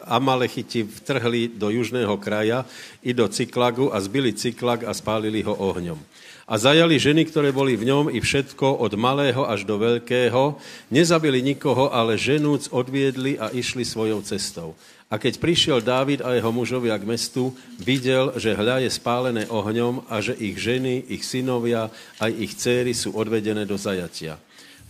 Amalechiti 0.00 0.88
vtrhli 0.88 1.52
do 1.60 1.68
južného 1.68 2.16
kraja 2.16 2.64
i 3.04 3.12
do 3.12 3.28
Cyklágu 3.28 3.92
a 3.92 4.00
zbili 4.00 4.32
Cyklag 4.32 4.88
a 4.88 4.96
spálili 4.96 5.44
ho 5.44 5.52
ohňom. 5.52 6.00
A 6.48 6.56
zajali 6.56 6.96
ženy, 6.96 7.28
ktoré 7.28 7.52
boli 7.52 7.76
v 7.76 7.92
ňom 7.92 8.08
i 8.08 8.24
všetko 8.24 8.80
od 8.80 8.96
malého 8.96 9.44
až 9.44 9.68
do 9.68 9.76
veľkého. 9.76 10.56
Nezabili 10.88 11.44
nikoho, 11.44 11.92
ale 11.92 12.16
ženúc 12.16 12.72
odviedli 12.72 13.36
a 13.36 13.52
išli 13.52 13.84
svojou 13.84 14.24
cestou. 14.24 14.72
A 15.06 15.22
keď 15.22 15.38
prišiel 15.38 15.78
Dávid 15.78 16.18
a 16.18 16.34
jeho 16.34 16.50
mužovia 16.50 16.98
k 16.98 17.06
mestu, 17.06 17.54
videl, 17.78 18.34
že 18.34 18.58
hľa 18.58 18.82
je 18.82 18.90
spálené 18.90 19.46
ohňom 19.46 20.02
a 20.10 20.18
že 20.18 20.34
ich 20.34 20.58
ženy, 20.58 21.06
ich 21.06 21.22
synovia, 21.22 21.94
aj 22.18 22.30
ich 22.34 22.58
céry 22.58 22.90
sú 22.90 23.14
odvedené 23.14 23.62
do 23.62 23.78
zajatia. 23.78 24.34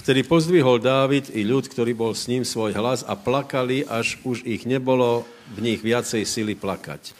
Vtedy 0.01 0.25
pozdvihol 0.25 0.81
Dávid 0.81 1.29
i 1.37 1.45
ľud, 1.45 1.69
ktorý 1.69 1.93
bol 1.93 2.17
s 2.17 2.33
ním 2.33 2.49
svoj 2.49 2.73
hlas 2.73 3.05
a 3.05 3.12
plakali, 3.12 3.85
až 3.85 4.17
už 4.25 4.41
ich 4.49 4.64
nebolo 4.64 5.29
v 5.53 5.59
nich 5.61 5.85
viacej 5.85 6.25
sily 6.25 6.57
plakať. 6.57 7.12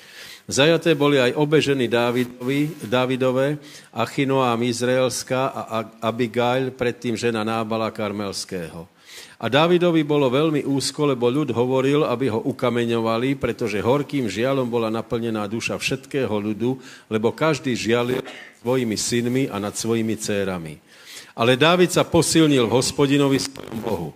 Zajaté 0.47 0.95
boli 0.95 1.19
aj 1.19 1.35
obe 1.35 1.59
ženy 1.59 1.91
Dávidovi, 1.91 2.87
Dávidové, 2.87 3.59
Achinoám 3.91 4.63
Izraelská 4.63 5.51
a 5.51 5.85
Abigail, 5.99 6.71
predtým 6.71 7.19
žena 7.19 7.43
Nábala 7.43 7.91
Karmelského. 7.91 8.87
A 9.37 9.53
Dávidovi 9.53 10.01
bolo 10.01 10.33
veľmi 10.33 10.65
úzko, 10.65 11.13
lebo 11.13 11.29
ľud 11.29 11.53
hovoril, 11.53 12.09
aby 12.09 12.33
ho 12.33 12.41
ukameňovali, 12.41 13.37
pretože 13.37 13.85
horkým 13.85 14.33
žialom 14.33 14.65
bola 14.65 14.89
naplnená 14.89 15.45
duša 15.45 15.77
všetkého 15.77 16.33
ľudu, 16.33 16.81
lebo 17.13 17.37
každý 17.37 17.77
žialil 17.77 18.25
svojimi 18.65 18.97
synmi 18.97 19.45
a 19.53 19.61
nad 19.61 19.77
svojimi 19.77 20.17
cérami. 20.17 20.81
Ale 21.37 21.61
Dávid 21.61 21.93
sa 21.93 22.01
posilnil 22.01 22.65
hospodinovi 22.65 23.37
svojom 23.37 23.79
Bohu. 23.85 24.11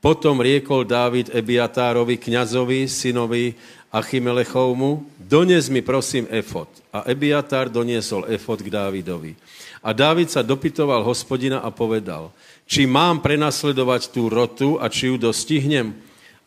Potom 0.00 0.40
riekol 0.40 0.88
Dávid 0.88 1.28
Ebiatárovi, 1.30 2.16
kňazovi, 2.16 2.88
synovi 2.88 3.54
Achimelechovmu, 3.92 5.04
dones 5.20 5.68
mi 5.68 5.84
prosím 5.84 6.24
efot. 6.32 6.66
A 6.96 7.04
Ebiatár 7.04 7.68
doniesol 7.68 8.24
efot 8.32 8.64
k 8.64 8.72
Dávidovi. 8.72 9.36
A 9.84 9.92
Dávid 9.92 10.32
sa 10.32 10.40
dopytoval 10.40 11.04
hospodina 11.04 11.60
a 11.60 11.68
povedal, 11.68 12.32
či 12.72 12.88
mám 12.88 13.20
prenasledovať 13.20 14.08
tú 14.08 14.32
rotu 14.32 14.80
a 14.80 14.88
či 14.88 15.12
ju 15.12 15.20
dostihnem? 15.20 15.92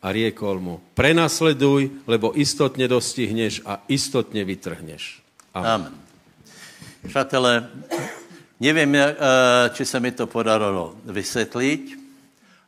A 0.02 0.10
riekol 0.10 0.58
mu, 0.58 0.82
prenasleduj, 0.98 2.02
lebo 2.06 2.34
istotne 2.34 2.90
dostihneš 2.90 3.62
a 3.62 3.78
istotne 3.86 4.42
vytrhneš. 4.42 5.22
Amen. 5.54 5.70
Amen. 5.70 5.94
Přátelé, 7.06 7.70
nevím, 8.60 8.94
eh, 8.94 9.14
či 9.70 9.86
se 9.86 10.00
mi 10.00 10.10
to 10.12 10.26
podarilo 10.26 10.94
vysvětlit 11.04 11.98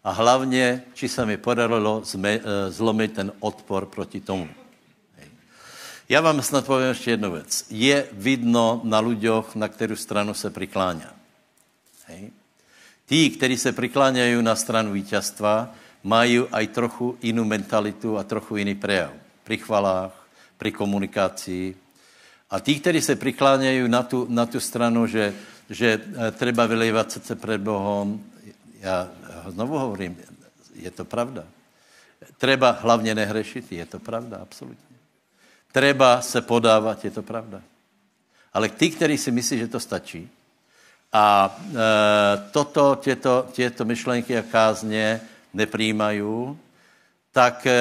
a 0.04 0.10
hlavně, 0.10 0.82
či 0.94 1.08
se 1.08 1.26
mi 1.26 1.36
podarilo 1.36 2.02
eh, 2.02 2.40
zlomit 2.70 3.12
ten 3.12 3.32
odpor 3.40 3.86
proti 3.86 4.20
tomu. 4.20 4.48
Já 6.08 6.20
vám 6.20 6.42
snad 6.42 6.66
povím 6.66 6.88
ještě 6.88 7.10
jednu 7.10 7.32
věc. 7.32 7.66
Je 7.70 8.06
vidno 8.12 8.80
na 8.84 9.02
ľuďoch, 9.02 9.54
na 9.54 9.68
kterou 9.68 9.96
stranu 9.96 10.34
se 10.34 10.50
prikláňa. 10.50 11.12
Hej. 12.06 12.32
Tí, 13.08 13.30
kteří 13.30 13.56
se 13.56 13.72
prikláňají 13.72 14.42
na 14.42 14.56
stranu 14.56 14.92
vítězstva, 14.92 15.74
mají 16.04 16.44
aj 16.52 16.66
trochu 16.66 17.16
jinou 17.22 17.44
mentalitu 17.44 18.18
a 18.18 18.24
trochu 18.24 18.56
jiný 18.56 18.74
prejav. 18.74 19.12
Pri 19.44 19.56
chvalách, 19.56 20.12
pri 20.60 20.72
komunikaci. 20.72 21.72
A 22.50 22.60
tí, 22.60 22.80
kteří 22.80 23.00
se 23.00 23.16
prikláňají 23.16 23.88
na 23.88 24.02
tu, 24.02 24.26
na 24.28 24.46
tu 24.46 24.60
stranu, 24.60 25.06
že, 25.06 25.32
že 25.70 26.00
eh, 26.00 26.30
treba 26.30 26.66
vylejvat 26.66 27.12
srdce 27.12 27.34
před 27.34 27.60
Bohem, 27.60 28.20
já 28.80 29.08
znovu 29.48 29.78
hovorím, 29.78 30.16
je 30.74 30.90
to 30.90 31.04
pravda. 31.04 31.44
Treba 32.38 32.70
hlavně 32.70 33.14
nehrešit, 33.14 33.72
je 33.72 33.86
to 33.86 33.98
pravda, 33.98 34.38
absolutně. 34.42 34.96
Treba 35.72 36.20
se 36.20 36.40
podávat, 36.40 37.04
je 37.04 37.10
to 37.10 37.22
pravda. 37.22 37.62
Ale 38.52 38.68
ty, 38.68 38.90
kteří 38.90 39.18
si 39.18 39.30
myslí, 39.30 39.58
že 39.58 39.68
to 39.68 39.80
stačí, 39.80 40.28
a 41.12 41.58
e, 41.60 42.50
toto, 42.50 42.94
těto, 43.00 43.46
těto 43.52 43.84
myšlenky 43.84 44.38
a 44.38 44.42
kázně 44.42 45.20
nepřijímají, 45.54 46.22
tak 47.32 47.66
e, 47.66 47.76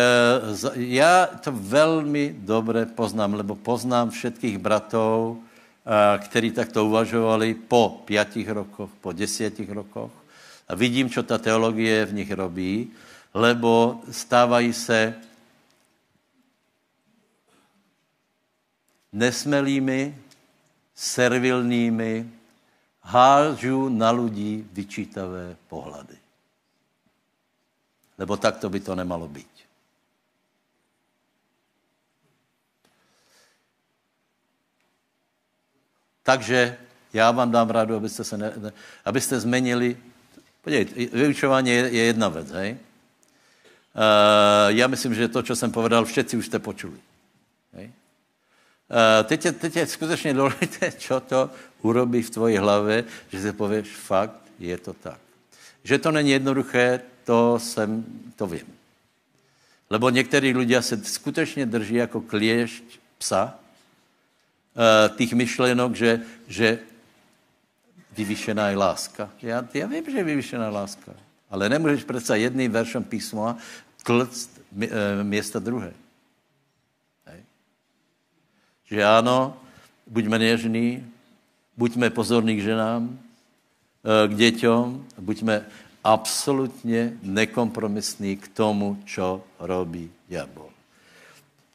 já 0.75 1.25
to 1.25 1.51
velmi 1.51 2.35
dobře 2.37 2.85
poznám, 2.85 3.33
lebo 3.33 3.55
poznám 3.55 4.09
všetkých 4.09 4.57
bratov, 4.57 5.37
e, 5.37 6.17
kteří 6.17 6.51
takto 6.51 6.85
uvažovali 6.85 7.53
po 7.53 8.01
pětich 8.05 8.49
rokoch, 8.49 8.89
po 9.01 9.11
desítich 9.11 9.71
rokoch. 9.71 10.11
A 10.67 10.75
vidím, 10.75 11.09
co 11.09 11.23
ta 11.23 11.37
teologie 11.37 12.05
v 12.05 12.13
nich 12.13 12.31
robí, 12.31 12.91
lebo 13.33 14.01
stávají 14.11 14.73
se 14.73 15.15
nesmelými, 19.13 20.15
servilnými, 20.95 22.36
hážu 23.07 23.89
na 23.89 24.11
lidi 24.11 24.67
vyčítavé 24.71 25.55
pohlady. 25.67 26.17
Lebo 28.17 28.37
takto 28.37 28.69
by 28.69 28.79
to 28.79 28.95
nemalo 28.95 29.27
být. 29.27 29.47
Takže 36.23 36.77
já 37.13 37.31
vám 37.31 37.51
dám 37.51 37.69
radu, 37.69 37.95
abyste, 37.95 38.23
se 38.23 38.37
ne, 38.37 38.53
ne, 38.57 38.73
abyste 39.05 39.39
zmenili. 39.39 39.97
Podívejte, 40.61 41.17
vyučování 41.17 41.69
je, 41.69 41.75
je 41.75 42.03
jedna 42.03 42.29
věc, 42.29 42.51
hej? 42.51 42.77
Uh, 43.95 44.75
já 44.75 44.87
myslím, 44.87 45.15
že 45.15 45.27
to, 45.27 45.43
co 45.43 45.55
jsem 45.55 45.71
povedal, 45.71 46.05
všetci 46.05 46.37
už 46.37 46.45
jste 46.45 46.59
počuli. 46.59 46.99
Hej? 47.73 47.85
Uh, 47.85 49.27
teď, 49.27 49.45
je, 49.45 49.51
teď 49.51 49.75
je 49.75 49.87
skutečně 49.87 50.33
důležité, 50.43 50.91
co 50.91 51.19
to 51.19 51.49
urobí 51.81 52.21
v 52.21 52.29
tvoji 52.29 52.57
hlavě, 52.57 53.03
že 53.29 53.41
si 53.41 53.51
pověš, 53.51 53.87
fakt, 53.87 54.41
je 54.59 54.77
to 54.77 54.93
tak. 54.93 55.19
Že 55.83 55.97
to 55.97 56.11
není 56.11 56.31
jednoduché, 56.31 57.01
to 57.23 57.59
jsem, 57.59 58.05
to 58.35 58.47
vím. 58.47 58.67
Lebo 59.89 60.09
některý 60.09 60.53
lidé 60.53 60.81
se 60.81 61.03
skutečně 61.03 61.65
drží 61.65 61.93
jako 61.93 62.21
kliešť 62.21 62.83
psa, 63.17 63.55
uh, 64.75 65.17
těch 65.17 65.33
myšlenok, 65.33 65.95
že, 65.95 66.21
že 66.47 66.79
vyvýšená 68.17 68.69
je 68.69 68.77
láska. 68.77 69.29
Já, 69.41 69.67
já 69.73 69.87
vím, 69.87 70.03
že 70.11 70.17
je 70.17 70.23
vyvýšená 70.23 70.69
láska, 70.69 71.11
ale 71.49 71.69
nemůžeš 71.69 72.03
přece 72.03 72.39
jedným 72.39 72.71
veršem 72.71 73.03
písma 73.03 73.57
tlct 74.03 74.49
uh, 74.71 74.87
města 75.23 75.59
druhé. 75.59 75.93
Že 78.89 79.03
ano, 79.03 79.57
buďme 80.07 80.39
něžní, 80.39 81.11
buďme 81.77 82.09
pozorní 82.09 82.57
k 82.57 82.73
ženám, 82.73 83.13
eh, 83.13 84.27
k 84.27 84.33
děťom, 84.35 85.05
buďme 85.21 85.65
absolutně 86.03 87.13
nekompromisní 87.23 88.37
k 88.37 88.47
tomu, 88.47 88.97
co 89.05 89.43
robí 89.59 90.11
diabol. 90.29 90.69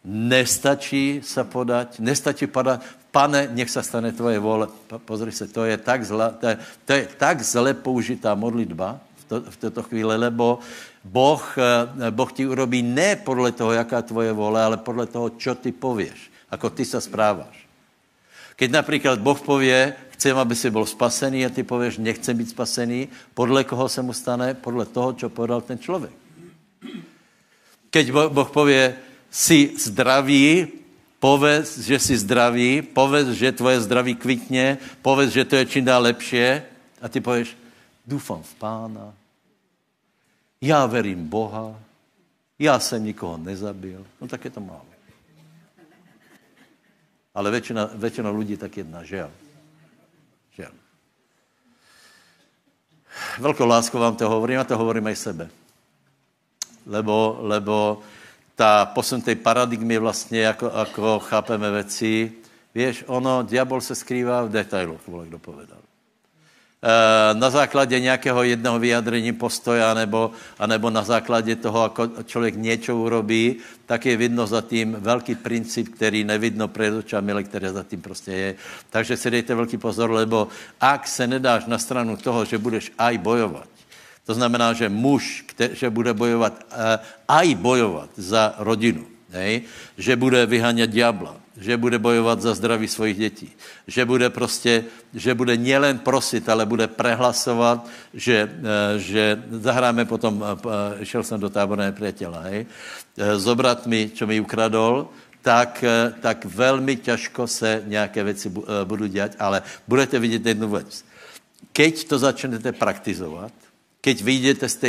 Nestačí 0.04 1.20
se 1.22 1.44
podat, 1.44 2.00
nestačí 2.02 2.46
padat, 2.46 2.82
pane, 3.10 3.48
nech 3.54 3.70
se 3.70 3.82
stane 3.82 4.12
tvoje 4.12 4.38
vole. 4.38 4.66
Pozri 5.04 5.32
se, 5.32 5.46
to 5.46 5.64
je 5.64 5.76
tak, 5.78 6.04
zla, 6.04 6.30
to 6.30 6.46
je, 6.46 6.58
to 6.84 6.92
je 6.92 7.02
tak 7.16 7.42
zle 7.42 7.74
použitá 7.74 8.34
modlitba 8.34 8.98
v, 8.98 9.24
to, 9.24 9.36
v 9.40 9.56
této 9.56 9.82
chvíli, 9.82 10.16
lebo 10.16 10.58
boh, 11.04 11.44
eh, 11.58 12.10
boh 12.10 12.32
ti 12.32 12.46
urobí 12.46 12.82
ne 12.82 13.16
podle 13.16 13.52
toho, 13.52 13.72
jaká 13.72 14.02
tvoje 14.02 14.32
vole, 14.32 14.58
ale 14.58 14.76
podle 14.76 15.06
toho, 15.06 15.30
čo 15.38 15.54
ty 15.54 15.72
pověš, 15.72 16.30
ako 16.50 16.70
ty 16.70 16.84
se 16.84 17.00
správáš. 17.00 17.61
Keď 18.56 18.70
například 18.70 19.18
Boh 19.18 19.40
pově, 19.40 19.94
chcem, 20.10 20.38
aby 20.38 20.56
si 20.56 20.70
byl 20.70 20.86
spasený 20.86 21.46
a 21.46 21.48
ty 21.48 21.62
pověš, 21.62 21.98
nechcem 21.98 22.36
být 22.36 22.50
spasený, 22.50 23.08
podle 23.34 23.64
koho 23.64 23.88
se 23.88 24.02
mu 24.02 24.12
stane? 24.12 24.54
Podle 24.54 24.86
toho, 24.86 25.12
co 25.12 25.28
podal 25.28 25.60
ten 25.60 25.78
člověk. 25.78 26.12
Keď 27.90 28.12
Boh 28.12 28.50
pově, 28.50 28.96
jsi 29.30 29.72
zdravý, 29.78 30.66
povedz, 31.18 31.78
že 31.78 31.98
jsi 31.98 32.18
zdravý, 32.18 32.82
povedz, 32.82 33.28
že 33.28 33.52
tvoje 33.52 33.80
zdraví 33.80 34.14
kvitně, 34.14 34.78
povedz, 35.02 35.32
že 35.32 35.44
to 35.44 35.56
je 35.56 35.66
čím 35.66 35.84
dál 35.84 36.02
lepší 36.02 36.66
a 37.02 37.08
ty 37.08 37.20
pověš, 37.20 37.56
doufám 38.06 38.42
v 38.42 38.54
pána, 38.54 39.14
já 40.60 40.86
verím 40.86 41.28
Boha, 41.28 41.74
já 42.58 42.78
jsem 42.78 43.04
nikoho 43.04 43.36
nezabil, 43.36 44.06
no 44.20 44.28
tak 44.28 44.44
je 44.44 44.50
to 44.50 44.60
málo. 44.60 44.91
Ale 47.34 47.50
většina, 47.50 47.90
většina 47.94 48.30
lidí 48.30 48.56
tak 48.56 48.76
jedná, 48.76 49.04
že 49.04 49.16
jo? 49.16 49.30
Že 50.56 50.62
jo. 50.62 50.68
Velkou 53.38 53.66
láskou 53.66 53.98
vám 53.98 54.16
to 54.16 54.28
hovorím 54.28 54.60
a 54.60 54.64
to 54.64 54.78
hovorím 54.78 55.06
i 55.06 55.16
sebe. 55.16 55.50
Lebo, 56.86 57.38
lebo 57.40 58.02
ta 58.54 58.84
posun 58.84 59.22
té 59.22 59.34
paradigmy 59.34 59.98
vlastně, 59.98 60.40
jako, 60.40 60.72
jako 60.78 61.18
chápeme 61.18 61.70
věci, 61.70 62.32
víš, 62.74 63.04
ono, 63.06 63.42
diabol 63.42 63.80
se 63.80 63.94
skrývá 63.94 64.42
v 64.42 64.50
vole, 65.06 65.26
kdo 65.26 65.38
povedal. 65.38 65.78
Na 67.32 67.50
základě 67.50 68.00
nějakého 68.00 68.42
jednoho 68.42 68.78
vyjadrení 68.78 69.32
postoja 69.32 69.94
nebo, 69.94 70.30
anebo 70.58 70.90
na 70.90 71.02
základě 71.02 71.56
toho, 71.56 71.82
ako 71.82 72.08
člověk 72.26 72.54
něco 72.56 72.96
urobí, 72.96 73.56
tak 73.86 74.06
je 74.06 74.16
vidno 74.16 74.46
za 74.46 74.60
tím 74.60 74.96
velký 74.98 75.34
princip, 75.34 75.94
který 75.94 76.24
nevidno 76.24 76.68
před 76.68 76.94
očami, 76.94 77.32
ale 77.32 77.42
který 77.42 77.66
za 77.70 77.82
tím 77.82 78.02
prostě 78.02 78.32
je. 78.32 78.54
Takže 78.90 79.16
si 79.16 79.30
dejte 79.30 79.54
velký 79.54 79.78
pozor, 79.78 80.10
lebo 80.10 80.48
ak 80.80 81.06
se 81.08 81.26
nedáš 81.26 81.66
na 81.66 81.78
stranu 81.78 82.16
toho, 82.16 82.44
že 82.44 82.58
budeš 82.58 82.90
aj 82.98 83.18
bojovat, 83.18 83.68
to 84.26 84.34
znamená, 84.34 84.72
že 84.72 84.88
muž, 84.88 85.44
který, 85.46 85.74
že 85.74 85.90
bude 85.90 86.14
bojovat, 86.14 86.54
uh, 86.70 86.78
aj 87.28 87.54
bojovat 87.54 88.10
za 88.16 88.54
rodinu, 88.58 89.06
hej? 89.30 89.62
že 89.98 90.16
bude 90.16 90.46
vyhánět 90.46 90.90
diabla, 90.90 91.41
že 91.56 91.76
bude 91.76 91.98
bojovat 91.98 92.40
za 92.40 92.54
zdraví 92.54 92.88
svojich 92.88 93.16
dětí, 93.16 93.52
že 93.86 94.04
bude 94.04 94.30
prostě, 94.30 94.84
že 95.14 95.34
bude 95.34 95.56
nielen 95.56 95.98
prosit, 95.98 96.48
ale 96.48 96.66
bude 96.66 96.86
prehlasovat, 96.88 97.86
že, 98.14 98.44
uh, 98.44 99.00
že 99.00 99.42
zahráme 99.50 100.04
potom, 100.04 100.40
uh, 100.40 100.56
šel 101.02 101.22
jsem 101.22 101.40
do 101.40 101.50
táborné 101.50 101.92
priateľa, 101.92 102.40
hej? 102.48 102.66
zobrat 103.36 103.86
mi, 103.86 104.08
čo 104.08 104.26
mi 104.26 104.40
ukradol, 104.40 105.08
tak, 105.42 105.84
tak 106.20 106.44
velmi 106.44 106.96
těžko 106.96 107.46
se 107.46 107.82
nějaké 107.86 108.24
věci 108.24 108.48
budou 108.84 109.06
dělat, 109.06 109.30
ale 109.38 109.62
budete 109.88 110.18
vidět 110.18 110.46
jednu 110.46 110.68
věc. 110.68 111.04
Keď 111.72 112.08
to 112.08 112.18
začnete 112.18 112.72
praktizovat, 112.72 113.52
keď 114.00 114.22
vyjdete 114.22 114.68
z 114.68 114.76
té 114.76 114.88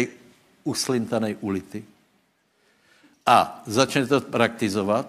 uslintané 0.63 1.35
ulity 1.41 1.83
a 3.25 3.63
začnete 3.65 4.07
to 4.07 4.21
praktizovat, 4.21 5.07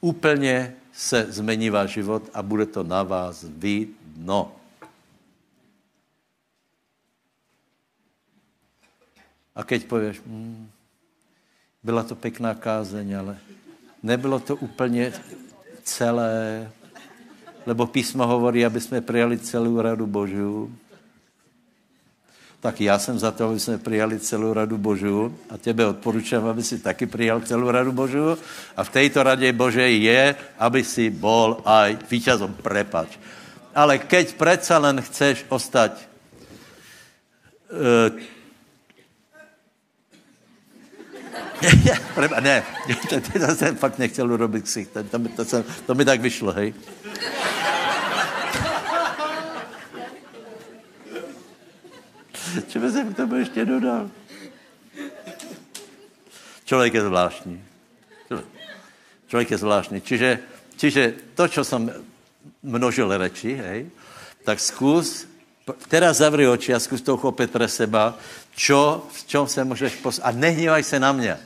úplně 0.00 0.74
se 0.98 1.26
zmení 1.30 1.70
váš 1.70 1.90
život 1.90 2.26
a 2.34 2.42
bude 2.42 2.66
to 2.66 2.82
na 2.82 3.02
vás 3.02 3.46
vidno. 3.46 4.52
A 9.54 9.64
keď 9.64 9.86
pověš, 9.86 10.20
hmm, 10.26 10.70
byla 11.82 12.02
to 12.02 12.14
pěkná 12.14 12.54
kázeň, 12.54 13.14
ale 13.14 13.38
nebylo 14.02 14.40
to 14.40 14.56
úplně 14.56 15.12
celé, 15.82 16.66
lebo 17.66 17.86
písmo 17.86 18.26
hovorí, 18.26 18.66
aby 18.66 18.80
jsme 18.80 19.00
přijali 19.00 19.38
celou 19.38 19.80
radu 19.80 20.06
Božů, 20.06 20.74
tak 22.60 22.80
já 22.80 22.98
jsem 22.98 23.18
za 23.18 23.30
to, 23.30 23.48
aby 23.48 23.60
jsme 23.60 23.78
přijali 23.78 24.18
celou 24.18 24.52
radu 24.52 24.78
Božů 24.78 25.38
a 25.50 25.58
tebe 25.58 25.86
odporučujem, 25.86 26.46
aby 26.46 26.62
si 26.62 26.78
taky 26.78 27.06
přijal 27.06 27.40
celou 27.40 27.70
radu 27.70 27.92
Božů 27.92 28.38
a 28.76 28.84
v 28.84 28.90
této 28.90 29.22
radě 29.22 29.52
Bože 29.52 29.90
je, 29.90 30.34
aby 30.58 30.84
si 30.84 31.10
bol 31.10 31.62
aj 31.64 31.98
víťazom, 32.10 32.54
prepač. 32.58 33.14
Ale 33.74 33.98
keď 34.02 34.34
predsa 34.34 34.78
len 34.82 34.98
chceš 34.98 35.46
ostať 35.48 36.02
uh, 37.70 38.10
ne, 42.40 42.62
to, 43.08 43.20
to 43.20 43.54
jsem 43.54 43.76
fakt 43.76 43.98
nechtěl 43.98 44.32
urobit 44.32 44.64
ksich, 44.64 44.88
to, 44.88 45.02
to, 45.02 45.18
to, 45.18 45.44
to, 45.44 45.64
to 45.86 45.94
mi 45.94 46.04
tak 46.04 46.20
vyšlo, 46.20 46.52
hej. 46.52 46.74
By 52.80 52.90
jsem 52.90 53.14
k 53.14 53.16
tomu 53.16 53.34
ještě 53.34 53.64
dodal? 53.64 54.10
Člověk 56.64 56.94
je 56.94 57.02
zvláštní. 57.02 57.64
Člověk 59.26 59.50
je 59.50 59.58
zvláštní. 59.58 60.00
Čiže, 60.00 60.38
čiže 60.76 61.14
to, 61.34 61.48
co 61.48 61.64
jsem 61.64 61.92
množil 62.62 63.18
reči, 63.18 63.54
hej, 63.54 63.86
tak 64.44 64.60
zkus, 64.60 65.28
teda 65.88 66.12
zavři 66.12 66.48
oči 66.48 66.74
a 66.74 66.80
zkus 66.80 67.02
to 67.02 67.14
uchopit 67.14 67.50
pre 67.50 67.68
seba, 67.68 68.16
čo, 68.56 69.06
v 69.12 69.24
čem 69.26 69.46
se 69.46 69.64
můžeš 69.64 69.94
pos... 69.94 70.20
A 70.22 70.32
nehnívaj 70.32 70.82
se 70.82 71.00
na 71.00 71.12
mě. 71.12 71.36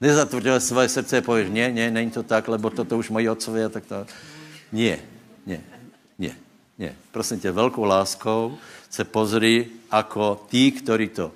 Nezatvrdil 0.00 0.60
svoje 0.60 0.88
srdce 0.88 1.18
a 1.18 1.22
pověš, 1.22 1.48
ne, 1.50 1.72
ne, 1.72 1.90
není 1.90 2.10
to 2.10 2.22
tak, 2.22 2.48
lebo 2.48 2.70
toto 2.70 2.98
už 2.98 3.10
moji 3.10 3.28
otcově, 3.28 3.68
tak 3.68 3.84
to... 3.86 4.06
Nie, 4.72 4.98
nie, 5.46 5.60
nie. 6.82 6.94
Prosím 7.14 7.40
tě, 7.40 7.52
velkou 7.52 7.84
láskou 7.84 8.58
se 8.90 9.04
pozri, 9.04 9.70
ako 9.90 10.50
tí, 10.50 10.74
ktorí 10.74 11.14
to 11.14 11.30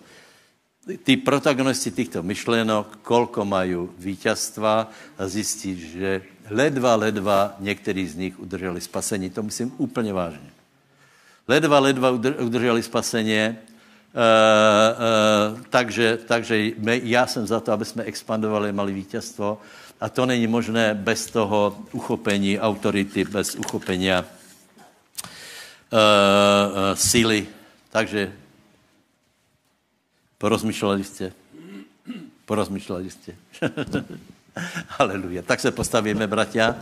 tí 0.86 1.18
protagonisti 1.18 1.90
týchto 1.90 2.22
myšlenok, 2.22 3.02
kolko 3.02 3.42
mají 3.42 3.74
vítězstva 3.98 4.86
a 5.18 5.22
zjistí, 5.26 5.74
že 5.74 6.22
ledva, 6.50 6.94
ledva 6.94 7.58
některý 7.58 8.06
z 8.06 8.14
nich 8.14 8.34
udrželi 8.38 8.80
spasení. 8.80 9.30
To 9.30 9.42
myslím 9.42 9.72
úplně 9.78 10.12
vážně. 10.12 10.50
Ledva, 11.48 11.78
ledva 11.78 12.10
udrželi 12.38 12.82
spasení, 12.82 13.50
uh, 13.50 13.50
uh, 13.50 15.60
takže, 15.70 16.18
takže 16.26 16.70
my, 16.78 17.00
já 17.04 17.26
jsem 17.26 17.46
za 17.46 17.60
to, 17.60 17.72
aby 17.72 17.84
jsme 17.84 18.02
expandovali, 18.02 18.72
mali 18.72 18.92
vítězstvo 18.92 19.58
a 20.00 20.08
to 20.08 20.26
není 20.26 20.46
možné 20.46 20.94
bez 20.94 21.26
toho 21.26 21.78
uchopení 21.92 22.60
autority, 22.60 23.24
bez 23.24 23.54
uchopení 23.54 24.10
uh, 25.92 26.94
síly. 26.94 27.46
Takže 27.90 28.32
porozmýšleli 30.38 31.04
jste. 31.04 31.32
Porozmýšleli 32.44 33.10
jste. 33.10 33.32
Haleluja. 34.88 35.42
Tak 35.42 35.60
se 35.60 35.70
postavíme, 35.70 36.26
bratia. 36.26 36.76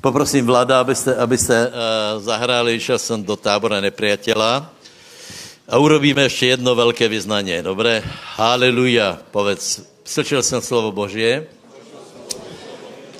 Poprosím 0.00 0.46
vláda, 0.46 0.80
abyste, 0.80 1.16
abyste 1.16 1.68
uh, 1.68 1.72
zahráli, 2.22 2.80
šel 2.80 2.98
jsem 2.98 3.24
do 3.24 3.36
tábora 3.36 3.80
nepriateľa. 3.80 4.68
A 5.68 5.78
urobíme 5.78 6.22
ještě 6.22 6.46
jedno 6.46 6.74
velké 6.74 7.08
vyznání. 7.08 7.62
Dobré? 7.62 8.02
Haleluja. 8.36 9.18
Povedz, 9.30 9.80
slyšel 10.04 10.42
jsem 10.42 10.60
slovo 10.60 10.92
Božie. 10.92 11.46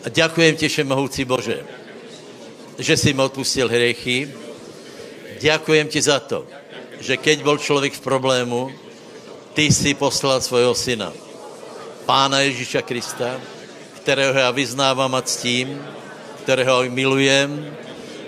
A 0.05 0.09
děkujem 0.09 0.57
ti, 0.57 0.69
všemohoucí 0.69 1.25
Bože, 1.25 1.65
že 2.79 2.97
jsi 2.97 3.13
mi 3.13 3.23
odpustil 3.23 3.69
hriechy. 3.69 4.43
Děkujem 5.45 5.88
ti 5.88 6.01
za 6.03 6.20
to, 6.24 6.49
že 7.05 7.20
keď 7.20 7.42
byl 7.42 7.59
člověk 7.59 7.92
v 7.92 8.01
problému, 8.01 8.72
ty 9.53 9.68
si 9.68 9.92
poslal 9.92 10.40
svého 10.40 10.72
syna, 10.72 11.12
Pána 12.09 12.40
Ježíša 12.40 12.80
Krista, 12.82 13.36
kterého 14.01 14.32
já 14.32 14.51
vyznávám 14.51 15.14
a 15.14 15.22
ctím, 15.22 15.84
kterého 16.42 16.88
milujem, 16.88 17.76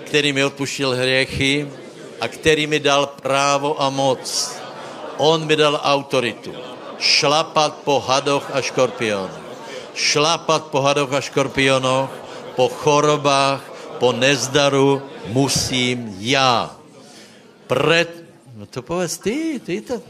který 0.05 0.33
mi 0.33 0.45
odpuštil 0.45 0.93
hriechy 0.93 1.65
a 2.21 2.27
který 2.27 2.67
mi 2.67 2.79
dal 2.79 3.09
právo 3.17 3.81
a 3.81 3.89
moc. 3.89 4.53
On 5.17 5.41
mi 5.45 5.55
dal 5.57 5.81
autoritu. 5.83 6.53
Šlapat 7.01 7.81
po 7.81 7.97
hadoch 7.99 8.45
a 8.53 8.61
škorpionech. 8.61 9.41
Šlapat 9.97 10.69
po 10.69 10.85
hadoch 10.85 11.13
a 11.13 11.21
škorpionoch, 11.21 12.09
po 12.55 12.69
chorobách, 12.69 13.61
po 13.97 14.13
nezdaru 14.13 15.01
musím 15.33 16.13
já. 16.21 16.77
Pred... 17.67 18.09
No 18.55 18.65
to 18.65 18.81
povedz 18.81 19.17
ty, 19.19 19.59
ty 19.59 19.81
to... 19.81 20.01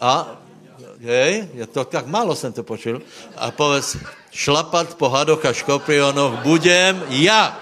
A 0.00 0.38
hej, 1.02 1.48
je 1.54 1.66
to 1.66 1.84
tak 1.84 2.06
málo 2.06 2.34
jsem 2.34 2.52
to 2.52 2.62
počul. 2.62 3.02
A 3.36 3.50
povedz, 3.50 3.96
šlapat 4.30 4.94
po 4.94 5.08
hadoch 5.08 5.44
a 5.44 5.52
škorpionoch 5.52 6.42
budem 6.42 7.02
ja. 7.08 7.58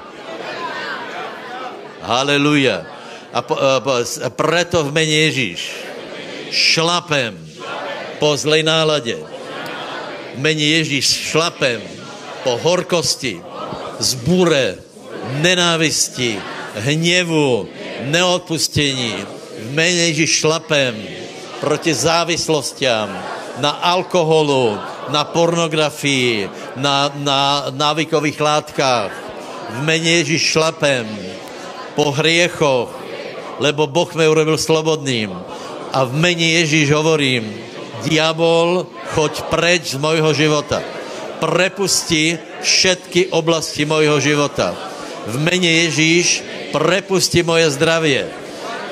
Haleluja. 2.00 2.86
A, 3.32 3.40
po, 3.42 3.54
a, 3.54 3.80
povedz, 3.80 4.18
a 4.18 4.28
preto 4.30 4.82
v 4.84 4.90
mene 4.92 5.16
Ježíš 5.30 5.60
šlapem 6.50 7.38
po 8.18 8.36
zlej 8.36 8.66
náladě. 8.66 9.16
V 10.34 10.38
mene 10.42 10.66
Ježíš 10.80 11.30
šlapem 11.30 11.78
po 12.42 12.58
horkosti, 12.58 13.38
zbure, 14.00 14.80
nenávisti, 15.44 16.40
hněvu, 16.74 17.68
neodpustění. 18.04 19.14
V 19.60 19.68
mene 19.74 20.12
Ježíš 20.12 20.40
šlapem 20.40 20.94
proti 21.60 21.94
závislostiam, 21.94 23.12
na 23.60 23.70
alkoholu, 23.70 24.78
na 25.12 25.24
pornografii, 25.24 26.48
na, 26.76 27.12
na 27.14 27.68
návykových 27.70 28.40
látkách. 28.40 29.12
V 29.70 29.78
mene 29.84 30.24
Ježíš 30.24 30.56
šlapem 30.56 31.06
po 31.94 32.10
hriechoch, 32.16 32.88
lebo 33.60 33.86
Boh 33.86 34.08
me 34.16 34.24
urobil 34.24 34.56
slobodným. 34.56 35.30
A 35.92 36.08
v 36.08 36.12
mene 36.16 36.64
Ježíš 36.64 36.90
hovorím, 36.96 37.44
diabol, 38.06 38.88
choď 39.12 39.32
preč 39.52 39.82
z 39.94 40.00
mojho 40.00 40.32
života. 40.32 40.80
Prepusti 41.40 42.38
všetky 42.64 43.32
oblasti 43.36 43.84
mojho 43.84 44.20
života. 44.20 44.72
V 45.26 45.36
mene 45.36 45.68
Ježíš 45.88 46.42
prepusti 46.72 47.42
moje 47.42 47.70
zdravie 47.70 48.40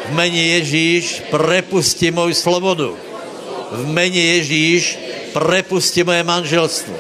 v 0.09 0.17
mene 0.17 0.41
Ježíš 0.41 1.29
prepusti 1.29 2.09
moju 2.09 2.33
slobodu. 2.33 2.97
V 3.69 3.85
mene 3.93 4.41
Ježíš 4.41 4.97
prepusti 5.37 6.01
moje 6.01 6.25
manželstvo. 6.25 6.97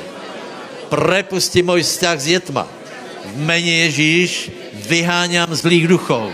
Prepusti 0.93 1.64
můj 1.64 1.83
vzťah 1.83 2.16
s 2.20 2.29
dětma. 2.29 2.68
V 3.33 3.37
mene 3.41 3.89
Ježíš 3.89 4.53
vyháňam 4.89 5.49
zlých 5.57 5.89
duchov 5.89 6.29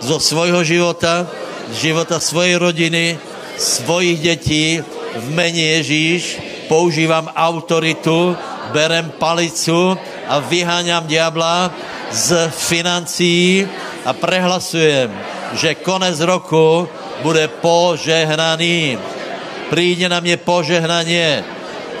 zo 0.00 0.16
svojho 0.22 0.62
života 0.64 1.26
života 1.70 2.18
svojej 2.18 2.58
rodiny, 2.58 3.18
svojich 3.58 4.18
dětí 4.18 4.82
v 5.14 5.26
mene 5.34 5.78
Ježíš. 5.78 6.22
Používám 6.66 7.30
autoritu, 7.34 8.34
berem 8.70 9.10
palicu 9.18 9.98
a 10.26 10.38
vyháňam 10.38 11.06
diabla 11.06 11.74
z 12.10 12.50
financí 12.50 13.68
a 14.04 14.12
prehlasujem, 14.12 15.10
že 15.54 15.74
konec 15.74 16.20
roku 16.20 16.88
bude 17.22 17.48
požehnaný. 17.48 18.98
Príde 19.70 20.08
na 20.08 20.20
mě 20.20 20.36
požehnanie, 20.36 21.44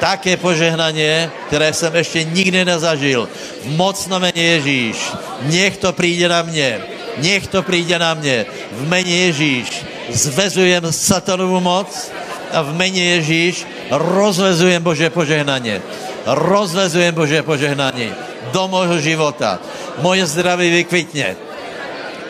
také 0.00 0.36
požehnanie, 0.36 1.30
které 1.46 1.72
jsem 1.72 1.94
ještě 1.94 2.24
nikdy 2.24 2.64
nezažil. 2.64 3.28
Moc 3.64 4.06
na 4.06 4.18
mene 4.18 4.40
Ježíš. 4.40 4.96
Nech 5.42 5.76
to 5.76 5.92
přijde 5.92 6.28
na 6.28 6.42
mě. 6.42 6.80
Nech 7.22 7.46
to 7.46 7.62
přijde 7.62 7.98
na 7.98 8.14
mě. 8.14 8.46
V 8.72 8.88
mene 8.88 9.10
Ježíš 9.10 9.86
zvezujem 10.10 10.92
satanovou 10.92 11.60
moc 11.60 12.10
a 12.52 12.62
v 12.62 12.74
mene 12.74 12.98
Ježíš 12.98 13.66
rozvezujem 13.90 14.82
Bože 14.82 15.10
požehnanie. 15.10 15.82
Rozvezujem 16.26 17.16
Bože 17.16 17.40
požehnanie 17.40 18.12
do 18.52 18.68
môjho 18.68 19.00
života. 19.00 19.56
Moje 20.04 20.28
zdraví 20.28 20.68
vykvitne. 20.68 21.36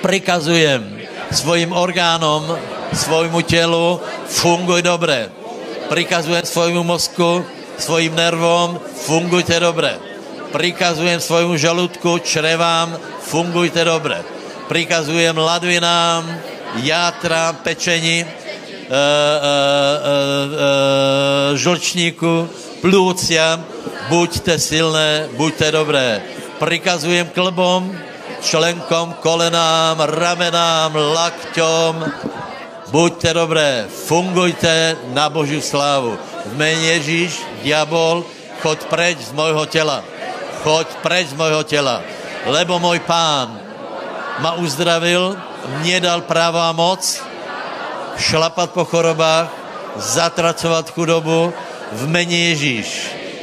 Prikazujem 0.02 0.82
svojim 1.30 1.74
orgánom, 1.74 2.46
svojmu 2.94 3.42
tělu, 3.42 4.00
funguj 4.26 4.82
dobre. 4.82 5.28
Prikazujem 5.90 6.46
svojmu 6.46 6.82
mozku, 6.86 7.44
svojim 7.78 8.14
nervom, 8.14 8.78
fungujte 8.94 9.60
dobre. 9.60 9.98
Prikazujem 10.52 11.20
svojmu 11.20 11.56
žaludku, 11.58 12.18
črevám, 12.22 12.94
fungujte 13.22 13.84
dobre. 13.84 14.22
Prikazujem 14.68 15.38
ladvinám, 15.38 16.22
játrám, 16.82 17.56
pečení, 17.66 18.22
e, 18.22 18.26
e, 18.26 18.26
e, 18.26 18.98
e, 20.54 20.68
žlčníku, 21.58 22.46
plúciam, 22.80 23.60
buďte 24.08 24.58
silné, 24.58 25.28
buďte 25.36 25.68
dobré. 25.72 26.24
Prikazujem 26.58 27.28
klbom, 27.32 27.92
členkom, 28.40 29.20
kolenám, 29.20 30.00
ramenám, 30.00 30.92
lakťom, 30.92 31.94
buďte 32.88 33.30
dobré, 33.36 33.86
fungujte 33.88 34.96
na 35.12 35.28
Božiu 35.28 35.60
slávu. 35.60 36.16
V 36.48 36.52
mene 36.56 36.96
Ježíš, 36.96 37.40
diabol, 37.62 38.24
choď 38.64 38.78
preč 38.88 39.18
z 39.28 39.32
mojho 39.32 39.64
těla. 39.68 40.04
Choď 40.64 40.88
preč 41.04 41.32
z 41.32 41.36
mojho 41.36 41.62
těla. 41.62 42.02
Lebo 42.48 42.80
můj 42.80 42.98
pán 43.04 43.60
ma 44.40 44.52
uzdravil, 44.56 45.36
mě 45.84 46.00
dal 46.00 46.20
práva 46.20 46.72
moc 46.72 47.22
šlapat 48.16 48.70
po 48.70 48.84
chorobách, 48.84 49.48
zatracovat 49.96 50.90
chudobu 50.90 51.52
v 51.92 52.02
mene 52.06 52.54
Ježíš. 52.54 52.88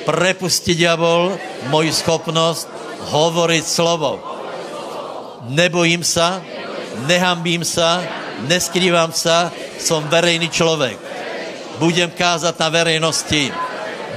Prepustí 0.07 0.75
diabol 0.75 1.35
moji 1.67 1.91
schopnost 1.91 2.71
hovoriť 3.11 3.63
slovo. 3.67 4.23
Nebojím 5.51 6.03
sa, 6.03 6.39
nehambím 7.07 7.67
sa, 7.67 8.03
neskrývám 8.47 9.11
sa, 9.11 9.51
som 9.79 10.03
verejný 10.07 10.47
človek 10.47 11.07
budem 11.77 12.09
kázat 12.11 12.59
na 12.59 12.69
verejnosti. 12.69 13.53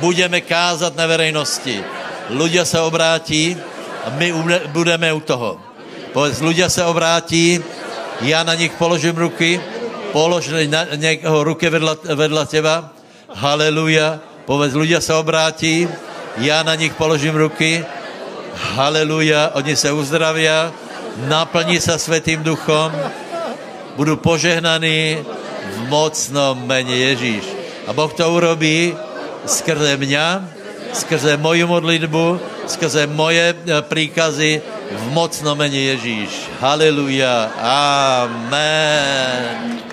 Budeme 0.01 0.41
kázat 0.41 0.97
na 0.97 1.07
verejnosti. 1.07 1.85
Ľudia 2.33 2.65
se 2.65 2.81
obrátí 2.81 3.57
a 4.05 4.11
my 4.17 4.33
budeme 4.73 5.13
u 5.13 5.21
toho. 5.21 5.61
Povedz, 6.13 6.41
ľudia 6.41 6.69
se 6.69 6.85
obrátí, 6.85 7.61
já 8.21 8.43
na 8.43 8.55
nich 8.55 8.73
položím 8.73 9.17
ruky, 9.17 9.61
polož 10.13 10.49
na 10.67 10.85
někoho 10.97 11.45
ruky 11.45 11.71
vedla, 11.71 11.97
vedla 12.15 12.45
teba. 12.45 12.91
Haleluja. 13.35 14.21
Povedz, 14.47 14.75
ľudia 14.75 15.01
se 15.01 15.15
obrátí, 15.15 15.89
já 16.39 16.63
na 16.63 16.75
nich 16.75 16.95
položím 16.95 17.35
ruky. 17.35 17.85
Haleluja. 18.75 19.51
Oni 19.55 19.77
se 19.77 19.93
uzdraví, 19.93 20.49
naplní 21.29 21.81
se 21.81 21.99
světým 21.99 22.43
duchom, 22.43 22.93
budu 23.97 24.17
požehnaný, 24.17 25.23
v 25.71 25.89
mocnom 25.89 26.59
mene 26.67 26.95
Ježíš. 26.95 27.45
A 27.87 27.93
Boh 27.93 28.13
to 28.13 28.27
urobí 28.27 28.95
skrze 29.47 29.97
mňa, 29.97 30.45
skrze 30.93 31.37
moju 31.37 31.67
modlitbu, 31.67 32.41
skrze 32.67 33.07
moje 33.07 33.55
e, 33.55 33.83
príkazy 33.83 34.61
v 34.91 35.05
mocnom 35.15 35.59
mene 35.59 35.79
Ježíš. 35.95 36.51
Haleluja. 36.61 37.51
Amen. 38.37 39.90